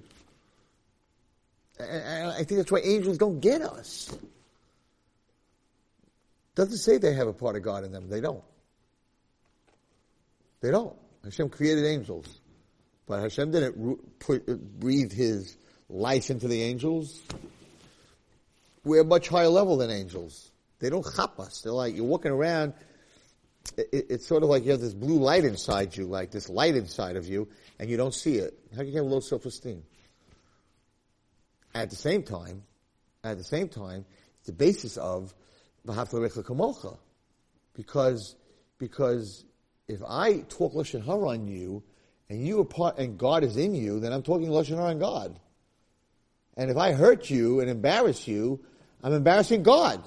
And 1.78 2.30
I 2.30 2.44
think 2.44 2.58
that's 2.58 2.72
why 2.72 2.80
angels 2.80 3.18
don't 3.18 3.40
get 3.40 3.62
us. 3.62 4.14
Doesn't 6.54 6.78
say 6.78 6.98
they 6.98 7.14
have 7.14 7.28
a 7.28 7.32
part 7.32 7.56
of 7.56 7.62
God 7.62 7.84
in 7.84 7.92
them. 7.92 8.08
They 8.08 8.20
don't. 8.20 8.42
They 10.60 10.70
don't. 10.70 10.96
Hashem 11.24 11.48
created 11.48 11.84
angels. 11.86 12.39
But 13.10 13.22
Hashem 13.22 13.50
didn't 13.50 14.20
put, 14.20 14.46
breathe 14.78 15.10
his 15.10 15.56
life 15.88 16.30
into 16.30 16.46
the 16.46 16.62
angels. 16.62 17.20
We're 18.84 19.00
a 19.00 19.04
much 19.04 19.26
higher 19.26 19.48
level 19.48 19.78
than 19.78 19.90
angels. 19.90 20.52
They 20.78 20.90
don't 20.90 21.04
chop 21.16 21.40
us. 21.40 21.62
They're 21.62 21.72
like, 21.72 21.96
you're 21.96 22.04
walking 22.04 22.30
around, 22.30 22.72
it, 23.76 24.06
it's 24.10 24.28
sort 24.28 24.44
of 24.44 24.48
like 24.48 24.64
you 24.64 24.70
have 24.70 24.80
this 24.80 24.94
blue 24.94 25.18
light 25.18 25.44
inside 25.44 25.96
you, 25.96 26.04
like 26.04 26.30
this 26.30 26.48
light 26.48 26.76
inside 26.76 27.16
of 27.16 27.26
you, 27.26 27.48
and 27.80 27.90
you 27.90 27.96
don't 27.96 28.14
see 28.14 28.36
it. 28.36 28.56
How 28.70 28.82
can 28.82 28.92
you 28.92 28.98
have 28.98 29.06
low 29.06 29.18
self-esteem? 29.18 29.82
At 31.74 31.90
the 31.90 31.96
same 31.96 32.22
time, 32.22 32.62
at 33.24 33.38
the 33.38 33.44
same 33.44 33.68
time, 33.68 34.04
it's 34.38 34.46
the 34.46 34.52
basis 34.52 34.96
of 34.98 35.34
because, 37.74 38.36
because 38.78 39.44
if 39.88 40.00
I 40.08 40.44
talk 40.48 40.74
Lashon 40.74 41.04
Hara 41.04 41.30
on 41.30 41.48
you, 41.48 41.82
and 42.30 42.46
you 42.46 42.60
are 42.60 42.64
part, 42.64 42.96
and 42.98 43.18
God 43.18 43.42
is 43.42 43.56
in 43.56 43.74
you, 43.74 43.98
then 43.98 44.12
I'm 44.12 44.22
talking 44.22 44.46
Lashon 44.46 44.76
Hara 44.76 44.90
on 44.90 45.00
God. 45.00 45.38
And 46.56 46.70
if 46.70 46.76
I 46.76 46.92
hurt 46.92 47.28
you 47.28 47.58
and 47.58 47.68
embarrass 47.68 48.28
you, 48.28 48.64
I'm 49.02 49.12
embarrassing 49.12 49.64
God. 49.64 50.00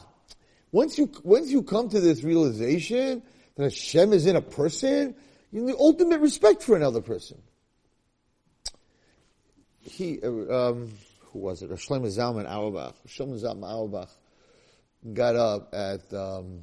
Once 0.71 0.97
you, 0.97 1.11
once 1.23 1.51
you 1.51 1.63
come 1.63 1.89
to 1.89 1.99
this 1.99 2.23
realization 2.23 3.21
that 3.55 3.63
Hashem 3.63 4.13
is 4.13 4.25
in 4.25 4.37
a 4.37 4.41
person, 4.41 5.15
you 5.51 5.59
have 5.59 5.67
the 5.67 5.77
ultimate 5.77 6.21
respect 6.21 6.63
for 6.63 6.77
another 6.77 7.01
person. 7.01 7.41
He, 9.81 10.19
uh, 10.23 10.69
um, 10.69 10.93
who 11.19 11.39
was 11.39 11.61
it? 11.61 11.71
Shlomo 11.71 12.07
Zalman 12.07 12.49
Auerbach. 12.49 12.95
Shlomo 13.05 13.37
Zalman 13.37 13.69
Auerbach 13.69 14.09
got 15.11 15.35
up 15.35 15.73
at, 15.73 16.13
um, 16.13 16.61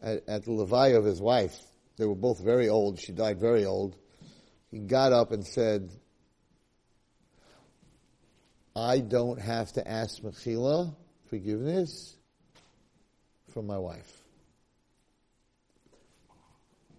at, 0.00 0.26
at 0.26 0.44
the 0.46 0.52
levaya 0.52 0.96
of 0.96 1.04
his 1.04 1.20
wife. 1.20 1.60
They 1.98 2.06
were 2.06 2.14
both 2.14 2.40
very 2.40 2.70
old. 2.70 2.98
She 2.98 3.12
died 3.12 3.38
very 3.38 3.66
old. 3.66 3.94
He 4.70 4.78
got 4.78 5.12
up 5.12 5.32
and 5.32 5.46
said, 5.46 5.90
I 8.74 8.98
don't 8.98 9.40
have 9.40 9.72
to 9.72 9.88
ask 9.88 10.20
Mechila 10.20 10.94
forgiveness 11.30 12.14
from 13.52 13.66
my 13.66 13.78
wife. 13.78 14.12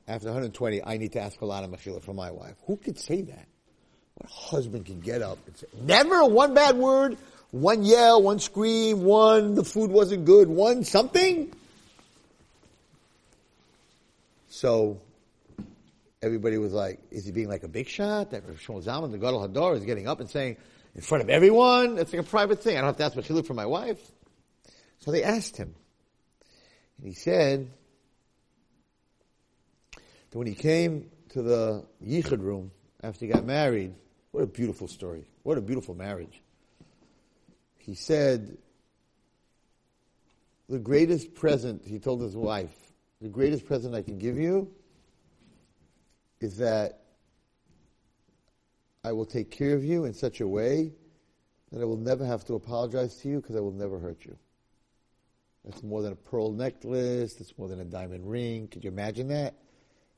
After 0.07 0.27
120, 0.27 0.83
I 0.83 0.97
need 0.97 1.11
to 1.13 1.19
ask 1.19 1.39
a 1.41 1.45
lot 1.45 1.63
of 1.63 1.69
Mechila 1.69 2.01
from 2.01 2.15
my 2.15 2.31
wife. 2.31 2.55
Who 2.65 2.77
could 2.77 2.97
say 2.97 3.21
that? 3.23 3.47
What 4.15 4.31
husband 4.31 4.85
can 4.85 5.01
get 5.01 5.21
up 5.21 5.37
and 5.45 5.57
say, 5.57 5.67
never 5.83 6.25
one 6.25 6.53
bad 6.53 6.77
word 6.77 7.17
one 7.51 7.83
yell, 7.83 8.21
one 8.21 8.39
scream, 8.39 9.03
one 9.03 9.55
the 9.55 9.63
food 9.63 9.89
wasn't 9.89 10.25
good, 10.25 10.47
one 10.47 10.83
something. 10.83 11.53
So 14.49 14.99
everybody 16.27 16.59
was 16.59 16.73
like, 16.73 16.99
is 17.09 17.25
he 17.25 17.31
being 17.31 17.49
like 17.49 17.63
a 17.63 17.67
big 17.67 17.87
shot? 17.87 18.29
That 18.31 18.45
Shmuel 18.45 18.83
Zalman, 18.83 19.11
the 19.11 19.17
Gadol 19.17 19.47
Hador, 19.47 19.75
is 19.75 19.83
getting 19.83 20.07
up 20.07 20.19
and 20.19 20.29
saying 20.29 20.57
in 20.93 21.01
front 21.01 21.23
of 21.23 21.29
everyone, 21.29 21.97
it's 21.97 22.13
like 22.13 22.21
a 22.21 22.29
private 22.29 22.61
thing. 22.61 22.77
I 22.77 22.81
don't 22.81 22.87
have 22.87 22.97
to 22.97 23.19
ask 23.19 23.27
she 23.27 23.33
looked 23.33 23.47
for 23.47 23.55
my 23.55 23.65
wife. 23.65 23.99
So 24.99 25.11
they 25.11 25.23
asked 25.23 25.57
him. 25.57 25.73
And 26.99 27.07
he 27.07 27.13
said 27.13 27.71
that 29.95 30.37
when 30.37 30.47
he 30.47 30.53
came 30.53 31.09
to 31.29 31.41
the 31.41 31.85
Yichud 32.05 32.41
room 32.41 32.71
after 33.01 33.25
he 33.25 33.31
got 33.31 33.45
married, 33.45 33.95
what 34.31 34.43
a 34.43 34.47
beautiful 34.47 34.87
story. 34.87 35.25
What 35.41 35.57
a 35.57 35.61
beautiful 35.61 35.95
marriage 35.95 36.41
he 37.87 37.95
said, 37.95 38.57
the 40.67 40.77
greatest 40.77 41.33
present, 41.33 41.83
he 41.87 41.99
told 41.99 42.21
his 42.21 42.35
wife, 42.35 42.75
the 43.21 43.29
greatest 43.29 43.65
present 43.65 43.95
I 43.95 44.01
can 44.01 44.19
give 44.19 44.37
you 44.37 44.69
is 46.39 46.57
that 46.57 47.01
I 49.03 49.11
will 49.11 49.25
take 49.25 49.51
care 49.51 49.73
of 49.73 49.83
you 49.83 50.05
in 50.05 50.13
such 50.13 50.41
a 50.41 50.47
way 50.47 50.91
that 51.71 51.81
I 51.81 51.85
will 51.85 51.97
never 51.97 52.25
have 52.25 52.45
to 52.45 52.55
apologize 52.55 53.15
to 53.17 53.29
you 53.29 53.41
because 53.41 53.55
I 53.55 53.59
will 53.59 53.71
never 53.71 53.99
hurt 53.99 54.25
you. 54.25 54.37
That's 55.65 55.83
more 55.83 56.01
than 56.01 56.13
a 56.13 56.15
pearl 56.15 56.51
necklace. 56.51 57.33
That's 57.33 57.57
more 57.57 57.67
than 57.67 57.79
a 57.81 57.85
diamond 57.85 58.29
ring. 58.29 58.67
Could 58.67 58.83
you 58.83 58.89
imagine 58.89 59.27
that? 59.29 59.53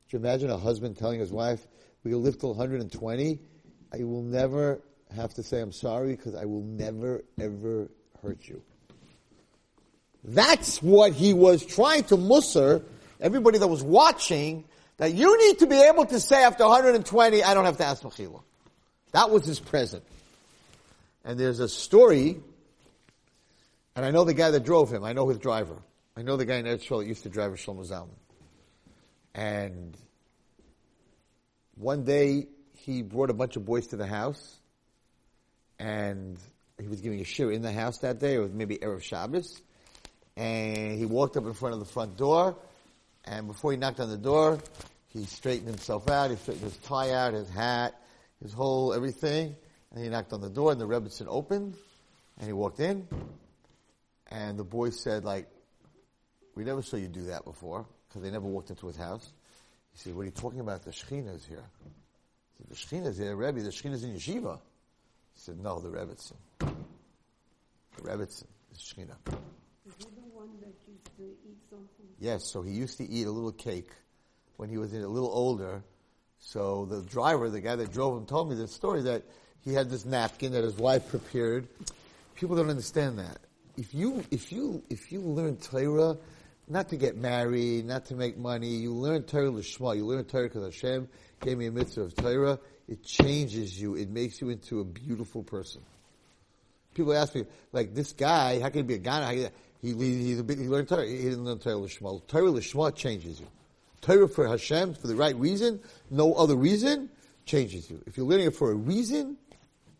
Could 0.05 0.13
you 0.13 0.20
imagine 0.20 0.49
a 0.49 0.57
husband 0.57 0.97
telling 0.97 1.20
his 1.20 1.32
wife, 1.32 1.67
we 2.03 2.13
will 2.13 2.22
live 2.22 2.39
till 2.39 2.49
120. 2.49 3.39
I 3.91 4.03
will 4.03 4.22
never 4.22 4.82
have 5.15 5.34
to 5.36 5.43
say 5.43 5.59
I'm 5.59 5.72
sorry 5.72 6.15
because 6.15 6.36
I 6.36 6.45
will 6.45 6.61
never, 6.61 7.24
ever 7.39 7.89
hurt 8.22 8.47
you. 8.47 8.61
That's 10.24 10.84
what 10.84 11.13
he 11.13 11.34
was 11.34 11.65
trying 11.65 12.03
to 12.05 12.17
musser 12.17 12.84
everybody 13.20 13.57
that 13.57 13.67
was 13.67 13.82
watching 13.82 14.65
that 15.00 15.14
you 15.14 15.38
need 15.47 15.60
to 15.60 15.68
be 15.68 15.82
able 15.82 16.06
to 16.06 16.20
say 16.20 16.43
after 16.43 16.66
120, 16.66 17.43
I 17.43 17.54
don't 17.54 17.66
have 17.66 17.78
to 17.78 17.86
ask 17.86 18.04
Mechila. 18.04 18.43
That 19.14 19.32
was 19.32 19.45
his 19.45 19.60
present. 19.60 20.04
And 21.26 21.39
there's 21.39 21.60
a 21.60 21.70
story, 21.70 22.38
and 23.95 24.06
I 24.06 24.12
know 24.12 24.26
the 24.26 24.34
guy 24.34 24.52
that 24.52 24.64
drove 24.64 24.93
him. 24.93 25.04
I 25.04 25.14
know 25.14 25.28
his 25.30 25.39
driver. 25.39 25.78
I 26.16 26.22
know 26.22 26.36
the 26.36 26.45
guy 26.45 26.56
in 26.56 26.66
Eretz 26.66 26.88
that 26.89 27.08
used 27.08 27.24
to 27.24 27.30
drive 27.30 27.54
Shlomo 27.54 27.89
Zalman. 27.89 28.10
And 29.34 29.97
one 31.76 32.04
day 32.04 32.47
he 32.74 33.02
brought 33.02 33.30
a 33.30 33.34
bunch 33.34 33.56
of 33.56 33.66
boys 33.66 33.88
to 33.88 33.95
the 33.95 34.08
house, 34.08 34.58
and 35.80 36.38
he 36.78 36.89
was 36.89 37.00
giving 37.00 37.22
a 37.22 37.24
shiur 37.24 37.54
in 37.54 37.62
the 37.62 37.72
house 37.72 38.00
that 38.00 38.20
day, 38.20 38.36
or 38.36 38.50
maybe 38.50 38.78
Erev 38.78 39.02
Shabbos. 39.02 39.62
And 40.36 40.97
he 40.97 41.06
walked 41.06 41.38
up 41.38 41.45
in 41.45 41.54
front 41.54 41.74
of 41.74 41.80
the 41.80 41.86
front 41.86 42.18
door, 42.18 42.58
and 43.26 43.47
before 43.47 43.72
he 43.72 43.78
knocked 43.78 44.00
on 44.00 44.10
the 44.10 44.18
door, 44.18 44.60
he 45.10 45.26
straightened 45.26 45.68
himself 45.68 46.10
out, 46.10 46.30
he 46.30 46.38
straightened 46.38 46.66
his 46.66 46.78
tie 46.78 47.12
out, 47.12 47.34
his 47.34 47.49
hat, 47.49 47.99
his 48.41 48.53
whole 48.53 48.93
everything, 48.93 49.55
and 49.91 50.03
he 50.03 50.10
knocked 50.10 50.34
on 50.34 50.41
the 50.41 50.49
door, 50.49 50.72
and 50.72 50.80
the 50.80 50.88
Rebbitzin 50.88 51.26
opened, 51.28 51.76
and 52.38 52.47
he 52.47 52.53
walked 52.53 52.80
in, 52.80 53.07
and 54.28 54.57
the 54.57 54.64
boys 54.64 55.01
said, 55.01 55.26
like, 55.26 55.47
we 56.55 56.64
never 56.64 56.82
saw 56.82 56.97
you 56.97 57.07
do 57.07 57.26
that 57.26 57.43
before, 57.43 57.86
because 58.07 58.22
they 58.22 58.32
never 58.32 58.45
walked 58.45 58.70
into 58.70 58.88
his 58.88 58.95
house. 58.95 59.32
He 59.93 59.97
said, 59.99 60.16
what 60.16 60.22
are 60.22 60.26
you 60.26 60.32
talking 60.32 60.60
about? 60.60 60.84
The 60.84 60.91
Shekhinah 60.91 61.36
is 61.36 61.45
here. 61.45 61.64
Said, 62.57 62.68
the 62.70 62.76
Shekhinah 62.76 63.07
is 63.07 63.18
here, 63.18 63.36
Rebbe, 63.36 63.62
the 63.62 63.70
Shekhinah 63.70 63.93
is 63.93 64.03
in 64.03 64.14
Yeshiva. 64.14 64.60
He 65.34 65.41
said, 65.41 65.60
no, 65.60 65.80
the 65.80 65.89
Rebbitzin. 65.89 66.36
The 66.60 68.01
Rebbitzin 68.03 68.45
is 68.72 68.78
Shekhinah. 68.78 69.18
Is 69.88 69.95
he 69.97 70.05
the 70.05 70.30
one 70.34 70.49
that 70.62 70.74
used 70.88 71.05
to 71.18 71.24
eat 71.24 71.57
something? 71.70 72.05
Yes, 72.20 72.51
so 72.51 72.62
he 72.62 72.72
used 72.72 72.97
to 72.99 73.10
eat 73.10 73.26
a 73.26 73.32
little 73.32 73.51
cake 73.51 73.89
when 74.60 74.70
he 74.70 74.78
was 74.78 74.91
a 74.93 75.07
little 75.07 75.32
older. 75.32 75.82
So 76.38 76.84
the 76.84 77.01
driver, 77.01 77.49
the 77.49 77.62
guy 77.62 77.78
that 77.78 77.93
drove 77.93 78.18
him, 78.18 78.26
told 78.26 78.49
me 78.49 78.55
this 78.55 78.74
story 78.74 79.01
that 79.03 79.24
he 79.62 79.74
had 79.74 79.89
this 79.89 80.03
napkin 80.03 80.51
that 80.51 80.66
his 80.66 80.76
wife 80.76 81.07
prepared. 81.07 81.70
People 82.36 82.57
don't 82.57 82.70
understand 82.70 83.20
that. 83.20 83.38
If 83.78 83.93
you 83.93 84.22
if 84.32 84.51
you 84.51 84.84
if 84.89 85.14
you 85.14 85.22
learn 85.22 85.55
Torah, 85.55 86.18
not 86.68 86.89
to 86.89 86.97
get 86.97 87.16
married, 87.16 87.86
not 87.86 88.07
to 88.07 88.16
make 88.16 88.38
money, 88.38 88.68
you 88.68 88.91
learn 88.93 89.24
Torah 89.24 89.49
l'shma. 89.49 89.95
You 89.95 90.05
learn 90.05 90.26
Torah 90.26 90.49
because 90.49 90.66
Hashem 90.66 91.07
gave 91.39 91.57
me 91.57 91.68
a 91.68 91.72
mitzvah 91.72 92.01
of 92.01 92.16
Torah. 92.16 92.60
It 92.89 93.01
changes 93.05 93.82
you. 93.82 93.95
It 93.95 94.10
makes 94.10 94.41
you 94.41 94.49
into 94.49 94.82
a 94.82 94.84
beautiful 94.84 95.41
person. 95.41 95.82
People 96.93 97.14
ask 97.14 97.34
me, 97.34 97.45
like 97.72 97.95
this 97.95 98.12
guy, 98.12 98.60
how 98.60 98.68
can 98.68 98.80
he 98.80 98.84
be 98.84 98.95
a 98.95 98.97
guy? 98.97 99.51
He, 99.82 99.93
he, 99.93 99.93
he 99.93 100.36
learned 100.36 100.89
Torah. 100.89 101.07
He 101.07 101.16
didn't 101.16 101.45
learn 101.45 101.60
Torah 101.60 101.78
l'shma. 101.78 102.28
Torah 102.28 102.51
l'shma 102.51 102.93
changes 102.93 103.39
you. 103.39 103.47
Torah 104.02 104.28
for 104.28 104.47
Hashem, 104.47 104.93
for 104.95 105.08
the 105.08 105.16
right 105.16 105.36
reason, 105.36 105.80
no 106.10 106.34
other 106.34 106.56
reason, 106.56 107.10
changes 107.45 107.89
you. 107.89 108.02
If 108.06 108.18
you're 108.18 108.26
learning 108.26 108.47
it 108.47 108.56
for 108.56 108.72
a 108.72 108.76
reason, 108.76 109.38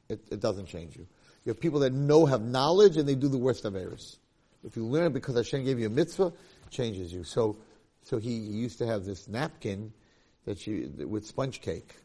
it, 0.08 0.22
it 0.32 0.40
doesn't 0.40 0.68
change 0.68 0.96
you. 0.96 1.08
You 1.46 1.52
have 1.52 1.60
people 1.60 1.80
that 1.82 1.94
know, 1.94 2.26
have 2.26 2.42
knowledge, 2.42 2.98
and 2.98 3.08
they 3.08 3.16
do 3.16 3.28
the 3.28 3.38
worst 3.38 3.66
of 3.66 3.76
errors. 3.76 4.18
If 4.64 4.76
you 4.76 4.86
learn 4.86 5.08
it 5.08 5.14
because 5.14 5.36
Hashem 5.36 5.64
gave 5.64 5.80
you 5.80 5.88
a 5.88 5.90
mitzvah, 5.90 6.34
changes 6.70 7.14
you. 7.14 7.24
So, 7.24 7.58
so 8.04 8.18
he, 8.18 8.30
he 8.30 8.58
used 8.58 8.78
to 8.80 8.88
have 8.88 9.06
this 9.06 9.28
napkin 9.28 9.94
that 10.46 10.66
you, 10.68 10.92
with 11.08 11.26
sponge 11.26 11.62
cake. 11.62 11.96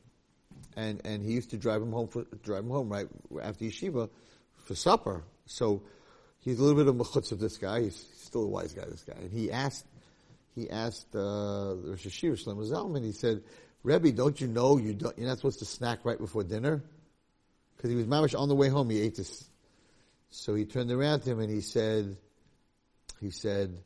And, 0.76 1.00
and 1.04 1.22
he 1.22 1.32
used 1.32 1.50
to 1.50 1.56
drive 1.56 1.82
him 1.82 1.92
home 1.92 2.08
for, 2.08 2.24
drive 2.42 2.64
him 2.64 2.70
home 2.70 2.88
right 2.88 3.06
after 3.42 3.64
yeshiva 3.64 4.08
for 4.56 4.74
supper. 4.74 5.24
So 5.46 5.82
he's 6.38 6.58
a 6.58 6.62
little 6.62 6.76
bit 6.76 6.88
of 6.88 6.98
a 6.98 7.04
mechutz 7.04 7.32
of 7.32 7.38
this 7.38 7.58
guy. 7.58 7.82
He's 7.82 7.96
still 8.18 8.44
a 8.44 8.48
wise 8.48 8.72
guy, 8.72 8.84
this 8.86 9.04
guy. 9.04 9.16
And 9.20 9.30
he 9.30 9.50
asked, 9.50 9.84
he 10.54 10.70
asked, 10.70 11.14
uh, 11.14 11.74
Rosh 11.76 12.06
Hashir 12.06 12.32
Shlomo 12.32 12.68
Zalman, 12.68 13.04
he 13.04 13.12
said, 13.12 13.42
Rebbe, 13.82 14.12
don't 14.12 14.40
you 14.40 14.46
know 14.46 14.78
you 14.78 14.94
don't, 14.94 15.16
you're 15.18 15.28
not 15.28 15.38
supposed 15.38 15.58
to 15.58 15.64
snack 15.64 16.04
right 16.04 16.18
before 16.18 16.44
dinner? 16.44 16.82
Because 17.76 17.90
he 17.90 17.96
was 17.96 18.06
mamish 18.06 18.38
on 18.38 18.48
the 18.48 18.54
way 18.54 18.68
home, 18.68 18.88
he 18.90 19.00
ate 19.00 19.16
this. 19.16 19.44
So 20.30 20.54
he 20.54 20.64
turned 20.64 20.90
around 20.90 21.20
to 21.20 21.30
him 21.30 21.40
and 21.40 21.50
he 21.50 21.60
said, 21.60 22.16
he 23.20 23.30
said, 23.30 23.78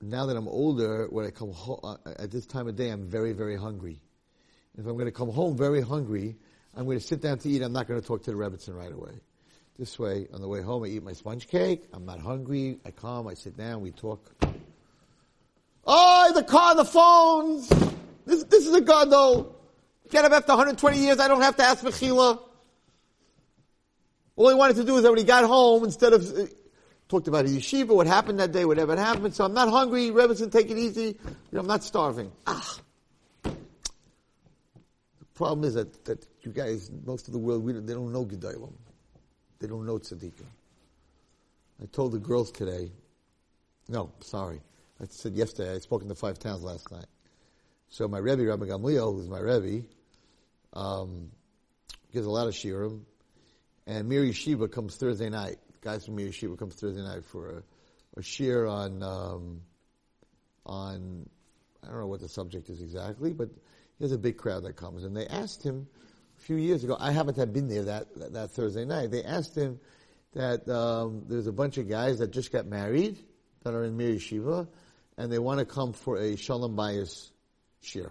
now 0.00 0.26
that 0.26 0.36
I'm 0.36 0.48
older, 0.48 1.06
when 1.10 1.26
I 1.26 1.30
come 1.30 1.52
home, 1.52 1.80
uh, 1.82 1.96
at 2.18 2.30
this 2.30 2.46
time 2.46 2.68
of 2.68 2.76
day, 2.76 2.90
I'm 2.90 3.06
very, 3.06 3.32
very 3.32 3.56
hungry. 3.56 4.00
If 4.78 4.86
I'm 4.86 4.94
going 4.94 5.06
to 5.06 5.12
come 5.12 5.30
home 5.30 5.56
very 5.56 5.82
hungry, 5.82 6.36
I'm 6.74 6.84
going 6.84 6.98
to 6.98 7.04
sit 7.04 7.20
down 7.20 7.38
to 7.38 7.48
eat. 7.48 7.62
I'm 7.62 7.72
not 7.72 7.86
going 7.86 8.00
to 8.00 8.06
talk 8.06 8.22
to 8.24 8.30
the 8.30 8.36
Rebbitzin 8.36 8.74
right 8.74 8.92
away. 8.92 9.12
This 9.78 9.98
way, 9.98 10.28
on 10.32 10.40
the 10.40 10.48
way 10.48 10.62
home, 10.62 10.84
I 10.84 10.88
eat 10.88 11.02
my 11.02 11.12
sponge 11.12 11.48
cake. 11.48 11.84
I'm 11.92 12.06
not 12.06 12.20
hungry. 12.20 12.78
I 12.84 12.90
come, 12.90 13.28
I 13.28 13.34
sit 13.34 13.56
down, 13.56 13.80
we 13.80 13.90
talk. 13.90 14.49
Oh, 15.86 16.32
the 16.34 16.42
car, 16.42 16.74
the 16.74 16.84
phones. 16.84 17.68
This, 18.26 18.44
this 18.44 18.66
is 18.66 18.74
a 18.74 18.80
God 18.80 19.10
though. 19.10 19.56
Get 20.10 20.24
up 20.24 20.32
after 20.32 20.52
120 20.52 20.98
years. 20.98 21.20
I 21.20 21.28
don't 21.28 21.40
have 21.40 21.56
to 21.56 21.62
ask 21.62 21.84
Mechila. 21.84 22.40
All 24.36 24.48
he 24.48 24.54
wanted 24.54 24.76
to 24.76 24.84
do 24.84 24.96
is 24.96 25.02
that 25.02 25.10
when 25.10 25.18
he 25.18 25.24
got 25.24 25.44
home, 25.44 25.84
instead 25.84 26.12
of 26.12 26.26
uh, 26.36 26.46
talked 27.08 27.28
about 27.28 27.44
his 27.44 27.58
yeshiva, 27.58 27.88
what 27.88 28.06
happened 28.06 28.40
that 28.40 28.52
day, 28.52 28.64
whatever 28.64 28.96
happened. 28.96 29.34
So 29.34 29.44
I'm 29.44 29.52
not 29.52 29.68
hungry. 29.68 30.10
Rebbetzin, 30.10 30.50
take 30.50 30.70
it 30.70 30.78
easy. 30.78 31.02
You 31.02 31.16
know, 31.52 31.60
I'm 31.60 31.66
not 31.66 31.84
starving. 31.84 32.32
Ah. 32.46 32.78
The 33.42 33.56
problem 35.34 35.64
is 35.64 35.74
that, 35.74 36.04
that 36.04 36.26
you 36.42 36.52
guys, 36.52 36.90
most 37.04 37.26
of 37.26 37.32
the 37.32 37.38
world, 37.38 37.64
we, 37.64 37.72
they 37.72 37.92
don't 37.92 38.12
know 38.12 38.24
Gedolim. 38.24 38.72
They 39.58 39.66
don't 39.66 39.84
know 39.86 39.98
Tzaddikim. 39.98 40.46
I 41.82 41.86
told 41.86 42.12
the 42.12 42.18
girls 42.18 42.50
today, 42.50 42.90
no, 43.88 44.10
sorry. 44.20 44.60
I 45.00 45.06
said 45.08 45.34
yesterday, 45.34 45.74
I 45.74 45.78
spoke 45.78 46.02
in 46.02 46.08
the 46.08 46.14
five 46.14 46.38
towns 46.38 46.62
last 46.62 46.90
night. 46.92 47.06
So 47.88 48.06
my 48.06 48.18
Rebbe, 48.18 48.44
Rabbi 48.44 48.66
Gamliel, 48.66 49.14
who's 49.14 49.28
my 49.28 49.38
Rebbe, 49.38 49.86
um, 50.74 51.30
gives 52.12 52.26
a 52.26 52.30
lot 52.30 52.46
of 52.46 52.54
shiurim, 52.54 53.00
and 53.86 54.08
Mir 54.08 54.22
Yeshiva 54.22 54.70
comes 54.70 54.96
Thursday 54.96 55.30
night. 55.30 55.56
Guys 55.80 56.04
from 56.04 56.16
Mir 56.16 56.28
Yeshiva 56.28 56.58
comes 56.58 56.74
Thursday 56.74 57.02
night 57.02 57.24
for 57.24 57.50
a, 57.50 57.62
a 58.18 58.20
shiur 58.20 58.70
on, 58.70 59.02
um, 59.02 59.62
on, 60.66 61.28
I 61.82 61.86
don't 61.86 62.00
know 62.00 62.06
what 62.06 62.20
the 62.20 62.28
subject 62.28 62.68
is 62.68 62.82
exactly, 62.82 63.32
but 63.32 63.48
he 63.98 64.04
has 64.04 64.12
a 64.12 64.18
big 64.18 64.36
crowd 64.36 64.64
that 64.64 64.76
comes, 64.76 65.04
and 65.04 65.16
they 65.16 65.26
asked 65.26 65.62
him 65.62 65.88
a 66.38 66.42
few 66.42 66.56
years 66.56 66.84
ago. 66.84 66.96
I 67.00 67.10
haven't 67.10 67.36
had 67.36 67.52
been 67.52 67.68
there 67.68 67.84
that 67.84 68.14
that, 68.16 68.32
that 68.34 68.50
Thursday 68.50 68.84
night. 68.84 69.10
They 69.10 69.24
asked 69.24 69.54
him 69.54 69.80
that 70.34 70.68
um, 70.68 71.24
there's 71.26 71.46
a 71.46 71.52
bunch 71.52 71.78
of 71.78 71.88
guys 71.88 72.18
that 72.18 72.30
just 72.30 72.52
got 72.52 72.66
married 72.66 73.18
that 73.64 73.74
are 73.74 73.84
in 73.84 73.96
Mir 73.96 74.10
Yeshiva, 74.10 74.68
and 75.20 75.30
they 75.30 75.38
want 75.38 75.58
to 75.58 75.66
come 75.66 75.92
for 75.92 76.16
a 76.16 76.34
Shalom 76.34 76.74
Bayis 76.74 77.28
shiur. 77.84 78.10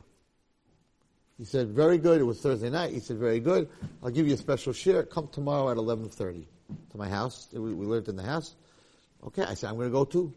He 1.40 1.44
said, 1.44 1.70
very 1.70 1.98
good. 1.98 2.22
It 2.22 2.24
was 2.24 2.40
Thursday 2.40 2.70
night. 2.70 2.94
He 2.94 3.00
said, 3.00 3.18
very 3.18 3.40
good. 3.40 3.68
I'll 4.04 4.12
give 4.12 4.28
you 4.28 4.36
a 4.36 4.38
special 4.38 4.74
shiur. 4.74 5.10
Come 5.10 5.28
tomorrow 5.32 5.72
at 5.72 5.78
11.30 5.78 6.46
to 6.92 6.98
my 6.98 7.10
house. 7.10 7.48
We, 7.52 7.74
we 7.74 7.88
lived 7.88 8.10
in 8.10 8.16
the 8.16 8.24
house. 8.24 8.56
Okay. 9.26 9.42
I 9.42 9.56
said, 9.56 9.72
I'm 9.72 9.76
going 9.78 9.88
to 9.88 9.92
go 9.92 10.06
too. 10.06 10.36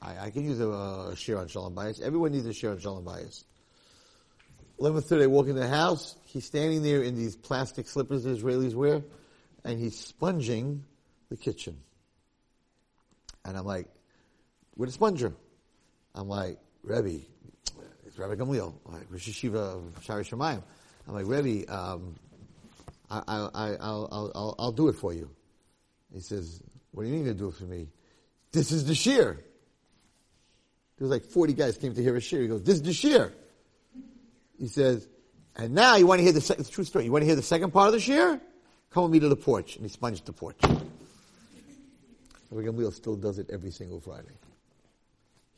I, 0.00 0.26
I 0.26 0.30
can 0.30 0.44
use 0.46 0.58
a, 0.58 0.68
a 0.68 1.12
shiur 1.16 1.38
on 1.38 1.48
Shalom 1.48 1.74
Bayis. 1.74 2.00
Everyone 2.00 2.32
needs 2.32 2.46
a 2.46 2.50
shiur 2.50 2.70
on 2.70 2.78
Shalom 2.78 3.04
Bayis. 3.04 3.44
11.30, 4.80 5.24
I 5.24 5.26
walk 5.26 5.48
in 5.48 5.56
the 5.56 5.68
house. 5.68 6.16
He's 6.24 6.46
standing 6.46 6.82
there 6.82 7.02
in 7.02 7.14
these 7.14 7.36
plastic 7.36 7.86
slippers 7.86 8.24
the 8.24 8.30
Israelis 8.30 8.74
wear, 8.74 9.02
and 9.66 9.78
he's 9.78 9.98
sponging 9.98 10.82
the 11.28 11.36
kitchen. 11.36 11.76
And 13.44 13.58
I'm 13.58 13.66
like, 13.66 13.88
with 14.76 14.88
a 14.88 14.92
sponger. 14.92 15.34
I'm 16.14 16.28
like, 16.28 16.58
Rebbe, 16.82 17.22
it's 18.06 18.18
Rabbi 18.18 18.34
Gamliel, 18.34 18.74
like 18.86 19.06
Rosh 19.10 19.28
Yeshiva 19.28 19.76
of 19.76 20.04
Shari 20.04 20.24
Shemayim. 20.24 20.62
I'm 21.08 21.14
like, 21.14 21.26
Rebbe, 21.26 21.72
um, 21.72 22.14
I, 23.10 23.22
I, 23.26 23.48
I, 23.54 23.76
I'll, 23.80 24.32
I'll, 24.34 24.54
I'll 24.58 24.72
do 24.72 24.88
it 24.88 24.94
for 24.94 25.12
you. 25.12 25.30
He 26.12 26.20
says, 26.20 26.62
what 26.92 27.04
do 27.04 27.08
you 27.08 27.14
mean 27.14 27.26
you 27.26 27.34
do 27.34 27.48
it 27.48 27.54
for 27.54 27.64
me? 27.64 27.88
This 28.52 28.72
is 28.72 28.84
the 28.84 28.94
shiur. 28.94 29.36
There 29.36 31.06
was 31.06 31.10
like 31.10 31.24
40 31.24 31.52
guys 31.54 31.78
came 31.78 31.94
to 31.94 32.02
hear 32.02 32.16
a 32.16 32.20
shiur. 32.20 32.42
He 32.42 32.48
goes, 32.48 32.62
this 32.62 32.76
is 32.76 32.82
the 32.82 32.90
shiur. 32.90 33.32
He 34.58 34.66
says, 34.66 35.08
and 35.56 35.74
now 35.74 35.96
you 35.96 36.06
want 36.06 36.18
to 36.18 36.24
hear 36.24 36.32
the, 36.32 36.40
second, 36.40 36.68
true 36.70 36.84
story. 36.84 37.04
You 37.04 37.12
want 37.12 37.22
to 37.22 37.26
hear 37.26 37.36
the 37.36 37.42
second 37.42 37.72
part 37.72 37.88
of 37.88 37.92
the 37.94 37.98
shiur? 37.98 38.40
Come 38.90 39.04
with 39.04 39.12
me 39.12 39.20
to 39.20 39.28
the 39.28 39.36
porch. 39.36 39.76
And 39.76 39.84
he 39.84 39.88
sponged 39.88 40.20
the 40.24 40.32
porch. 40.32 40.58
Rabbi 42.50 42.66
Gamliel 42.66 42.92
still 42.92 43.16
does 43.16 43.38
it 43.38 43.48
every 43.50 43.70
single 43.70 44.00
Friday. 44.00 44.34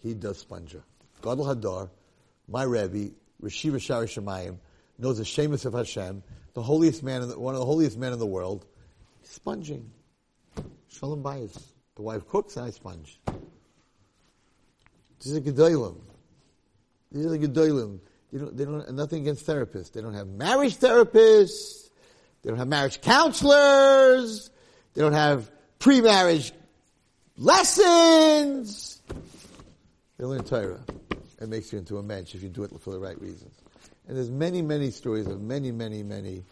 He 0.03 0.15
does 0.15 0.39
sponger. 0.39 0.83
Gadol 1.23 1.47
Hador, 1.47 1.91
my 2.49 2.65
Rebbe, 2.65 3.13
Rashiva 3.43 3.81
Shari 3.81 4.07
Shemayim, 4.07 4.59
knows 4.99 5.19
the 5.19 5.25
Shemus 5.25 5.65
of 5.65 5.75
Hashem, 5.75 6.23
the 6.55 6.63
holiest 6.63 7.03
man, 7.03 7.27
the, 7.29 7.39
one 7.39 7.55
of 7.55 7.61
the 7.61 7.67
holiest 7.67 7.97
men 7.97 8.13
in 8.13 8.19
the 8.19 8.27
world, 8.27 8.67
sponging. 9.23 9.91
Shalom 10.89 11.23
Bayis. 11.23 11.59
The 11.95 12.03
wife 12.03 12.27
cooks 12.27 12.57
and 12.57 12.67
I 12.67 12.71
sponge. 12.71 13.21
This 15.19 15.27
is 15.27 15.37
a 15.37 15.41
Gedolim. 15.41 16.01
These 17.11 17.27
are 17.27 17.31
the 17.31 17.39
Gedolim. 17.39 18.01
You 18.33 18.39
know, 18.39 18.51
they 18.51 18.65
don't, 18.65 18.91
nothing 18.95 19.23
against 19.23 19.47
therapists. 19.47 19.93
They 19.93 20.01
don't 20.01 20.15
have 20.15 20.27
marriage 20.27 20.79
therapists. 20.79 21.91
They 22.43 22.51
don't 22.51 22.59
have 22.59 22.69
marriage 22.69 23.01
counselors. 23.01 24.51
They 24.95 25.03
don't 25.03 25.13
have 25.13 25.51
pre-marriage 25.79 26.53
lessons. 27.37 29.01
They 30.23 30.29
learn 30.29 30.45
Torah. 30.45 30.79
It 31.41 31.49
makes 31.49 31.73
you 31.73 31.81
into 31.81 31.99
a 31.99 32.03
mensch 32.03 32.37
if 32.37 32.45
you 32.45 32.49
do 32.49 32.63
it 32.63 32.71
for 32.81 32.93
the 32.93 33.01
right 33.01 33.21
reasons. 33.21 33.61
And 34.07 34.17
there's 34.17 34.31
many, 34.31 34.63
many 34.63 34.93
stories 34.93 35.27
of 35.27 35.41
many, 35.41 35.73
many, 35.73 36.05
many 36.05 36.45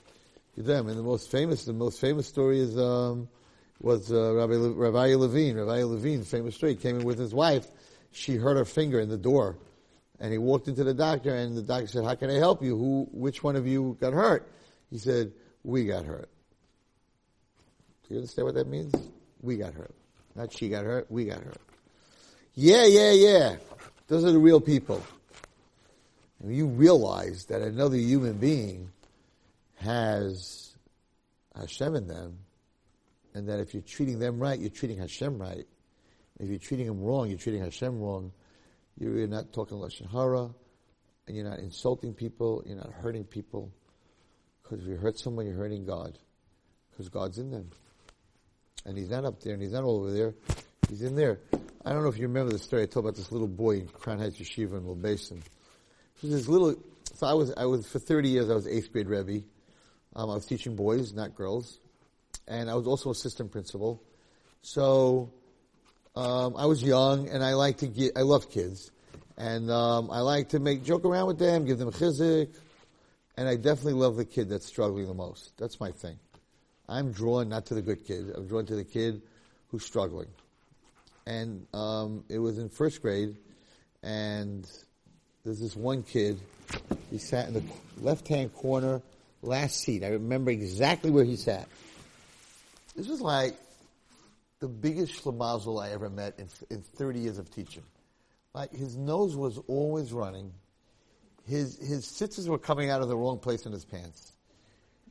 them. 0.56 0.88
And 0.88 0.98
the 0.98 1.04
most 1.04 1.30
famous, 1.30 1.66
the 1.66 1.72
most 1.72 2.00
famous 2.00 2.26
story 2.26 2.58
is 2.58 2.76
um, 2.76 3.28
was 3.80 4.10
uh, 4.10 4.34
Rabbi 4.34 4.54
Le- 4.54 4.72
Rabbi 4.72 5.14
Levine. 5.14 5.56
Rabbi 5.56 5.84
Levine, 5.84 6.24
famous 6.24 6.56
story, 6.56 6.74
came 6.74 6.98
in 6.98 7.04
with 7.04 7.20
his 7.20 7.32
wife. 7.32 7.68
She 8.10 8.34
hurt 8.34 8.56
her 8.56 8.64
finger 8.64 8.98
in 8.98 9.08
the 9.08 9.16
door, 9.16 9.56
and 10.18 10.32
he 10.32 10.38
walked 10.38 10.66
into 10.66 10.82
the 10.82 10.92
doctor, 10.92 11.32
and 11.32 11.56
the 11.56 11.62
doctor 11.62 11.86
said, 11.86 12.04
"How 12.04 12.16
can 12.16 12.28
I 12.28 12.38
help 12.38 12.64
you? 12.64 12.76
Who? 12.76 13.08
Which 13.12 13.44
one 13.44 13.54
of 13.54 13.68
you 13.68 13.96
got 14.00 14.12
hurt?" 14.12 14.50
He 14.90 14.98
said, 14.98 15.30
"We 15.62 15.84
got 15.84 16.06
hurt." 16.06 16.28
Do 18.02 18.14
you 18.14 18.16
understand 18.16 18.46
what 18.46 18.56
that 18.56 18.66
means? 18.66 18.92
We 19.40 19.58
got 19.58 19.74
hurt. 19.74 19.94
Not 20.34 20.52
she 20.52 20.68
got 20.68 20.84
hurt. 20.84 21.08
We 21.08 21.26
got 21.26 21.44
hurt. 21.44 21.69
Yeah, 22.55 22.84
yeah, 22.86 23.12
yeah. 23.12 23.57
Those 24.09 24.24
are 24.24 24.32
the 24.32 24.38
real 24.38 24.61
people. 24.61 25.03
And 26.42 26.55
you 26.55 26.66
realize 26.66 27.44
that 27.46 27.62
another 27.62 27.96
human 27.96 28.34
being 28.34 28.90
has 29.76 30.74
Hashem 31.55 31.94
in 31.94 32.07
them, 32.07 32.38
and 33.34 33.48
that 33.48 33.61
if 33.61 33.74
you're 33.74 33.82
treating 33.82 34.18
them 34.18 34.38
right, 34.38 34.59
you're 34.59 34.70
treating 34.70 34.98
Hashem 34.98 35.38
right. 35.38 35.66
If 36.38 36.48
you're 36.48 36.59
treating 36.59 36.86
them 36.86 37.03
wrong, 37.03 37.28
you're 37.28 37.38
treating 37.38 37.62
Hashem 37.62 38.01
wrong. 38.01 38.32
You're 38.98 39.26
not 39.26 39.53
talking 39.53 39.78
lashon 39.78 40.11
hara, 40.11 40.51
and 41.26 41.36
you're 41.36 41.48
not 41.48 41.59
insulting 41.59 42.14
people. 42.14 42.62
You're 42.66 42.76
not 42.76 42.92
hurting 42.92 43.24
people. 43.24 43.70
Because 44.62 44.80
if 44.80 44.88
you 44.88 44.96
hurt 44.96 45.18
someone, 45.18 45.46
you're 45.46 45.57
hurting 45.57 45.84
God, 45.84 46.18
because 46.90 47.09
God's 47.09 47.38
in 47.38 47.51
them, 47.51 47.70
and 48.84 48.96
He's 48.96 49.11
not 49.11 49.24
up 49.24 49.40
there, 49.42 49.55
and 49.55 49.62
He's 49.62 49.72
not 49.72 49.84
over 49.84 50.11
there. 50.11 50.34
He's 50.91 51.03
in 51.03 51.14
there. 51.14 51.38
I 51.84 51.93
don't 51.93 52.03
know 52.03 52.09
if 52.09 52.18
you 52.18 52.26
remember 52.26 52.53
the 52.53 52.59
story 52.59 52.82
I 52.82 52.86
told 52.86 53.07
about 53.07 53.14
this 53.14 53.30
little 53.30 53.47
boy 53.47 53.76
in 53.76 53.86
Crown 53.86 54.18
Heights 54.18 54.38
Yeshiva 54.38 54.76
in 54.76 55.01
Basin. 55.01 55.41
So 56.20 56.26
this 56.26 56.49
little, 56.49 56.74
so 57.14 57.28
I 57.28 57.32
was, 57.32 57.55
I 57.57 57.64
was, 57.66 57.86
for 57.86 58.01
30 58.01 58.28
years 58.28 58.51
I 58.51 58.55
was 58.55 58.66
eighth 58.66 58.93
grade 58.93 59.07
Rebbe. 59.07 59.45
Um, 60.16 60.30
I 60.30 60.34
was 60.34 60.47
teaching 60.47 60.74
boys, 60.74 61.14
not 61.14 61.36
girls. 61.36 61.78
And 62.49 62.68
I 62.68 62.74
was 62.74 62.88
also 62.88 63.11
assistant 63.11 63.53
principal. 63.53 64.03
So, 64.62 65.32
um, 66.16 66.57
I 66.57 66.66
was 66.66 66.82
young 66.82 67.28
and 67.28 67.45
I 67.45 67.55
like 67.55 67.78
to 67.78 67.86
get, 67.86 68.16
I 68.16 68.22
love 68.22 68.51
kids. 68.51 68.91
And, 69.36 69.70
um, 69.70 70.11
I 70.11 70.22
like 70.22 70.49
to 70.51 70.59
make, 70.59 70.82
joke 70.82 71.05
around 71.05 71.28
with 71.28 71.38
them, 71.38 71.66
give 71.66 71.78
them 71.78 71.93
chizuk. 71.93 72.49
And 73.36 73.49
I 73.49 73.55
definitely 73.55 73.93
love 73.93 74.16
the 74.16 74.24
kid 74.24 74.49
that's 74.49 74.66
struggling 74.66 75.07
the 75.07 75.14
most. 75.14 75.57
That's 75.57 75.78
my 75.78 75.93
thing. 75.93 76.18
I'm 76.88 77.12
drawn 77.12 77.49
not 77.49 77.66
to 77.66 77.74
the 77.74 77.82
good 77.82 78.05
kid. 78.05 78.32
I'm 78.36 78.49
drawn 78.49 78.66
to 78.66 78.74
the 78.74 78.84
kid 78.84 79.22
who's 79.68 79.84
struggling. 79.84 80.26
And, 81.31 81.66
um, 81.72 82.24
it 82.28 82.39
was 82.39 82.59
in 82.59 82.68
first 82.68 83.03
grade 83.03 83.37
and 84.03 84.66
there's 85.45 85.61
this 85.61 85.76
one 85.76 86.03
kid, 86.03 86.39
he 87.11 87.18
sat 87.18 87.49
in 87.49 87.55
the 87.55 87.62
left-hand 88.01 88.55
corner 88.55 89.01
last 89.43 89.81
seat. 89.81 90.05
I 90.05 90.09
remember 90.09 90.51
exactly 90.51 91.11
where 91.11 91.24
he 91.24 91.37
sat. 91.37 91.68
This 92.97 93.09
was 93.09 93.20
like 93.20 93.57
the 94.61 94.68
biggest 94.68 95.22
schlemazel 95.22 95.83
I 95.83 95.91
ever 95.93 96.11
met 96.11 96.39
in, 96.39 96.49
in 96.68 96.83
30 96.83 97.20
years 97.20 97.39
of 97.39 97.51
teaching. 97.51 97.83
Like 98.55 98.72
his 98.72 98.97
nose 98.97 99.37
was 99.37 99.59
always 99.68 100.12
running. 100.12 100.53
His 101.47 101.78
his 101.78 102.07
tzitzis 102.07 102.49
were 102.49 102.59
coming 102.59 102.91
out 102.91 103.01
of 103.01 103.09
the 103.09 103.16
wrong 103.16 103.39
place 103.39 103.64
in 103.64 103.72
his 103.72 103.85
pants. 103.85 104.33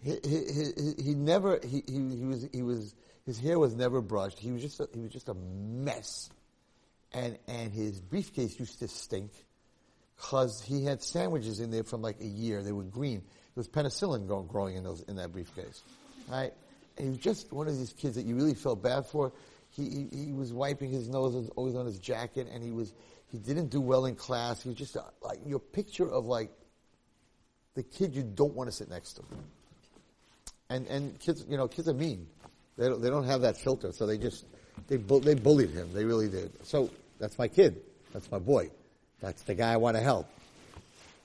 He, 0.03 0.17
he, 0.23 0.43
he, 0.53 1.03
he 1.03 1.13
never 1.15 1.59
he, 1.63 1.83
he, 1.87 2.15
he 2.15 2.25
was 2.25 2.47
he 2.53 2.61
was 2.61 2.95
his 3.29 3.37
hair 3.39 3.59
was 3.59 3.75
never 3.75 4.01
brushed. 4.01 4.39
He 4.39 4.49
was 4.51 4.63
just 4.63 4.79
a, 4.79 4.89
he 4.91 5.01
was 5.01 5.11
just 5.11 5.29
a 5.29 5.35
mess, 5.35 6.31
and 7.13 7.37
and 7.47 7.71
his 7.71 8.01
briefcase 8.01 8.59
used 8.59 8.79
to 8.79 8.87
stink 8.87 9.29
because 10.15 10.63
he 10.63 10.83
had 10.83 11.03
sandwiches 11.03 11.59
in 11.59 11.69
there 11.69 11.83
from 11.83 12.01
like 12.01 12.19
a 12.21 12.25
year. 12.25 12.63
They 12.63 12.71
were 12.71 12.81
green 12.81 13.19
There 13.19 13.27
was 13.55 13.67
penicillin 13.67 14.47
growing 14.47 14.77
in 14.77 14.83
those 14.83 15.01
in 15.01 15.17
that 15.17 15.31
briefcase, 15.31 15.83
right? 16.27 16.51
And 16.97 17.05
he 17.05 17.09
was 17.11 17.19
just 17.19 17.53
one 17.53 17.67
of 17.67 17.77
these 17.77 17.93
kids 17.93 18.15
that 18.15 18.25
you 18.25 18.35
really 18.35 18.55
felt 18.55 18.81
bad 18.81 19.05
for. 19.05 19.31
He, 19.69 20.07
he, 20.11 20.25
he 20.25 20.31
was 20.31 20.51
wiping 20.51 20.89
his 20.89 21.07
nose 21.07 21.51
always 21.55 21.75
on 21.75 21.85
his 21.85 21.99
jacket, 21.99 22.47
and 22.51 22.63
he 22.63 22.71
was 22.71 22.91
he 23.31 23.37
didn't 23.37 23.67
do 23.67 23.79
well 23.79 24.07
in 24.07 24.15
class. 24.15 24.63
He 24.63 24.69
was 24.69 24.77
just 24.79 24.95
a, 24.95 25.03
like 25.21 25.37
your 25.45 25.59
picture 25.59 26.09
of 26.09 26.25
like 26.25 26.49
the 27.75 27.83
kid 27.83 28.15
you 28.15 28.23
don't 28.23 28.55
want 28.55 28.71
to 28.71 28.75
sit 28.75 28.89
next 28.89 29.13
to. 29.17 29.23
And 30.71 30.87
and 30.87 31.19
kids, 31.19 31.45
you 31.47 31.57
know, 31.57 31.67
kids 31.67 31.87
are 31.87 31.93
mean. 31.93 32.25
They 32.79 32.87
don't, 32.87 33.01
they 33.01 33.09
don't 33.09 33.25
have 33.25 33.41
that 33.41 33.57
filter, 33.57 33.91
so 33.91 34.07
they 34.07 34.17
just 34.17 34.45
they 34.87 34.95
bu- 34.95 35.19
they 35.19 35.35
bullied 35.35 35.71
him. 35.71 35.89
They 35.93 36.05
really 36.05 36.29
did. 36.29 36.65
So 36.65 36.89
that's 37.19 37.37
my 37.37 37.49
kid. 37.49 37.81
That's 38.13 38.31
my 38.31 38.39
boy. 38.39 38.71
That's 39.19 39.41
the 39.43 39.53
guy 39.53 39.73
I 39.73 39.77
want 39.77 39.97
to 39.97 40.01
help. 40.01 40.27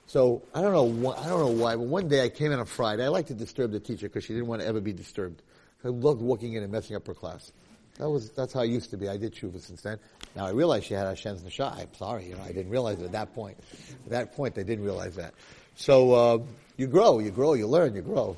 So 0.05 0.41
I 0.53 0.59
don't 0.59 0.73
know. 0.73 1.13
I 1.13 1.29
don't 1.29 1.39
know 1.39 1.63
why, 1.63 1.77
but 1.77 1.85
one 1.85 2.09
day 2.09 2.25
I 2.25 2.29
came 2.29 2.51
in 2.51 2.59
on 2.59 2.65
Friday. 2.65 3.05
I 3.05 3.07
like 3.07 3.27
to 3.27 3.33
disturb 3.33 3.71
the 3.71 3.79
teacher 3.79 4.09
because 4.09 4.25
she 4.25 4.33
didn't 4.33 4.47
want 4.47 4.63
to 4.63 4.67
ever 4.67 4.81
be 4.81 4.91
disturbed. 4.91 5.41
I 5.85 5.87
loved 5.87 6.21
walking 6.21 6.53
in 6.53 6.63
and 6.63 6.71
messing 6.71 6.97
up 6.97 7.07
her 7.07 7.13
class. 7.13 7.53
That 7.99 8.09
was 8.09 8.31
that's 8.31 8.51
how 8.51 8.59
I 8.59 8.65
used 8.65 8.89
to 8.91 8.97
be. 8.97 9.07
I 9.07 9.15
did 9.15 9.33
tshuva 9.33 9.61
since 9.61 9.81
then. 9.81 9.97
Now 10.35 10.47
I 10.47 10.49
realize 10.49 10.83
she 10.83 10.93
had 10.93 11.07
Hashem's 11.07 11.41
neshah. 11.41 11.79
I'm 11.79 11.93
sorry, 11.93 12.25
you 12.25 12.35
know, 12.35 12.43
I 12.43 12.51
didn't 12.51 12.69
realize 12.69 12.99
it 12.99 13.05
at 13.05 13.13
that 13.13 13.33
point. 13.33 13.57
At 14.03 14.09
that 14.09 14.35
point, 14.35 14.57
I 14.57 14.63
didn't 14.63 14.83
realize 14.83 15.15
that. 15.15 15.33
So 15.75 16.11
uh, 16.11 16.39
you 16.75 16.87
grow, 16.87 17.19
you 17.19 17.31
grow, 17.31 17.53
you 17.53 17.67
learn, 17.67 17.95
you 17.95 18.01
grow. 18.01 18.35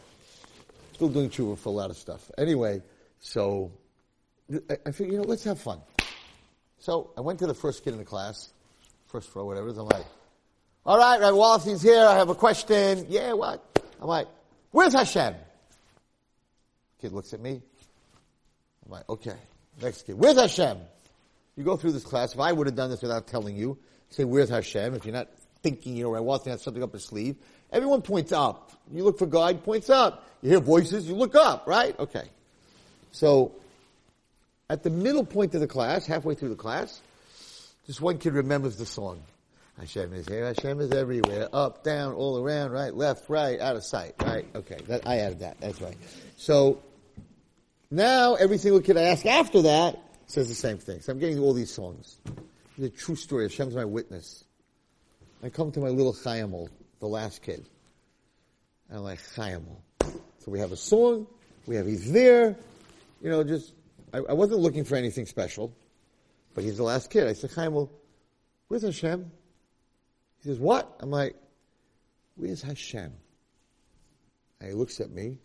Still 0.94 1.10
doing 1.10 1.32
tshuva 1.32 1.58
for 1.58 1.70
a 1.70 1.72
lot 1.72 1.90
of 1.90 1.98
stuff. 1.98 2.30
Anyway, 2.38 2.84
so 3.28 3.74
I, 4.86 4.92
figured, 4.92 5.12
you 5.12 5.18
know, 5.18 5.28
let's 5.28 5.44
have 5.44 5.60
fun. 5.60 5.82
So 6.80 7.12
I 7.18 7.22
went 7.22 7.40
to 7.40 7.48
the 7.48 7.54
first 7.54 7.84
kid 7.84 7.92
in 7.92 8.00
the 8.00 8.06
class, 8.06 8.54
first 9.08 9.36
row, 9.36 9.44
whatever. 9.44 9.68
I'm 9.68 9.86
like, 9.86 10.06
all 10.86 10.98
right, 10.98 11.20
Rabbi 11.20 11.36
Wallerstein's 11.36 11.82
here. 11.82 12.06
I 12.06 12.16
have 12.16 12.30
a 12.30 12.36
question. 12.36 13.06
Yeah, 13.10 13.34
what? 13.34 13.62
I'm 14.02 14.08
like, 14.08 14.30
where's 14.72 14.94
Hashem? 14.94 15.36
Kid 17.02 17.12
looks 17.12 17.34
at 17.34 17.42
me. 17.42 17.62
I'm 18.86 18.92
like, 18.94 19.10
okay. 19.10 19.36
Next 19.82 20.04
kid, 20.04 20.18
where's 20.18 20.40
Hashem? 20.40 20.78
You 21.58 21.66
go 21.66 21.76
through 21.76 21.92
this 21.92 22.06
class. 22.06 22.34
If 22.34 22.40
I 22.40 22.54
would 22.54 22.68
have 22.68 22.78
done 22.78 22.90
this 22.90 23.02
without 23.02 23.28
telling 23.28 23.58
you, 23.58 23.78
say, 24.10 24.24
where's 24.24 24.50
Hashem? 24.50 24.94
If 24.94 25.04
you're 25.04 25.14
not 25.14 25.28
thinking, 25.64 25.98
you 25.98 26.06
know, 26.06 26.12
Rabbi 26.12 26.26
Wallerstein 26.26 26.52
has 26.52 26.62
something 26.62 26.82
up 26.82 26.94
his 26.94 27.04
sleeve, 27.04 27.36
everyone 27.74 28.04
points 28.04 28.32
up. 28.32 28.72
You 28.90 29.04
look 29.04 29.20
for 29.20 29.26
God, 29.26 29.66
points 29.66 29.90
up. 29.90 30.26
You 30.42 30.52
hear 30.52 30.60
voices, 30.62 31.10
you 31.10 31.16
look 31.16 31.36
up, 31.36 31.68
right? 31.68 32.00
Okay. 32.00 32.30
So, 33.12 33.54
at 34.70 34.84
the 34.84 34.90
middle 34.90 35.26
point 35.26 35.56
of 35.56 35.62
the 35.62 35.68
class, 35.68 36.06
halfway 36.06 36.36
through 36.36 36.50
the 36.50 36.56
class, 36.56 37.02
this 37.88 38.02
one 38.02 38.18
kid 38.18 38.34
remembers 38.34 38.76
the 38.76 38.86
song. 38.86 39.22
Hashem 39.80 40.14
is 40.14 40.28
here. 40.28 40.46
Hashem 40.46 40.80
is 40.82 40.92
everywhere. 40.92 41.50
Up, 41.54 41.84
down, 41.84 42.14
all 42.14 42.40
around, 42.40 42.72
right, 42.72 42.94
left, 42.94 43.30
right, 43.30 43.60
out 43.60 43.76
of 43.76 43.84
sight, 43.84 44.16
right? 44.22 44.46
Okay, 44.56 44.78
that, 44.88 45.08
I 45.08 45.20
added 45.20 45.40
that. 45.40 45.60
That's 45.60 45.80
right. 45.82 45.96
So 46.36 46.82
now 47.92 48.36
every 48.36 48.58
single 48.58 48.82
kid 48.82 48.98
I 48.98 49.04
ask 49.04 49.26
after 49.26 49.62
that 49.64 50.00
says 50.26 50.50
the 50.50 50.56
same 50.56 50.80
thing. 50.80 51.02
So 51.02 51.12
I'm 51.12 51.20
getting 51.20 51.40
all 51.40 51.54
these 51.54 51.72
songs. 51.72 52.18
The 52.78 52.90
true 52.90 53.16
story. 53.16 53.44
Hashem's 53.44 53.76
my 53.76 53.86
witness. 53.86 54.44
I 55.44 55.50
come 55.50 55.72
to 55.72 55.80
my 55.80 55.90
little 55.90 56.14
Chayamol, 56.14 56.70
the 57.00 57.08
last 57.08 57.44
kid. 57.44 57.66
And 58.90 58.98
I'm 58.98 59.04
like, 59.04 59.20
Chayamol. 59.36 59.78
So 60.02 60.52
we 60.52 60.60
have 60.60 60.72
a 60.72 60.78
song. 60.78 61.28
We 61.68 61.76
have 61.76 61.86
he's 61.86 62.12
there. 62.12 62.56
You 63.22 63.30
know, 63.30 63.44
just, 63.44 63.74
I, 64.14 64.20
I 64.20 64.34
wasn't 64.34 64.60
looking 64.60 64.84
for 64.84 64.96
anything 64.96 65.26
special. 65.26 65.76
But 66.54 66.64
he's 66.64 66.78
the 66.78 66.84
last 66.84 67.12
kid. 67.12 67.28
I 67.28 67.34
said, 67.34 67.52
Chayamol, 67.52 67.90
where's 68.68 68.82
Hashem? 68.82 69.32
He 70.42 70.50
says, 70.50 70.58
what? 70.58 70.92
I'm 71.00 71.12
like, 71.12 71.36
where's 72.36 72.64
Hashem? 72.64 73.14
And 74.60 74.70
he 74.70 74.74
looks 74.74 75.00
at 75.00 75.12
me, 75.12 75.38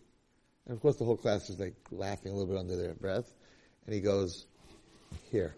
and 0.65 0.75
of 0.75 0.81
course 0.81 0.95
the 0.95 1.05
whole 1.05 1.17
class 1.17 1.51
is 1.51 1.59
like 1.59 1.75
laughing 1.91 2.31
a 2.31 2.35
little 2.35 2.51
bit 2.51 2.57
under 2.57 2.75
their 2.75 2.95
breath, 2.95 3.31
and 3.85 3.93
he 3.93 4.01
goes, 4.01 4.47
here. 5.31 5.55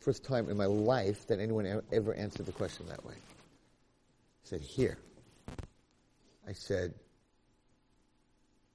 First 0.00 0.24
time 0.24 0.48
in 0.48 0.56
my 0.56 0.64
life 0.64 1.26
that 1.26 1.38
anyone 1.38 1.82
ever 1.92 2.14
answered 2.14 2.46
the 2.46 2.52
question 2.52 2.86
that 2.86 3.04
way. 3.04 3.16
He 4.42 4.48
said, 4.48 4.62
here. 4.62 4.96
I 6.48 6.54
said, 6.54 6.94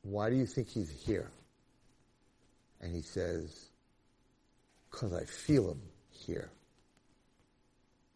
why 0.04 0.30
do 0.30 0.36
you 0.36 0.45
think 0.45 0.68
he's 0.68 0.91
here? 0.91 1.32
And 2.84 2.93
he 2.93 3.01
says, 3.01 3.69
because 4.91 5.13
I 5.13 5.23
feel 5.23 5.71
him 5.71 5.81
here. 6.09 6.51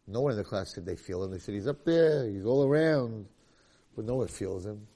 No 0.06 0.20
one 0.20 0.32
in 0.32 0.38
the 0.38 0.44
class 0.44 0.74
said 0.74 0.84
they 0.84 0.94
feel 0.94 1.24
him. 1.24 1.30
They 1.30 1.38
said 1.38 1.54
he's 1.54 1.66
up 1.66 1.86
there, 1.86 2.28
he's 2.28 2.44
all 2.44 2.66
around, 2.66 3.24
but 3.96 4.04
no 4.04 4.16
one 4.16 4.28
feels 4.28 4.66
him. 4.66 4.86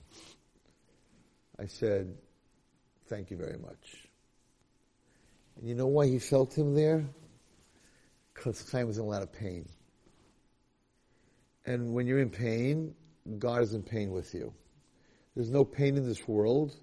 I 1.58 1.66
said, 1.66 2.14
thank 3.06 3.30
you 3.30 3.38
very 3.38 3.58
much. 3.58 4.08
And 5.56 5.66
you 5.66 5.74
know 5.74 5.86
why 5.86 6.06
he 6.06 6.18
felt 6.18 6.56
him 6.56 6.74
there? 6.74 7.06
Because 8.34 8.70
Chaim 8.70 8.86
was 8.86 8.98
in 8.98 9.04
a 9.04 9.06
lot 9.06 9.22
of 9.22 9.32
pain. 9.32 9.66
And 11.64 11.94
when 11.94 12.06
you're 12.06 12.20
in 12.20 12.30
pain, 12.30 12.94
God 13.38 13.62
is 13.62 13.72
in 13.72 13.82
pain 13.82 14.10
with 14.10 14.34
you. 14.34 14.52
There's 15.34 15.50
no 15.50 15.64
pain 15.64 15.96
in 15.96 16.06
this 16.06 16.28
world 16.28 16.74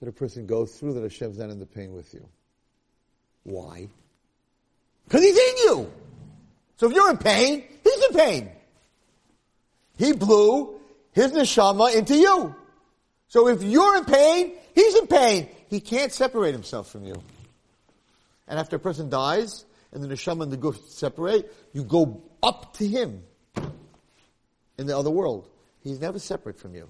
that 0.00 0.08
a 0.08 0.12
person 0.12 0.46
goes 0.46 0.72
through 0.72 0.94
that 0.94 1.02
Hashem's 1.02 1.38
not 1.38 1.50
in 1.50 1.58
the 1.58 1.66
pain 1.66 1.92
with 1.92 2.12
you. 2.14 2.26
Why? 3.44 3.88
Because 5.04 5.22
He's 5.22 5.36
in 5.36 5.56
you. 5.58 5.92
So 6.76 6.88
if 6.88 6.94
you're 6.94 7.10
in 7.10 7.18
pain, 7.18 7.64
He's 7.84 8.04
in 8.06 8.16
pain. 8.16 8.50
He 9.98 10.12
blew 10.12 10.80
His 11.12 11.32
neshama 11.32 11.94
into 11.94 12.16
you. 12.16 12.54
So 13.28 13.48
if 13.48 13.62
you're 13.62 13.96
in 13.96 14.04
pain, 14.04 14.54
He's 14.74 14.94
in 14.96 15.06
pain. 15.06 15.48
He 15.68 15.80
can't 15.80 16.12
separate 16.12 16.52
Himself 16.52 16.90
from 16.90 17.04
you. 17.04 17.22
And 18.48 18.58
after 18.58 18.76
a 18.76 18.80
person 18.80 19.10
dies, 19.10 19.64
and 19.92 20.02
the 20.02 20.08
neshama 20.08 20.44
and 20.44 20.52
the 20.52 20.56
guf 20.56 20.76
separate, 20.88 21.52
you 21.72 21.84
go 21.84 22.22
up 22.42 22.74
to 22.74 22.86
Him 22.86 23.22
in 24.78 24.86
the 24.86 24.96
other 24.96 25.10
world. 25.10 25.48
He's 25.82 26.00
never 26.00 26.18
separate 26.18 26.58
from 26.58 26.74
you. 26.74 26.88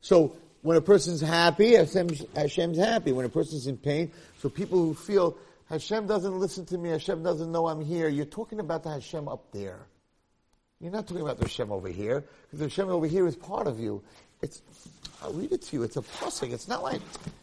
So 0.00 0.36
when 0.64 0.78
a 0.78 0.80
person's 0.80 1.20
happy, 1.20 1.74
Hashem's, 1.74 2.24
Hashem's 2.34 2.78
happy. 2.78 3.12
When 3.12 3.26
a 3.26 3.28
person's 3.28 3.66
in 3.66 3.76
pain, 3.76 4.10
so 4.38 4.48
people 4.48 4.78
who 4.78 4.94
feel 4.94 5.36
Hashem 5.68 6.06
doesn't 6.06 6.40
listen 6.40 6.64
to 6.66 6.78
me, 6.78 6.88
Hashem 6.88 7.22
doesn't 7.22 7.52
know 7.52 7.66
I'm 7.66 7.84
here, 7.84 8.08
you're 8.08 8.24
talking 8.24 8.60
about 8.60 8.82
the 8.82 8.88
Hashem 8.88 9.28
up 9.28 9.52
there. 9.52 9.80
You're 10.80 10.90
not 10.90 11.06
talking 11.06 11.20
about 11.20 11.36
the 11.36 11.44
Hashem 11.44 11.70
over 11.70 11.88
here, 11.88 12.24
because 12.44 12.60
the 12.60 12.64
Hashem 12.64 12.88
over 12.88 13.06
here 13.06 13.26
is 13.26 13.36
part 13.36 13.66
of 13.66 13.78
you. 13.78 14.02
It's, 14.40 14.62
I'll 15.22 15.34
read 15.34 15.52
it 15.52 15.60
to 15.60 15.76
you. 15.76 15.82
It's 15.82 15.96
a 15.96 16.02
passing. 16.02 16.52
It's 16.52 16.66
not 16.66 16.82
like, 16.82 17.02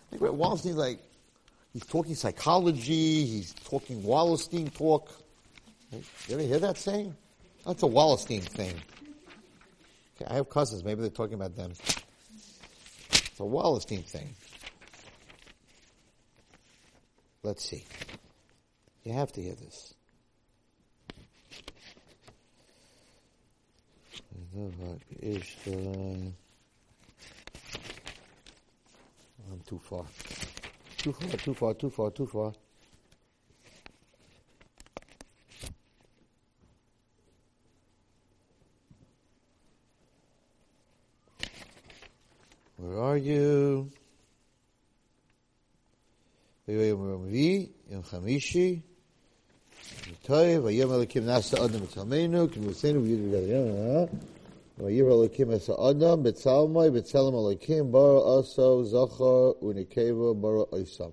like 0.09 0.19
Wallerstein, 0.19 0.73
like, 0.73 0.97
he's 1.73 1.85
talking 1.85 2.15
psychology, 2.15 3.25
he's 3.25 3.53
talking 3.69 4.01
Wallenstein 4.01 4.71
talk. 4.71 5.11
You 5.91 6.01
ever 6.31 6.41
hear 6.41 6.57
that 6.57 6.79
saying? 6.79 7.15
That's 7.67 7.83
a 7.83 7.87
Wallenstein 7.87 8.41
thing. 8.41 8.73
Okay, 10.15 10.25
I 10.27 10.37
have 10.37 10.49
cousins, 10.49 10.83
maybe 10.83 11.01
they're 11.01 11.11
talking 11.11 11.35
about 11.35 11.55
them. 11.55 11.73
A 13.41 13.43
Wallerstein 13.43 14.03
thing. 14.05 14.35
Let's 17.41 17.67
see. 17.67 17.83
You 19.03 19.13
have 19.13 19.31
to 19.31 19.41
hear 19.41 19.55
this. 19.55 19.95
I'm 29.51 29.59
too 29.65 29.79
far. 29.79 30.05
Too 30.97 31.13
far, 31.13 31.37
too 31.39 31.53
far, 31.55 31.73
too 31.73 31.89
far, 31.89 32.11
too 32.11 32.27
far. 32.27 32.53
Where 42.80 42.98
are 42.98 43.16
you? 43.16 43.84
ביום 46.68 47.12
רביעי, 47.12 47.66
יום 47.90 48.02
חמישי, 48.02 48.80
טוב, 50.22 50.64
ויאמר 50.64 50.96
אלוקים 50.96 51.24
נעשה 51.24 51.64
אדם 51.64 51.80
בצלמנו, 51.80 52.50
כמוסנו 52.50 53.02
ויהיו 53.02 53.18
בגלל 53.18 54.06
וירא 54.78 55.14
אלוקים 55.14 55.50
עשה 55.50 55.72
אדם 55.90 56.22
בצלמי, 56.22 56.90
בצלם 56.90 57.34
אלוקים, 57.34 57.92
ברא 57.92 58.38
עשו 58.38 58.84
זכר 58.84 59.52
ונקבה 59.62 60.32
ברא 60.40 60.64
עשם. 60.72 61.10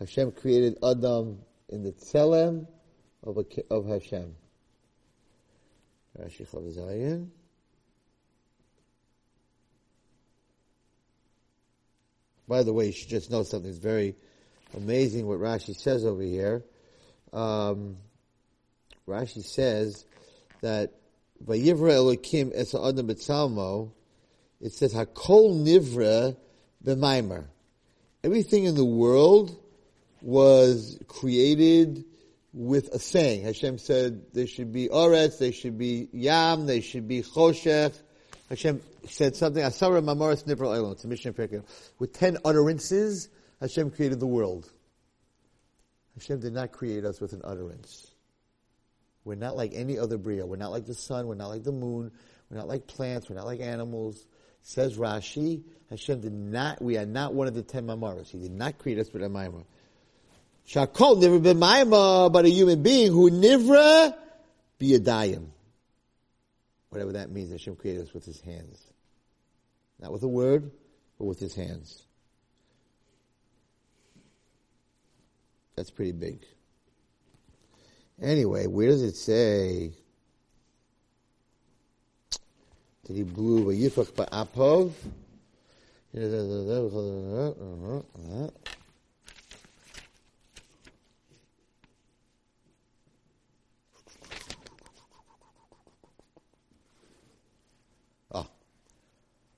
Hashem 0.00 0.30
created 0.30 0.78
Adam 0.84 1.38
in 1.70 1.82
the 1.82 1.90
tzelem 1.90 2.66
of, 3.24 3.38
a, 3.38 3.44
of 3.68 3.84
Hashem. 3.86 4.32
Rashi 6.16 6.46
Chav 6.46 6.72
Zayin. 6.72 7.26
By 12.47 12.63
the 12.63 12.73
way, 12.73 12.87
you 12.87 12.91
should 12.91 13.09
just 13.09 13.31
know 13.31 13.43
something 13.43 13.69
that's 13.69 13.77
very 13.77 14.15
amazing 14.75 15.27
what 15.27 15.39
Rashi 15.39 15.75
says 15.75 16.05
over 16.05 16.21
here. 16.21 16.63
Um, 17.31 17.97
Rashi 19.07 19.43
says 19.43 20.05
that 20.61 20.93
Vayivra 21.45 22.17
Elokim 22.17 22.51
es 22.53 22.73
Adam 22.75 23.07
Betzalmo, 23.07 23.91
it 24.61 24.73
says 24.73 24.93
Hakol 24.93 25.63
Nivra 25.63 26.35
B'maimer. 26.83 27.45
Everything 28.23 28.63
in 28.65 28.75
the 28.75 28.85
world 28.85 29.57
was 30.21 30.97
created 31.07 32.05
with 32.53 32.87
a 32.93 32.99
saying. 32.99 33.43
Hashem 33.43 33.77
said 33.77 34.33
there 34.33 34.47
should 34.47 34.71
be 34.71 34.87
Oretz, 34.87 35.39
there 35.39 35.51
should 35.51 35.77
be 35.77 36.07
Yam, 36.13 36.65
there 36.65 36.81
should 36.81 37.07
be 37.07 37.23
Choshech, 37.23 37.93
Hashem 38.49 38.81
said 39.07 39.35
something, 39.35 39.63
Asara 39.63 40.03
Mamoris 40.03 40.43
Nivra 40.45 40.67
Olam, 40.77 40.93
it's 40.93 41.03
a 41.03 41.07
mission 41.07 41.63
With 41.99 42.13
ten 42.13 42.37
utterances, 42.43 43.29
Hashem 43.61 43.91
created 43.91 44.19
the 44.19 44.27
world. 44.27 44.69
Hashem 46.15 46.41
did 46.41 46.53
not 46.53 46.71
create 46.71 47.05
us 47.05 47.19
with 47.19 47.33
an 47.33 47.41
utterance. 47.43 48.11
We're 49.25 49.35
not 49.35 49.55
like 49.55 49.71
any 49.73 49.97
other 49.97 50.17
Bria. 50.17 50.45
We're 50.45 50.57
not 50.57 50.71
like 50.71 50.85
the 50.85 50.93
sun, 50.93 51.27
we're 51.27 51.35
not 51.35 51.47
like 51.47 51.63
the 51.63 51.71
moon, 51.71 52.11
we're 52.49 52.57
not 52.57 52.67
like 52.67 52.85
plants, 52.87 53.29
we're 53.29 53.37
not 53.37 53.45
like 53.45 53.61
animals. 53.61 54.25
Says 54.61 54.97
Rashi, 54.97 55.63
Hashem 55.89 56.21
did 56.21 56.33
not, 56.33 56.81
we 56.81 56.97
are 56.97 57.05
not 57.05 57.33
one 57.33 57.47
of 57.47 57.53
the 57.53 57.63
ten 57.63 57.87
Mamaras. 57.87 58.29
He 58.29 58.39
did 58.39 58.51
not 58.51 58.77
create 58.77 58.99
us 58.99 59.11
with 59.11 59.23
a 59.23 59.27
Maimah. 59.27 59.65
Shakol 60.67 61.21
never 61.21 61.39
been 61.39 61.57
Maimah, 61.57 62.31
but 62.31 62.45
a 62.45 62.49
human 62.49 62.83
being 62.83 63.11
who 63.11 63.29
nivra 63.29 64.15
be 64.77 64.95
a 64.95 64.99
dayim 64.99 65.47
whatever 66.93 67.13
that 67.13 67.31
means. 67.31 67.51
Hashem 67.51 67.75
created 67.75 68.03
us 68.03 68.13
with 68.13 68.25
His 68.25 68.39
hands, 68.41 68.81
not 69.99 70.11
with 70.11 70.23
a 70.23 70.27
word, 70.27 70.71
but 71.17 71.25
with 71.25 71.39
His 71.39 71.55
hands. 71.55 72.03
That's 75.75 75.89
pretty 75.89 76.11
big. 76.11 76.45
Anyway, 78.21 78.67
where 78.67 78.87
does 78.87 79.01
it 79.01 79.15
say? 79.15 79.91
Did 83.05 83.15
he 83.17 83.23
blew 83.23 83.71
a 83.71 83.73
yifach 83.73 84.11
ba'apov? 84.13 84.93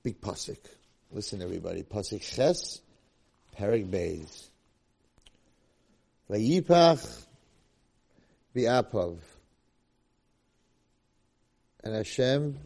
Big 0.06 0.20
pasuk. 0.20 0.58
Listen, 1.10 1.42
everybody. 1.42 1.82
Pasuk 1.82 2.22
Ches, 2.22 2.80
Perek 3.58 3.90
Beis. 3.90 4.50
Vayipach 6.30 7.24
bi'apav. 8.54 9.16
And 11.82 11.96
Hashem, 11.96 12.56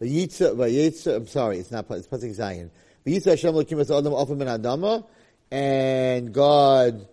Vayitza, 0.00 0.56
Vayitza, 0.56 1.16
I'm 1.16 1.26
sorry, 1.26 1.58
it's 1.58 1.70
not, 1.70 1.84
it's 1.90 2.06
Pasuk 2.08 2.32
Zion. 2.32 2.70
Vayitza 3.04 3.26
Hashem 3.26 3.52
lokim 3.52 3.78
as 3.82 3.90
Adam 3.90 4.14
offer 4.14 4.34
min 4.34 4.48
Adama, 4.48 5.04
and 5.50 6.32
God 6.32 7.06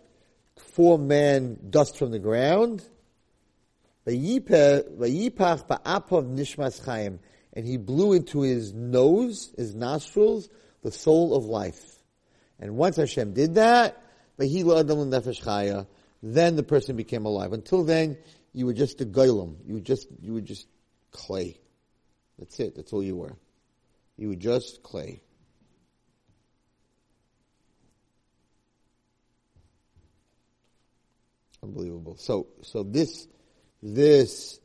formed 0.55 1.09
man 1.09 1.59
dust 1.69 1.97
from 1.97 2.11
the 2.11 2.19
ground. 2.19 2.81
Vayipach 4.07 4.85
ba'apav 4.97 6.33
nishmas 6.33 6.81
chayim 6.81 7.19
and 7.55 7.65
he 7.65 7.77
blew 7.77 8.13
into 8.13 8.41
his 8.41 8.73
nose, 8.73 9.53
his 9.57 9.73
nostrils, 9.73 10.49
the 10.83 10.91
soul 10.91 11.35
of 11.35 11.45
life. 11.45 11.81
And 12.59 12.75
once 12.75 12.97
Hashem 12.97 13.33
did 13.33 13.55
that, 13.55 14.01
then 14.37 14.53
the 16.55 16.63
person 16.63 16.95
became 16.95 17.25
alive. 17.25 17.53
Until 17.53 17.83
then, 17.83 18.17
you 18.53 18.65
were 18.65 18.73
just 18.73 18.99
a 19.01 19.05
golem. 19.05 19.55
You 19.65 19.75
were 19.75 19.79
just, 19.79 20.07
you 20.21 20.33
were 20.33 20.41
just 20.41 20.67
clay. 21.11 21.57
That's 22.37 22.59
it. 22.59 22.75
That's 22.75 22.91
all 22.91 23.03
you 23.03 23.15
were. 23.15 23.37
You 24.17 24.29
were 24.29 24.35
just 24.35 24.83
clay. 24.83 25.21
Unbelievable. 31.63 32.17
So, 32.17 32.47
so 32.61 32.83
this, 32.83 33.27
this, 33.81 34.59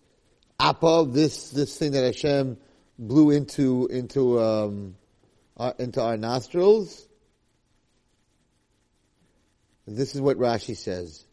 appa, 0.59 1.07
this, 1.09 1.51
this 1.51 1.76
thing 1.78 1.93
that 1.93 2.05
Hashem 2.05 2.59
blew 3.01 3.30
into 3.30 3.88
into 3.90 4.38
um, 4.40 4.96
into 5.78 6.03
our 6.03 6.16
nostrils. 6.16 7.09
This 9.86 10.14
is 10.14 10.20
what 10.20 10.36
Rashi 10.36 10.76
says. 10.76 11.24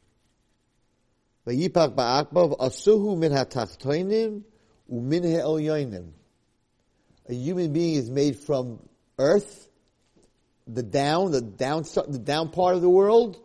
Vayipach 1.45 1.93
ba'akbav 1.95 2.57
asuhu 2.57 3.17
min 3.17 3.31
hatachtoinim 3.31 4.43
umin 4.91 5.23
ha'elyoinim. 5.23 6.09
A 7.29 7.33
human 7.33 7.73
being 7.73 7.95
is 7.95 8.09
made 8.09 8.39
from 8.39 8.79
earth, 9.19 9.69
the 10.65 10.81
down, 10.81 11.31
the 11.31 11.41
down, 11.41 11.83
the 12.07 12.19
down 12.19 12.49
part 12.49 12.75
of 12.75 12.81
the 12.81 12.89
world, 12.89 13.37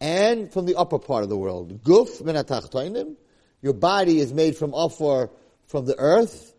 and 0.00 0.52
from 0.52 0.66
the 0.66 0.74
upper 0.74 0.98
part 0.98 1.22
of 1.22 1.28
the 1.28 1.36
world. 1.36 1.84
Guf 1.84 2.24
min 2.24 2.34
hatachtoinim. 2.34 3.16
Your 3.60 3.74
body 3.74 4.18
is 4.18 4.32
made 4.32 4.56
from 4.56 4.72
offer 4.72 5.30
from 5.66 5.84
the 5.84 5.96
earth, 5.98 6.54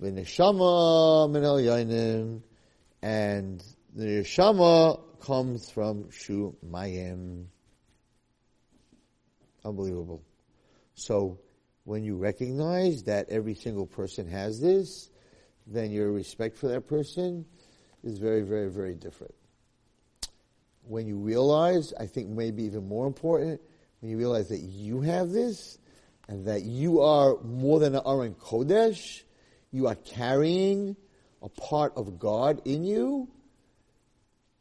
V'neshama 0.00 1.30
min 1.30 1.42
elyoinim, 1.42 2.42
and 3.02 3.62
the 3.94 4.04
neshama 4.04 5.00
comes 5.20 5.70
from 5.70 6.04
Shumayim. 6.04 7.44
Unbelievable. 9.64 10.22
So, 10.94 11.38
when 11.84 12.02
you 12.04 12.16
recognize 12.16 13.02
that 13.04 13.28
every 13.28 13.54
single 13.54 13.86
person 13.86 14.26
has 14.28 14.60
this, 14.60 15.10
then 15.66 15.90
your 15.90 16.12
respect 16.12 16.56
for 16.56 16.68
that 16.68 16.88
person 16.88 17.44
is 18.02 18.18
very, 18.18 18.42
very, 18.42 18.70
very 18.70 18.94
different. 18.94 19.34
When 20.82 21.06
you 21.06 21.18
realize, 21.18 21.92
I 21.98 22.06
think 22.06 22.28
maybe 22.28 22.64
even 22.64 22.88
more 22.88 23.06
important, 23.06 23.60
when 24.00 24.10
you 24.10 24.16
realize 24.16 24.48
that 24.48 24.60
you 24.60 25.02
have 25.02 25.30
this, 25.30 25.78
and 26.28 26.46
that 26.46 26.62
you 26.62 27.00
are 27.02 27.36
more 27.42 27.80
than 27.80 27.94
an 27.94 28.02
Aron 28.06 28.34
Kodesh, 28.34 29.24
you 29.72 29.86
are 29.86 29.94
carrying 29.94 30.96
a 31.42 31.48
part 31.48 31.92
of 31.96 32.18
God 32.18 32.60
in 32.64 32.84
you, 32.84 33.28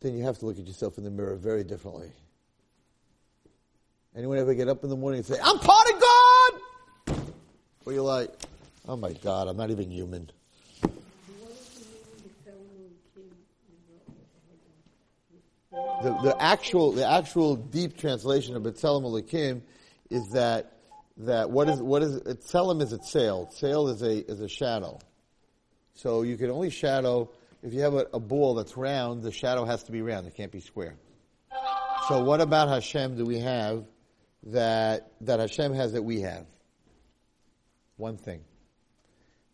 then 0.01 0.16
you 0.16 0.24
have 0.24 0.38
to 0.39 0.45
look 0.45 0.57
at 0.57 0.66
yourself 0.66 0.97
in 0.97 1.03
the 1.03 1.10
mirror 1.10 1.36
very 1.36 1.64
differently. 1.64 2.12
Anyone 4.16 4.38
ever 4.38 4.53
get 4.53 4.68
up 4.68 4.84
in 4.84 4.89
the 4.89 4.95
morning 4.95 5.20
and 5.20 5.26
say, 5.26 5.38
I'm 5.41 5.60
part 5.60 5.88
of 5.89 6.01
God? 6.01 7.34
Or 7.86 7.93
you're 7.93 8.01
like, 8.01 8.32
oh 8.88 8.95
my 8.95 9.14
God, 9.14 9.47
I'm 9.47 9.57
not 9.57 9.72
even 9.72 9.91
human. 9.91 10.30
The, 15.72 16.18
the 16.24 16.36
actual, 16.39 16.93
the 16.93 17.10
actual 17.10 17.55
deep 17.55 17.97
translation 17.97 18.55
of 18.55 18.64
B'Tselem 18.64 19.03
Elokim 19.03 19.62
is 20.10 20.30
that, 20.30 20.78
that 21.20 21.51
what 21.51 21.67
is, 21.70 21.82
what 21.82 22.01
is, 22.01 22.20
Tselem 22.22 22.82
is 22.82 22.93
a 22.93 23.03
sail. 23.03 23.49
Sail 23.51 23.89
is 23.89 24.01
a, 24.01 24.26
is 24.32 24.39
a 24.39 24.47
shadow. 24.47 24.99
So 25.93 26.22
you 26.22 26.38
can 26.38 26.49
only 26.49 26.70
shadow, 26.70 27.30
if 27.61 27.74
you 27.74 27.82
have 27.82 27.93
a, 27.93 28.07
a 28.13 28.20
ball 28.20 28.55
that's 28.55 28.78
round, 28.78 29.22
the 29.22 29.32
shadow 29.32 29.65
has 29.65 29.84
to 29.84 29.91
be 29.91 30.01
round. 30.01 30.28
It 30.28 30.36
can't 30.36 30.51
be 30.51 30.61
square. 30.61 30.95
So 32.07 32.24
what 32.24 32.39
about 32.41 32.70
Hashem 32.70 33.17
do 33.17 33.26
we 33.26 33.39
have 33.39 33.86
that, 34.43 35.11
that 35.22 35.39
Hashem 35.39 35.74
has 35.74 35.93
that 35.93 36.01
we 36.01 36.22
have? 36.22 36.45
One 37.97 38.17
thing. 38.17 38.41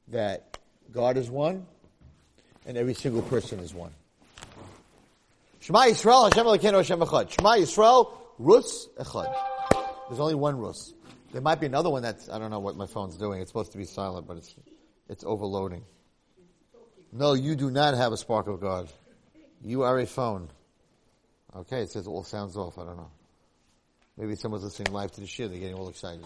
That 0.10 0.60
God 0.92 1.18
is 1.18 1.32
one, 1.32 1.66
and 2.68 2.78
every 2.78 2.94
single 2.94 3.24
person 3.24 3.60
is 3.60 3.74
one. 3.74 3.92
Shema 5.62 5.86
Yisrael, 5.86 6.32
Hashem 6.32 6.46
Hashem 6.76 7.00
Echad. 7.00 7.32
Shema 7.32 7.56
Yisrael, 7.56 8.12
Rus 8.38 8.88
Echad. 9.00 9.36
There's 10.08 10.20
only 10.20 10.36
one 10.36 10.60
Rus. 10.60 10.94
There 11.36 11.42
might 11.42 11.60
be 11.60 11.66
another 11.66 11.90
one 11.90 12.02
that's, 12.02 12.30
I 12.30 12.40
don't 12.40 12.50
know 12.50 12.62
what 12.62 12.78
my 12.78 12.86
phone's 12.86 13.18
doing. 13.18 13.42
It's 13.42 13.50
supposed 13.50 13.74
to 13.74 13.78
be 13.78 13.84
silent, 13.84 14.26
but 14.26 14.38
it's, 14.38 14.56
it's 15.10 15.26
overloading. 15.26 15.84
No, 17.12 17.34
you 17.34 17.58
do 17.58 17.70
not 17.70 17.94
have 17.94 18.14
a 18.14 18.18
spark 18.18 18.48
of 18.48 18.62
God. 18.62 18.88
You 19.62 19.82
are 19.82 20.00
a 20.00 20.06
phone. 20.06 20.48
Okay, 21.54 21.82
it 21.82 21.90
says 21.90 22.08
it 22.08 22.10
all 22.10 22.24
sounds 22.24 22.56
off. 22.56 22.80
I 22.80 22.86
don't 22.86 22.96
know. 22.96 23.12
Maybe 24.16 24.38
someone's 24.38 24.64
listening 24.64 24.94
live 24.94 25.12
to 25.12 25.20
the 25.20 25.28
shiur. 25.28 25.50
They're 25.50 25.60
getting 25.60 25.76
all 25.76 25.90
excited. 25.90 26.24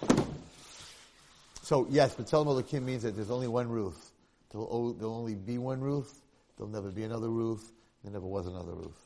So 1.64 1.88
yes, 1.90 2.14
but 2.14 2.28
Tzelem 2.28 2.46
Elokim 2.46 2.84
means 2.84 3.02
that 3.02 3.16
there's 3.16 3.32
only 3.32 3.48
one 3.48 3.68
Ruth. 3.68 4.12
There'll, 4.52 4.94
there'll 4.94 5.18
only 5.18 5.34
be 5.34 5.58
one 5.58 5.82
Ruth. 5.82 6.22
There'll 6.56 6.72
never 6.72 6.92
be 6.92 7.02
another 7.02 7.30
Ruth. 7.30 7.72
There 8.04 8.14
never 8.14 8.28
was 8.28 8.46
another 8.46 8.76
Ruth. 8.76 9.02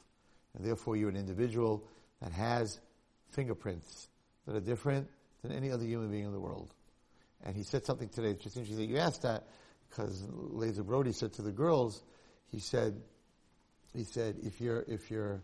And 0.53 0.65
therefore 0.65 0.97
you're 0.97 1.07
an 1.07 1.15
individual 1.15 1.81
that 2.21 2.33
has 2.33 2.81
fingerprints 3.31 4.09
that 4.45 4.57
are 4.57 4.59
different 4.59 5.07
than 5.43 5.51
any 5.51 5.71
other 5.71 5.85
human 5.85 6.09
being 6.09 6.25
in 6.25 6.31
the 6.31 6.39
world. 6.39 6.73
And 7.45 7.55
he 7.55 7.63
said 7.63 7.85
something 7.85 8.09
today, 8.09 8.29
it's 8.29 8.43
just 8.43 8.57
interesting 8.57 8.87
that 8.87 8.91
you 8.91 8.97
asked 8.97 9.23
that, 9.23 9.43
because 9.89 10.23
Lazer 10.23 10.85
Brody 10.85 11.11
said 11.11 11.33
to 11.33 11.41
the 11.41 11.51
girls, 11.51 12.03
he 12.49 12.59
said, 12.59 12.99
he 13.93 14.03
said, 14.03 14.37
if 14.41 14.59
you're, 14.61 14.83
if 14.87 15.11
you're, 15.11 15.41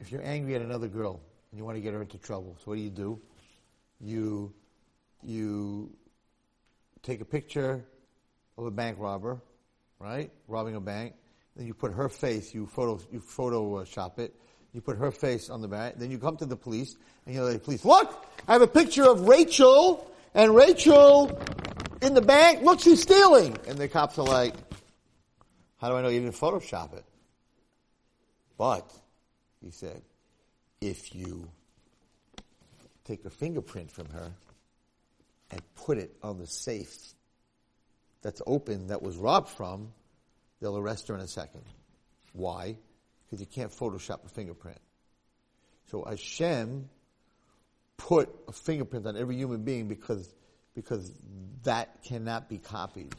if 0.00 0.10
you're 0.12 0.24
angry 0.24 0.56
at 0.56 0.62
another 0.62 0.88
girl 0.88 1.20
and 1.50 1.58
you 1.58 1.64
want 1.64 1.76
to 1.76 1.80
get 1.80 1.94
her 1.94 2.02
into 2.02 2.18
trouble, 2.18 2.56
so 2.58 2.64
what 2.70 2.76
do 2.76 2.82
you 2.82 2.90
do? 2.90 3.20
You, 4.00 4.52
you 5.22 5.96
take 7.02 7.20
a 7.20 7.24
picture 7.24 7.84
of 8.56 8.66
a 8.66 8.70
bank 8.70 8.98
robber, 8.98 9.40
right? 9.98 10.30
Robbing 10.48 10.74
a 10.74 10.80
bank. 10.80 11.14
Then 11.56 11.66
you 11.66 11.74
put 11.74 11.92
her 11.92 12.08
face, 12.08 12.52
you 12.54 12.66
photo, 12.66 13.00
you 13.10 13.20
Photoshop 13.20 14.18
it. 14.18 14.34
You 14.72 14.80
put 14.80 14.98
her 14.98 15.10
face 15.10 15.50
on 15.50 15.62
the 15.62 15.68
back. 15.68 15.94
Then 15.96 16.10
you 16.10 16.18
come 16.18 16.36
to 16.36 16.46
the 16.46 16.56
police 16.56 16.96
and 17.26 17.34
you're 17.34 17.44
like, 17.44 17.64
police, 17.64 17.84
look! 17.84 18.26
I 18.46 18.52
have 18.52 18.62
a 18.62 18.66
picture 18.66 19.04
of 19.04 19.22
Rachel 19.22 20.10
and 20.34 20.54
Rachel 20.54 21.40
in 22.02 22.14
the 22.14 22.22
bank. 22.22 22.62
Look, 22.62 22.80
she's 22.80 23.02
stealing. 23.02 23.56
And 23.66 23.78
the 23.78 23.88
cops 23.88 24.18
are 24.18 24.26
like, 24.26 24.54
how 25.78 25.88
do 25.88 25.96
I 25.96 26.02
know 26.02 26.08
you 26.08 26.20
didn't 26.20 26.34
Photoshop 26.34 26.94
it? 26.94 27.04
But, 28.56 28.90
he 29.62 29.70
said, 29.70 30.02
if 30.80 31.14
you 31.14 31.48
take 33.04 33.24
a 33.24 33.30
fingerprint 33.30 33.90
from 33.90 34.08
her 34.10 34.32
and 35.50 35.62
put 35.76 35.98
it 35.98 36.14
on 36.22 36.38
the 36.38 36.46
safe 36.46 37.14
that's 38.22 38.42
open 38.46 38.88
that 38.88 39.00
was 39.00 39.16
robbed 39.16 39.48
from, 39.48 39.92
they'll 40.60 40.76
arrest 40.76 41.08
her 41.08 41.14
in 41.14 41.20
a 41.20 41.28
second. 41.28 41.62
Why? 42.32 42.76
Because 43.28 43.40
you 43.40 43.46
can't 43.46 43.70
Photoshop 43.70 44.24
a 44.24 44.28
fingerprint. 44.28 44.78
So 45.90 46.04
Hashem 46.04 46.88
put 47.96 48.34
a 48.46 48.52
fingerprint 48.52 49.06
on 49.06 49.16
every 49.16 49.36
human 49.36 49.64
being 49.64 49.88
because, 49.88 50.32
because 50.74 51.12
that 51.64 52.02
cannot 52.04 52.48
be 52.48 52.58
copied. 52.58 53.14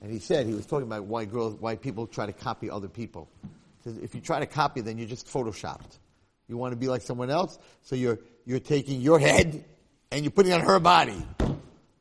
And 0.00 0.10
he 0.10 0.18
said, 0.18 0.46
he 0.46 0.54
was 0.54 0.64
talking 0.64 0.86
about 0.86 1.04
why 1.04 1.24
girls, 1.24 1.54
why 1.54 1.76
people 1.76 2.06
try 2.06 2.26
to 2.26 2.32
copy 2.32 2.70
other 2.70 2.88
people. 2.88 3.28
He 3.42 3.90
says, 3.90 3.98
if 3.98 4.14
you 4.14 4.20
try 4.20 4.40
to 4.40 4.46
copy, 4.46 4.80
then 4.80 4.96
you're 4.96 5.08
just 5.08 5.26
photoshopped. 5.26 5.98
You 6.48 6.56
want 6.56 6.72
to 6.72 6.76
be 6.76 6.88
like 6.88 7.02
someone 7.02 7.30
else, 7.30 7.58
so 7.82 7.96
you're, 7.96 8.18
you're 8.46 8.60
taking 8.60 9.00
your 9.00 9.18
head 9.18 9.64
and 10.10 10.24
you're 10.24 10.30
putting 10.30 10.52
on 10.52 10.60
her 10.60 10.78
body. 10.80 11.22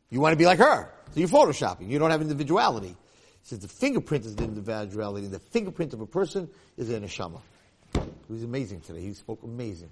You 0.10 0.22
want 0.22 0.34
to 0.34 0.38
be 0.38 0.46
like 0.46 0.60
her, 0.60 0.94
so 1.14 1.20
you're 1.20 1.28
photoshopping. 1.28 1.90
You 1.90 2.00
don't 2.00 2.12
have 2.12 2.22
individuality. 2.22 2.96
Says 3.48 3.60
the 3.60 3.70
fingerprint 3.70 4.26
is 4.26 4.36
the 4.36 4.44
individuality. 4.44 5.26
The 5.28 5.40
fingerprint 5.40 5.94
of 5.94 6.02
a 6.02 6.06
person 6.06 6.50
is 6.76 6.90
an 6.90 7.04
neshama. 7.04 7.40
He 7.94 8.34
was 8.34 8.44
amazing 8.44 8.82
today. 8.82 9.00
He 9.00 9.14
spoke 9.14 9.42
amazing. 9.42 9.90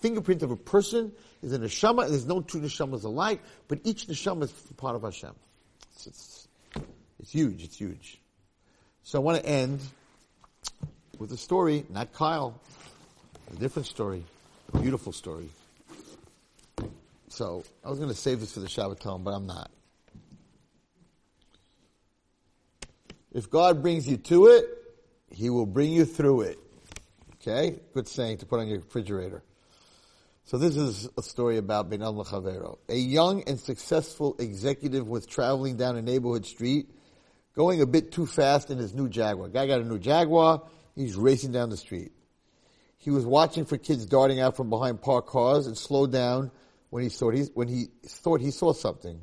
Fingerprint 0.00 0.42
of 0.42 0.50
a 0.50 0.56
person 0.56 1.12
is 1.40 1.52
a 1.52 1.60
neshama. 1.60 2.08
There's 2.08 2.26
no 2.26 2.40
two 2.40 2.58
neshamas 2.58 3.04
alike, 3.04 3.40
but 3.68 3.78
each 3.84 4.08
neshama 4.08 4.42
is 4.42 4.50
part 4.76 4.96
of 4.96 5.02
Hashem. 5.02 5.30
It's, 5.92 6.08
it's, 6.08 6.48
it's 7.20 7.30
huge. 7.30 7.62
It's 7.62 7.76
huge. 7.76 8.20
So 9.04 9.20
I 9.20 9.22
want 9.22 9.40
to 9.40 9.48
end 9.48 9.78
with 11.20 11.30
a 11.30 11.36
story, 11.36 11.86
not 11.90 12.12
Kyle, 12.12 12.60
a 13.52 13.60
different 13.60 13.86
story, 13.86 14.24
a 14.74 14.78
beautiful 14.80 15.12
story. 15.12 15.48
So 17.28 17.62
I 17.84 17.90
was 17.90 18.00
going 18.00 18.10
to 18.10 18.16
save 18.16 18.40
this 18.40 18.54
for 18.54 18.58
the 18.58 18.66
Shabbaton, 18.66 19.22
but 19.22 19.30
I'm 19.30 19.46
not. 19.46 19.70
If 23.38 23.50
God 23.50 23.82
brings 23.82 24.08
you 24.08 24.16
to 24.16 24.46
it, 24.48 24.64
He 25.30 25.48
will 25.48 25.64
bring 25.64 25.92
you 25.92 26.04
through 26.04 26.40
it. 26.40 26.58
Okay? 27.34 27.78
Good 27.94 28.08
saying 28.08 28.38
to 28.38 28.46
put 28.46 28.58
on 28.58 28.66
your 28.66 28.78
refrigerator. 28.78 29.44
So 30.46 30.58
this 30.58 30.76
is 30.76 31.08
a 31.16 31.22
story 31.22 31.56
about 31.56 31.88
Ben 31.88 32.00
Chavero. 32.00 32.78
A 32.88 32.96
young 32.96 33.44
and 33.44 33.60
successful 33.60 34.34
executive 34.40 35.06
was 35.06 35.24
traveling 35.24 35.76
down 35.76 35.94
a 35.94 36.02
neighborhood 36.02 36.46
street, 36.46 36.90
going 37.54 37.80
a 37.80 37.86
bit 37.86 38.10
too 38.10 38.26
fast 38.26 38.72
in 38.72 38.78
his 38.78 38.92
new 38.92 39.08
Jaguar. 39.08 39.46
Guy 39.46 39.68
got 39.68 39.82
a 39.82 39.84
new 39.84 40.00
Jaguar, 40.00 40.64
he's 40.96 41.14
racing 41.14 41.52
down 41.52 41.70
the 41.70 41.76
street. 41.76 42.10
He 42.96 43.10
was 43.10 43.24
watching 43.24 43.66
for 43.66 43.78
kids 43.78 44.04
darting 44.04 44.40
out 44.40 44.56
from 44.56 44.68
behind 44.68 45.00
parked 45.00 45.28
cars 45.28 45.68
and 45.68 45.78
slowed 45.78 46.10
down 46.10 46.50
when 46.90 47.04
he 47.04 47.08
thought 47.08 47.34
he, 47.34 47.42
when 47.54 47.68
he 47.68 47.86
thought 48.04 48.40
he 48.40 48.50
saw 48.50 48.72
something. 48.72 49.20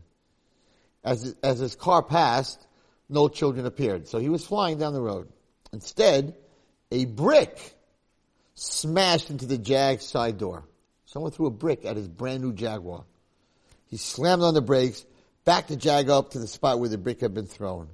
As, 1.03 1.35
as 1.43 1.59
his 1.59 1.75
car 1.75 2.01
passed, 2.01 2.65
no 3.09 3.27
children 3.27 3.65
appeared. 3.65 4.07
So 4.07 4.19
he 4.19 4.29
was 4.29 4.45
flying 4.45 4.77
down 4.77 4.93
the 4.93 5.01
road. 5.01 5.29
Instead, 5.73 6.35
a 6.91 7.05
brick 7.05 7.75
smashed 8.55 9.29
into 9.29 9.45
the 9.45 9.57
Jag's 9.57 10.05
side 10.05 10.37
door. 10.37 10.63
Someone 11.05 11.31
threw 11.31 11.47
a 11.47 11.51
brick 11.51 11.85
at 11.85 11.95
his 11.95 12.07
brand 12.07 12.43
new 12.43 12.53
Jaguar. 12.53 13.05
He 13.87 13.97
slammed 13.97 14.41
on 14.41 14.53
the 14.53 14.61
brakes, 14.61 15.05
backed 15.43 15.69
the 15.69 15.75
Jag 15.75 16.09
up 16.09 16.31
to 16.31 16.39
the 16.39 16.47
spot 16.47 16.79
where 16.79 16.89
the 16.89 16.97
brick 16.97 17.21
had 17.21 17.33
been 17.33 17.45
thrown. 17.45 17.89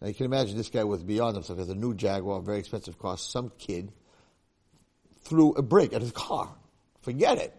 Now 0.00 0.08
you 0.08 0.14
can 0.14 0.26
imagine 0.26 0.56
this 0.56 0.70
guy 0.70 0.84
was 0.84 1.02
beyond 1.02 1.36
himself. 1.36 1.58
He 1.58 1.62
has 1.62 1.68
a 1.68 1.74
new 1.74 1.94
Jaguar, 1.94 2.40
very 2.40 2.58
expensive 2.58 2.98
car. 2.98 3.16
Some 3.18 3.52
kid 3.58 3.92
threw 5.22 5.52
a 5.52 5.62
brick 5.62 5.92
at 5.92 6.00
his 6.00 6.12
car. 6.12 6.50
Forget 7.02 7.38
it. 7.38 7.54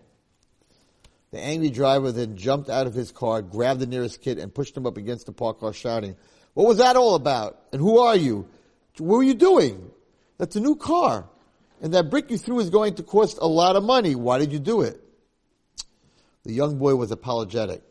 The 1.31 1.39
angry 1.39 1.69
driver 1.69 2.11
then 2.11 2.35
jumped 2.35 2.69
out 2.69 2.87
of 2.87 2.93
his 2.93 3.11
car, 3.11 3.41
grabbed 3.41 3.79
the 3.79 3.87
nearest 3.87 4.21
kid, 4.21 4.37
and 4.37 4.53
pushed 4.53 4.75
him 4.75 4.85
up 4.85 4.97
against 4.97 5.25
the 5.27 5.31
parked 5.31 5.61
car, 5.61 5.71
shouting, 5.71 6.17
What 6.53 6.67
was 6.67 6.77
that 6.77 6.95
all 6.95 7.15
about? 7.15 7.59
And 7.71 7.81
who 7.81 7.99
are 7.99 8.15
you? 8.15 8.47
What 8.97 9.17
were 9.17 9.23
you 9.23 9.33
doing? 9.33 9.89
That's 10.37 10.55
a 10.55 10.59
new 10.59 10.75
car. 10.75 11.27
And 11.81 11.93
that 11.93 12.09
brick 12.09 12.29
you 12.29 12.37
threw 12.37 12.59
is 12.59 12.69
going 12.69 12.95
to 12.95 13.03
cost 13.03 13.39
a 13.41 13.47
lot 13.47 13.75
of 13.75 13.83
money. 13.83 14.15
Why 14.15 14.37
did 14.37 14.51
you 14.51 14.59
do 14.59 14.81
it? 14.81 15.01
The 16.43 16.53
young 16.53 16.77
boy 16.77 16.95
was 16.95 17.11
apologetic. 17.11 17.81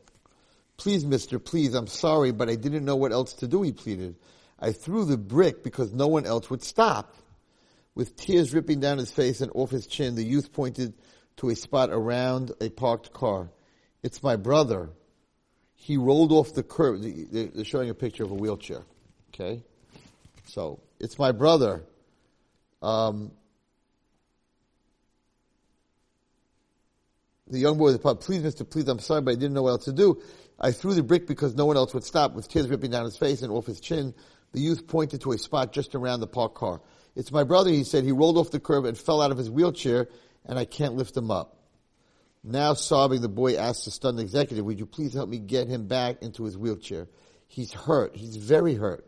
Please, 0.77 1.05
mister, 1.05 1.39
please, 1.39 1.75
I'm 1.75 1.87
sorry, 1.87 2.33
but 2.33 2.49
I 2.49 2.55
didn't 2.55 2.85
know 2.85 2.97
what 2.97 3.13
else 3.13 3.35
to 3.35 3.49
do, 3.49 3.63
he 3.63 3.73
pleaded. 3.73 4.17
I 4.59 4.73
threw 4.73 5.05
the 5.05 5.19
brick 5.19 5.63
because 5.63 5.93
no 5.93 6.07
one 6.07 6.27
else 6.27 6.51
would 6.51 6.63
stop. 6.63 7.17
With 7.95 8.17
tears 8.17 8.51
dripping 8.51 8.81
down 8.81 8.99
his 8.99 9.11
face 9.11 9.41
and 9.41 9.51
off 9.55 9.71
his 9.71 9.87
chin, 9.87 10.15
the 10.15 10.25
youth 10.25 10.53
pointed 10.53 10.95
to 11.37 11.51
a 11.51 11.57
spot 11.57 11.91
around 11.91 12.53
a 12.61 12.71
parked 12.71 13.13
car. 13.13 13.51
It's 14.03 14.23
my 14.23 14.37
brother. 14.37 14.91
He 15.83 15.97
rolled 15.97 16.31
off 16.31 16.53
the 16.53 16.62
curb. 16.62 17.01
They're 17.01 17.64
showing 17.64 17.89
a 17.89 17.95
picture 17.95 18.22
of 18.22 18.31
a 18.31 18.35
wheelchair. 18.35 18.83
Okay? 19.33 19.62
So, 20.45 20.78
it's 20.99 21.18
my 21.18 21.33
brother. 21.33 21.83
Um, 22.83 23.31
the 27.49 27.59
young 27.59 27.78
boy 27.78 27.97
was 27.97 28.16
please, 28.20 28.43
mister, 28.43 28.62
please, 28.62 28.89
I'm 28.89 28.99
sorry, 28.99 29.22
but 29.22 29.31
I 29.31 29.35
didn't 29.37 29.55
know 29.55 29.62
what 29.62 29.70
else 29.70 29.87
to 29.87 29.93
do. 29.93 30.20
I 30.61 30.72
threw 30.72 30.93
the 30.93 31.03
brick 31.03 31.26
because 31.26 31.55
no 31.55 31.64
one 31.64 31.78
else 31.78 31.95
would 31.95 32.05
stop. 32.05 32.35
With 32.35 32.47
tears 32.47 32.66
dripping 32.66 32.91
down 32.91 33.05
his 33.07 33.16
face 33.16 33.41
and 33.41 33.51
off 33.51 33.64
his 33.64 33.81
chin, 33.81 34.12
the 34.53 34.61
youth 34.61 34.87
pointed 34.87 35.22
to 35.22 35.33
a 35.33 35.39
spot 35.39 35.72
just 35.72 35.95
around 35.95 36.20
the 36.20 36.26
parked 36.26 36.57
car. 36.57 36.83
It's 37.16 37.33
my 37.33 37.43
brother, 37.43 37.70
he 37.70 37.85
said. 37.85 38.05
He 38.05 38.12
rolled 38.12 38.37
off 38.37 38.51
the 38.51 38.61
curb 38.61 38.85
and 38.85 38.99
fell 38.99 39.22
out 39.22 39.31
of 39.31 39.39
his 39.39 39.49
wheelchair, 39.49 40.09
and 40.45 40.59
I 40.59 40.66
can't 40.66 40.95
lift 40.95 41.16
him 41.16 41.31
up. 41.31 41.57
Now 42.43 42.74
sobbing, 42.74 43.20
the 43.20 43.28
boy 43.28 43.57
asked 43.57 43.84
the 43.84 43.91
stunned 43.91 44.18
executive, 44.18 44.64
would 44.64 44.78
you 44.78 44.86
please 44.86 45.12
help 45.12 45.28
me 45.28 45.38
get 45.38 45.68
him 45.68 45.86
back 45.86 46.22
into 46.22 46.45
his 46.45 46.57
wheelchair? 46.57 47.09
He's 47.47 47.72
hurt. 47.72 48.16
He's 48.16 48.36
very 48.36 48.74
hurt. 48.74 49.07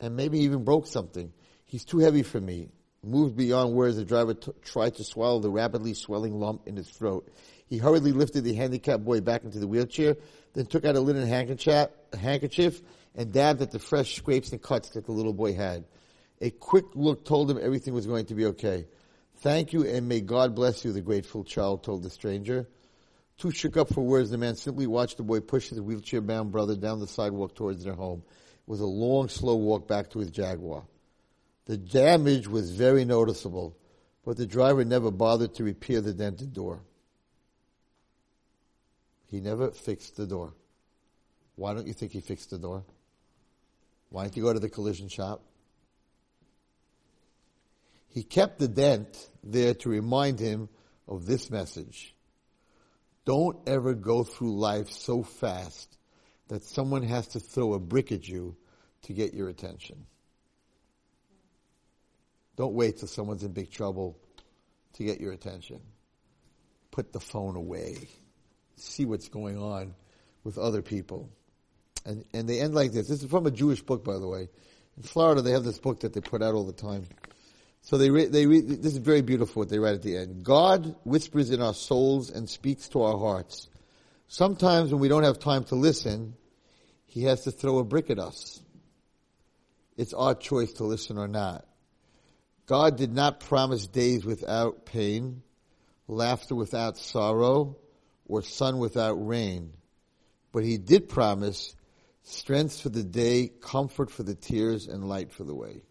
And 0.00 0.16
maybe 0.16 0.38
he 0.38 0.44
even 0.44 0.64
broke 0.64 0.86
something. 0.86 1.32
He's 1.64 1.84
too 1.84 1.98
heavy 1.98 2.22
for 2.22 2.40
me. 2.40 2.68
Moved 3.04 3.36
beyond 3.36 3.74
words, 3.74 3.96
the 3.96 4.04
driver 4.04 4.34
t- 4.34 4.52
tried 4.62 4.94
to 4.94 5.04
swallow 5.04 5.40
the 5.40 5.50
rapidly 5.50 5.92
swelling 5.92 6.38
lump 6.38 6.62
in 6.66 6.76
his 6.76 6.88
throat. 6.88 7.28
He 7.66 7.78
hurriedly 7.78 8.12
lifted 8.12 8.44
the 8.44 8.54
handicapped 8.54 9.04
boy 9.04 9.20
back 9.20 9.44
into 9.44 9.58
the 9.58 9.66
wheelchair, 9.66 10.16
then 10.54 10.66
took 10.66 10.84
out 10.84 10.94
a 10.94 11.00
linen 11.00 11.26
handkerchief, 11.26 11.88
handkerchief 12.18 12.80
and 13.14 13.32
dabbed 13.32 13.60
at 13.60 13.70
the 13.70 13.78
fresh 13.78 14.14
scrapes 14.14 14.52
and 14.52 14.62
cuts 14.62 14.90
that 14.90 15.04
the 15.04 15.12
little 15.12 15.32
boy 15.32 15.54
had. 15.54 15.84
A 16.40 16.50
quick 16.50 16.84
look 16.94 17.24
told 17.24 17.50
him 17.50 17.58
everything 17.60 17.94
was 17.94 18.06
going 18.06 18.26
to 18.26 18.34
be 18.34 18.46
okay. 18.46 18.86
Thank 19.42 19.72
you 19.72 19.84
and 19.84 20.08
may 20.08 20.20
God 20.20 20.54
bless 20.54 20.84
you, 20.84 20.92
the 20.92 21.00
grateful 21.00 21.42
child 21.42 21.82
told 21.82 22.04
the 22.04 22.10
stranger. 22.10 22.68
Too 23.38 23.50
shook 23.50 23.76
up 23.76 23.92
for 23.92 24.02
words, 24.02 24.30
the 24.30 24.38
man 24.38 24.54
simply 24.54 24.86
watched 24.86 25.16
the 25.16 25.24
boy 25.24 25.40
push 25.40 25.68
his 25.68 25.80
wheelchair-bound 25.80 26.52
brother 26.52 26.76
down 26.76 27.00
the 27.00 27.08
sidewalk 27.08 27.56
towards 27.56 27.82
their 27.82 27.94
home. 27.94 28.22
It 28.28 28.70
was 28.70 28.78
a 28.78 28.86
long, 28.86 29.28
slow 29.28 29.56
walk 29.56 29.88
back 29.88 30.10
to 30.10 30.20
his 30.20 30.30
Jaguar. 30.30 30.84
The 31.64 31.76
damage 31.76 32.46
was 32.46 32.70
very 32.70 33.04
noticeable, 33.04 33.76
but 34.24 34.36
the 34.36 34.46
driver 34.46 34.84
never 34.84 35.10
bothered 35.10 35.54
to 35.56 35.64
repair 35.64 36.00
the 36.00 36.14
dented 36.14 36.52
door. 36.52 36.84
He 39.26 39.40
never 39.40 39.72
fixed 39.72 40.16
the 40.16 40.26
door. 40.26 40.54
Why 41.56 41.74
don't 41.74 41.88
you 41.88 41.94
think 41.94 42.12
he 42.12 42.20
fixed 42.20 42.50
the 42.50 42.58
door? 42.58 42.84
Why 44.10 44.22
didn't 44.22 44.36
you 44.36 44.44
go 44.44 44.52
to 44.52 44.60
the 44.60 44.68
collision 44.68 45.08
shop? 45.08 45.42
He 48.08 48.22
kept 48.22 48.60
the 48.60 48.68
dent 48.68 49.30
there 49.42 49.74
to 49.74 49.88
remind 49.88 50.38
him 50.38 50.68
of 51.08 51.26
this 51.26 51.50
message. 51.50 52.14
Don't 53.24 53.56
ever 53.66 53.94
go 53.94 54.24
through 54.24 54.58
life 54.58 54.90
so 54.90 55.22
fast 55.22 55.96
that 56.48 56.64
someone 56.64 57.02
has 57.02 57.28
to 57.28 57.40
throw 57.40 57.74
a 57.74 57.78
brick 57.78 58.12
at 58.12 58.28
you 58.28 58.56
to 59.02 59.12
get 59.12 59.34
your 59.34 59.48
attention. 59.48 60.06
Don't 62.56 62.74
wait 62.74 62.98
till 62.98 63.08
someone's 63.08 63.42
in 63.42 63.52
big 63.52 63.70
trouble 63.70 64.18
to 64.94 65.04
get 65.04 65.20
your 65.20 65.32
attention. 65.32 65.80
Put 66.90 67.12
the 67.12 67.20
phone 67.20 67.56
away. 67.56 67.96
See 68.76 69.06
what's 69.06 69.28
going 69.28 69.58
on 69.58 69.94
with 70.44 70.58
other 70.58 70.82
people. 70.82 71.30
And, 72.04 72.24
and 72.34 72.48
they 72.48 72.60
end 72.60 72.74
like 72.74 72.92
this. 72.92 73.08
This 73.08 73.22
is 73.22 73.30
from 73.30 73.46
a 73.46 73.50
Jewish 73.50 73.80
book, 73.80 74.04
by 74.04 74.18
the 74.18 74.28
way. 74.28 74.48
In 74.96 75.02
Florida, 75.02 75.40
they 75.40 75.52
have 75.52 75.64
this 75.64 75.78
book 75.78 76.00
that 76.00 76.12
they 76.12 76.20
put 76.20 76.42
out 76.42 76.54
all 76.54 76.64
the 76.64 76.72
time. 76.72 77.06
So 77.82 77.98
they 77.98 78.10
re- 78.10 78.26
they 78.26 78.46
re- 78.46 78.60
this 78.60 78.92
is 78.92 78.98
very 78.98 79.22
beautiful 79.22 79.60
what 79.60 79.68
they 79.68 79.78
write 79.78 79.94
at 79.94 80.02
the 80.02 80.16
end. 80.16 80.44
God 80.44 80.94
whispers 81.04 81.50
in 81.50 81.60
our 81.60 81.74
souls 81.74 82.30
and 82.30 82.48
speaks 82.48 82.88
to 82.90 83.02
our 83.02 83.18
hearts. 83.18 83.68
Sometimes 84.28 84.92
when 84.92 85.00
we 85.00 85.08
don't 85.08 85.24
have 85.24 85.40
time 85.40 85.64
to 85.64 85.74
listen, 85.74 86.34
He 87.06 87.24
has 87.24 87.42
to 87.42 87.50
throw 87.50 87.78
a 87.78 87.84
brick 87.84 88.08
at 88.08 88.18
us. 88.18 88.62
It's 89.96 90.14
our 90.14 90.34
choice 90.34 90.72
to 90.74 90.84
listen 90.84 91.18
or 91.18 91.28
not. 91.28 91.66
God 92.66 92.96
did 92.96 93.12
not 93.12 93.40
promise 93.40 93.86
days 93.86 94.24
without 94.24 94.86
pain, 94.86 95.42
laughter 96.06 96.54
without 96.54 96.96
sorrow, 96.96 97.76
or 98.26 98.42
sun 98.42 98.78
without 98.78 99.14
rain. 99.14 99.72
But 100.52 100.62
He 100.62 100.78
did 100.78 101.08
promise 101.08 101.74
strength 102.22 102.80
for 102.80 102.90
the 102.90 103.02
day, 103.02 103.50
comfort 103.60 104.10
for 104.10 104.22
the 104.22 104.36
tears, 104.36 104.86
and 104.86 105.08
light 105.08 105.32
for 105.32 105.42
the 105.42 105.54
way. 105.54 105.82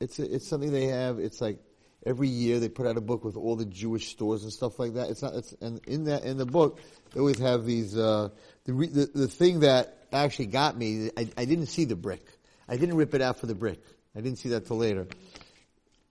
It's 0.00 0.18
a, 0.18 0.34
it's 0.34 0.46
something 0.46 0.72
they 0.72 0.86
have. 0.86 1.18
It's 1.18 1.40
like 1.40 1.58
every 2.04 2.28
year 2.28 2.60
they 2.60 2.68
put 2.68 2.86
out 2.86 2.96
a 2.96 3.00
book 3.00 3.24
with 3.24 3.36
all 3.36 3.56
the 3.56 3.64
Jewish 3.64 4.08
stores 4.08 4.44
and 4.44 4.52
stuff 4.52 4.78
like 4.78 4.94
that. 4.94 5.10
It's 5.10 5.22
not. 5.22 5.34
It's 5.34 5.52
and 5.60 5.80
in 5.86 6.04
that 6.04 6.24
in 6.24 6.36
the 6.36 6.46
book 6.46 6.80
they 7.12 7.20
always 7.20 7.38
have 7.38 7.64
these. 7.64 7.96
Uh, 7.96 8.30
the, 8.64 8.72
re, 8.72 8.86
the 8.88 9.06
the 9.14 9.28
thing 9.28 9.60
that 9.60 10.06
actually 10.12 10.46
got 10.46 10.76
me. 10.76 11.10
I, 11.16 11.28
I 11.36 11.44
didn't 11.44 11.66
see 11.66 11.84
the 11.84 11.96
brick. 11.96 12.26
I 12.68 12.76
didn't 12.76 12.96
rip 12.96 13.14
it 13.14 13.22
out 13.22 13.38
for 13.38 13.46
the 13.46 13.54
brick. 13.54 13.82
I 14.14 14.20
didn't 14.20 14.38
see 14.38 14.50
that 14.50 14.66
till 14.66 14.78
later. 14.78 15.06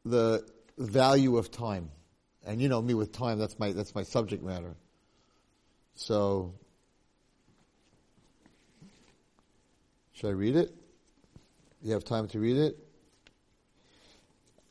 The 0.05 0.45
value 0.77 1.37
of 1.37 1.51
time, 1.51 1.89
and 2.45 2.61
you 2.61 2.69
know 2.69 2.81
me 2.81 2.93
with 2.93 3.11
time. 3.11 3.39
That's 3.39 3.57
my 3.59 3.71
that's 3.71 3.95
my 3.95 4.03
subject 4.03 4.43
matter. 4.43 4.75
So, 5.95 6.53
should 10.13 10.27
I 10.27 10.33
read 10.33 10.55
it? 10.55 10.75
You 11.81 11.93
have 11.93 12.03
time 12.03 12.27
to 12.29 12.39
read 12.39 12.57
it? 12.57 12.84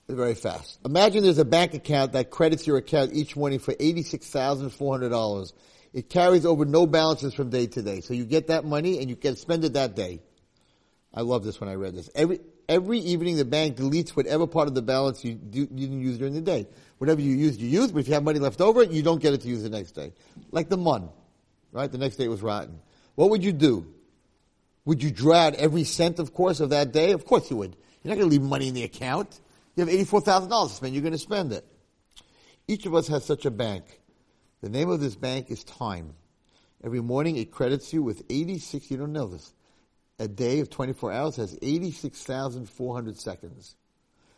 Very 0.08 0.34
fast. 0.34 0.78
Imagine 0.84 1.22
there's 1.22 1.38
a 1.38 1.44
bank 1.44 1.74
account 1.74 2.12
that 2.12 2.30
credits 2.30 2.66
your 2.66 2.76
account 2.76 3.12
each 3.14 3.36
morning 3.36 3.58
for 3.58 3.72
$86,400. 3.74 5.52
It 5.92 6.10
carries 6.10 6.44
over 6.44 6.64
no 6.64 6.86
balances 6.86 7.34
from 7.34 7.50
day 7.50 7.66
to 7.68 7.82
day. 7.82 8.00
So 8.00 8.14
you 8.14 8.24
get 8.24 8.48
that 8.48 8.64
money 8.64 8.98
and 8.98 9.08
you 9.08 9.16
can 9.16 9.36
spend 9.36 9.64
it 9.64 9.74
that 9.74 9.94
day. 9.96 10.20
I 11.14 11.22
love 11.22 11.44
this 11.44 11.60
when 11.60 11.70
I 11.70 11.74
read 11.74 11.94
this. 11.94 12.10
Every, 12.14 12.40
every 12.68 12.98
evening 12.98 13.36
the 13.36 13.44
bank 13.44 13.76
deletes 13.76 14.10
whatever 14.10 14.46
part 14.46 14.68
of 14.68 14.74
the 14.74 14.82
balance 14.82 15.24
you, 15.24 15.34
do, 15.34 15.60
you 15.60 15.66
didn't 15.66 16.00
use 16.00 16.18
during 16.18 16.34
the 16.34 16.40
day. 16.40 16.66
Whatever 16.98 17.20
you 17.20 17.34
used, 17.34 17.60
you 17.60 17.68
used, 17.68 17.94
but 17.94 18.00
if 18.00 18.08
you 18.08 18.14
have 18.14 18.24
money 18.24 18.40
left 18.40 18.60
over, 18.60 18.82
you 18.82 19.02
don't 19.02 19.22
get 19.22 19.32
it 19.32 19.40
to 19.42 19.48
use 19.48 19.62
the 19.62 19.70
next 19.70 19.92
day. 19.92 20.12
Like 20.50 20.68
the 20.68 20.76
mun, 20.76 21.08
right? 21.72 21.90
The 21.90 21.98
next 21.98 22.16
day 22.16 22.24
it 22.24 22.28
was 22.28 22.42
rotten. 22.42 22.80
What 23.14 23.30
would 23.30 23.44
you 23.44 23.52
do? 23.52 23.86
Would 24.84 25.02
you 25.02 25.10
draw 25.10 25.46
out 25.46 25.54
every 25.54 25.84
cent, 25.84 26.18
of 26.18 26.34
course, 26.34 26.60
of 26.60 26.70
that 26.70 26.92
day? 26.92 27.12
Of 27.12 27.24
course 27.24 27.50
you 27.50 27.56
would. 27.56 27.76
You're 28.02 28.10
not 28.14 28.18
going 28.18 28.28
to 28.28 28.36
leave 28.36 28.42
money 28.42 28.68
in 28.68 28.74
the 28.74 28.82
account. 28.82 29.40
You 29.76 29.84
have 29.84 29.94
$84,000 29.94 30.68
to 30.68 30.74
spend. 30.74 30.94
You're 30.94 31.02
going 31.02 31.12
to 31.12 31.18
spend 31.18 31.52
it. 31.52 31.66
Each 32.68 32.86
of 32.86 32.94
us 32.94 33.08
has 33.08 33.24
such 33.24 33.44
a 33.44 33.50
bank. 33.50 33.84
The 34.62 34.68
name 34.68 34.88
of 34.88 35.00
this 35.00 35.16
bank 35.16 35.50
is 35.50 35.64
time. 35.64 36.14
Every 36.82 37.00
morning 37.00 37.36
it 37.36 37.50
credits 37.50 37.92
you 37.92 38.02
with 38.02 38.22
86, 38.30 38.90
you 38.90 38.96
don't 38.96 39.12
know 39.12 39.26
this. 39.26 39.52
A 40.18 40.28
day 40.28 40.60
of 40.60 40.70
24 40.70 41.12
hours 41.12 41.36
has 41.36 41.58
86,400 41.60 43.18
seconds. 43.18 43.76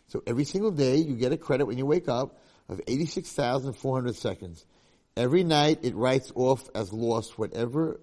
So 0.09 0.23
every 0.27 0.45
single 0.45 0.71
day 0.71 0.97
you 0.97 1.15
get 1.17 1.33
a 1.33 1.37
credit 1.37 1.67
when 1.67 1.79
you 1.79 1.87
wake 1.87 2.09
up 2.09 2.41
of 2.69 2.81
86,400 2.87 4.17
seconds. 4.17 4.65
Every 5.17 5.45
night 5.45 5.81
it 5.83 5.95
writes 5.95 6.33
off 6.35 6.69
as 6.75 6.93
lost 6.93 7.39
whatever 7.39 8.01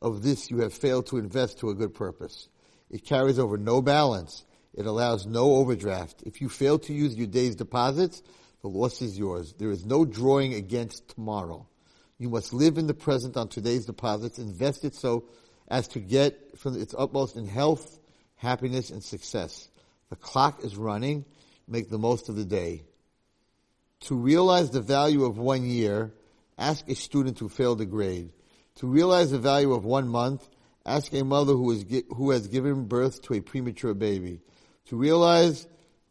of 0.00 0.22
this 0.22 0.50
you 0.50 0.58
have 0.58 0.74
failed 0.74 1.06
to 1.06 1.18
invest 1.18 1.58
to 1.58 1.70
a 1.70 1.74
good 1.74 1.94
purpose. 1.94 2.48
It 2.90 3.04
carries 3.04 3.38
over 3.38 3.58
no 3.58 3.82
balance. 3.82 4.44
It 4.78 4.86
allows 4.86 5.26
no 5.26 5.56
overdraft. 5.56 6.22
If 6.24 6.40
you 6.40 6.48
fail 6.48 6.78
to 6.78 6.92
use 6.92 7.16
your 7.16 7.26
day's 7.26 7.56
deposits, 7.56 8.22
the 8.62 8.68
loss 8.68 9.02
is 9.02 9.18
yours. 9.18 9.52
There 9.58 9.72
is 9.72 9.84
no 9.84 10.04
drawing 10.04 10.54
against 10.54 11.08
tomorrow. 11.08 11.66
You 12.16 12.28
must 12.28 12.52
live 12.52 12.78
in 12.78 12.86
the 12.86 12.94
present 12.94 13.36
on 13.36 13.48
today's 13.48 13.86
deposits, 13.86 14.38
invest 14.38 14.84
it 14.84 14.94
so 14.94 15.24
as 15.66 15.88
to 15.88 15.98
get 15.98 16.56
from 16.58 16.80
its 16.80 16.94
utmost 16.96 17.34
in 17.34 17.48
health, 17.48 17.98
happiness, 18.36 18.90
and 18.90 19.02
success. 19.02 19.68
The 20.10 20.16
clock 20.16 20.64
is 20.64 20.76
running. 20.76 21.24
Make 21.66 21.90
the 21.90 21.98
most 21.98 22.28
of 22.28 22.36
the 22.36 22.44
day. 22.44 22.84
To 24.02 24.14
realize 24.14 24.70
the 24.70 24.80
value 24.80 25.24
of 25.24 25.38
one 25.38 25.64
year, 25.64 26.12
ask 26.56 26.88
a 26.88 26.94
student 26.94 27.40
who 27.40 27.48
failed 27.48 27.80
a 27.80 27.84
grade. 27.84 28.30
To 28.76 28.86
realize 28.86 29.32
the 29.32 29.40
value 29.40 29.72
of 29.72 29.84
one 29.84 30.06
month, 30.06 30.48
ask 30.86 31.12
a 31.12 31.24
mother 31.24 31.54
who, 31.54 31.72
is, 31.72 31.84
who 32.14 32.30
has 32.30 32.46
given 32.46 32.84
birth 32.84 33.22
to 33.22 33.34
a 33.34 33.40
premature 33.40 33.92
baby. 33.92 34.40
To 34.88 34.96
realize 34.96 35.66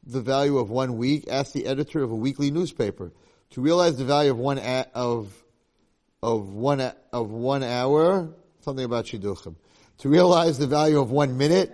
the 0.05 0.21
value 0.21 0.57
of 0.57 0.69
one 0.69 0.97
week, 0.97 1.25
ask 1.29 1.51
the 1.53 1.65
editor 1.65 2.03
of 2.03 2.11
a 2.11 2.15
weekly 2.15 2.51
newspaper. 2.51 3.11
To 3.51 3.61
realize 3.61 3.97
the 3.97 4.05
value 4.05 4.31
of 4.31 4.37
one 4.37 4.57
a- 4.59 4.87
of 4.93 5.43
of 6.23 6.53
one 6.53 6.79
a- 6.79 6.95
of 7.13 7.29
one 7.29 7.63
hour, 7.63 8.29
something 8.61 8.83
about 8.85 9.05
shidduchim. 9.05 9.55
To 9.99 10.09
realize 10.09 10.57
the 10.57 10.67
value 10.67 10.99
of 10.99 11.11
one 11.11 11.37
minute, 11.37 11.71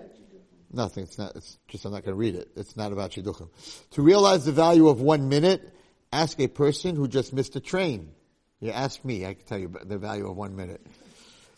nothing. 0.71 1.03
It's 1.03 1.17
not. 1.17 1.35
It's 1.35 1.57
just 1.67 1.85
I'm 1.85 1.91
not 1.91 2.03
going 2.03 2.13
to 2.15 2.19
read 2.19 2.35
it. 2.35 2.49
It's 2.55 2.75
not 2.77 2.91
about 2.91 3.11
shidduchim. 3.11 3.49
To 3.91 4.01
realize 4.01 4.45
the 4.45 4.51
value 4.51 4.87
of 4.87 5.01
one 5.01 5.29
minute, 5.29 5.73
ask 6.11 6.39
a 6.39 6.47
person 6.47 6.95
who 6.95 7.07
just 7.07 7.33
missed 7.33 7.55
a 7.55 7.59
train. 7.59 8.11
You 8.59 8.71
ask 8.71 9.03
me, 9.03 9.25
I 9.25 9.33
can 9.33 9.45
tell 9.45 9.57
you 9.57 9.73
the 9.83 9.97
value 9.97 10.29
of 10.29 10.37
one 10.37 10.55
minute. 10.55 10.85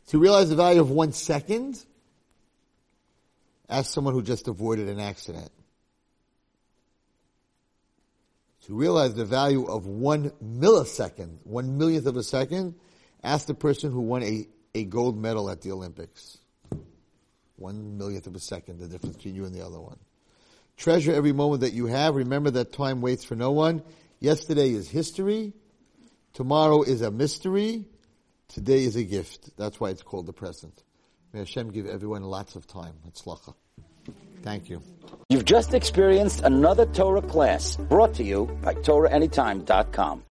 To 0.07 0.19
realize 0.19 0.49
the 0.49 0.55
value 0.55 0.81
of 0.81 0.89
one 0.89 1.11
second, 1.11 1.83
ask 3.69 3.93
someone 3.93 4.13
who 4.13 4.21
just 4.21 4.47
avoided 4.47 4.89
an 4.89 4.99
accident. 4.99 5.51
To 8.65 8.73
realize 8.73 9.13
the 9.13 9.25
value 9.25 9.65
of 9.65 9.85
one 9.85 10.31
millisecond, 10.43 11.37
one 11.43 11.77
millionth 11.77 12.07
of 12.07 12.17
a 12.17 12.23
second, 12.23 12.75
ask 13.23 13.45
the 13.45 13.53
person 13.53 13.91
who 13.91 14.01
won 14.01 14.23
a, 14.23 14.47
a 14.73 14.85
gold 14.85 15.17
medal 15.17 15.49
at 15.49 15.61
the 15.61 15.71
Olympics. 15.71 16.39
One 17.57 17.97
millionth 17.97 18.27
of 18.27 18.35
a 18.35 18.39
second, 18.39 18.79
the 18.79 18.87
difference 18.87 19.17
between 19.17 19.35
you 19.35 19.45
and 19.45 19.53
the 19.53 19.63
other 19.65 19.79
one. 19.79 19.97
Treasure 20.77 21.13
every 21.13 21.31
moment 21.31 21.61
that 21.61 21.73
you 21.73 21.85
have. 21.85 22.15
Remember 22.15 22.51
that 22.51 22.73
time 22.73 23.01
waits 23.01 23.23
for 23.23 23.35
no 23.35 23.51
one. 23.51 23.83
Yesterday 24.19 24.71
is 24.71 24.89
history. 24.89 25.53
Tomorrow 26.33 26.81
is 26.81 27.01
a 27.01 27.11
mystery. 27.11 27.85
Today 28.49 28.83
is 28.83 28.95
a 28.95 29.03
gift. 29.03 29.55
That's 29.57 29.79
why 29.79 29.91
it's 29.91 30.01
called 30.01 30.25
the 30.25 30.33
present. 30.33 30.83
May 31.35 31.41
Hashem 31.41 31.71
give 31.71 31.85
everyone 31.85 32.23
lots 32.23 32.55
of 32.55 32.65
time. 32.65 32.93
Hatzlacha. 33.05 33.53
Thank 34.41 34.69
you. 34.69 34.81
You've 35.27 35.43
just 35.43 35.73
experienced 35.73 36.39
another 36.45 36.85
Torah 36.85 37.21
class 37.21 37.75
brought 37.75 38.13
to 38.13 38.23
you 38.23 38.45
by 38.61 38.73
TorahAnytime.com. 38.75 40.23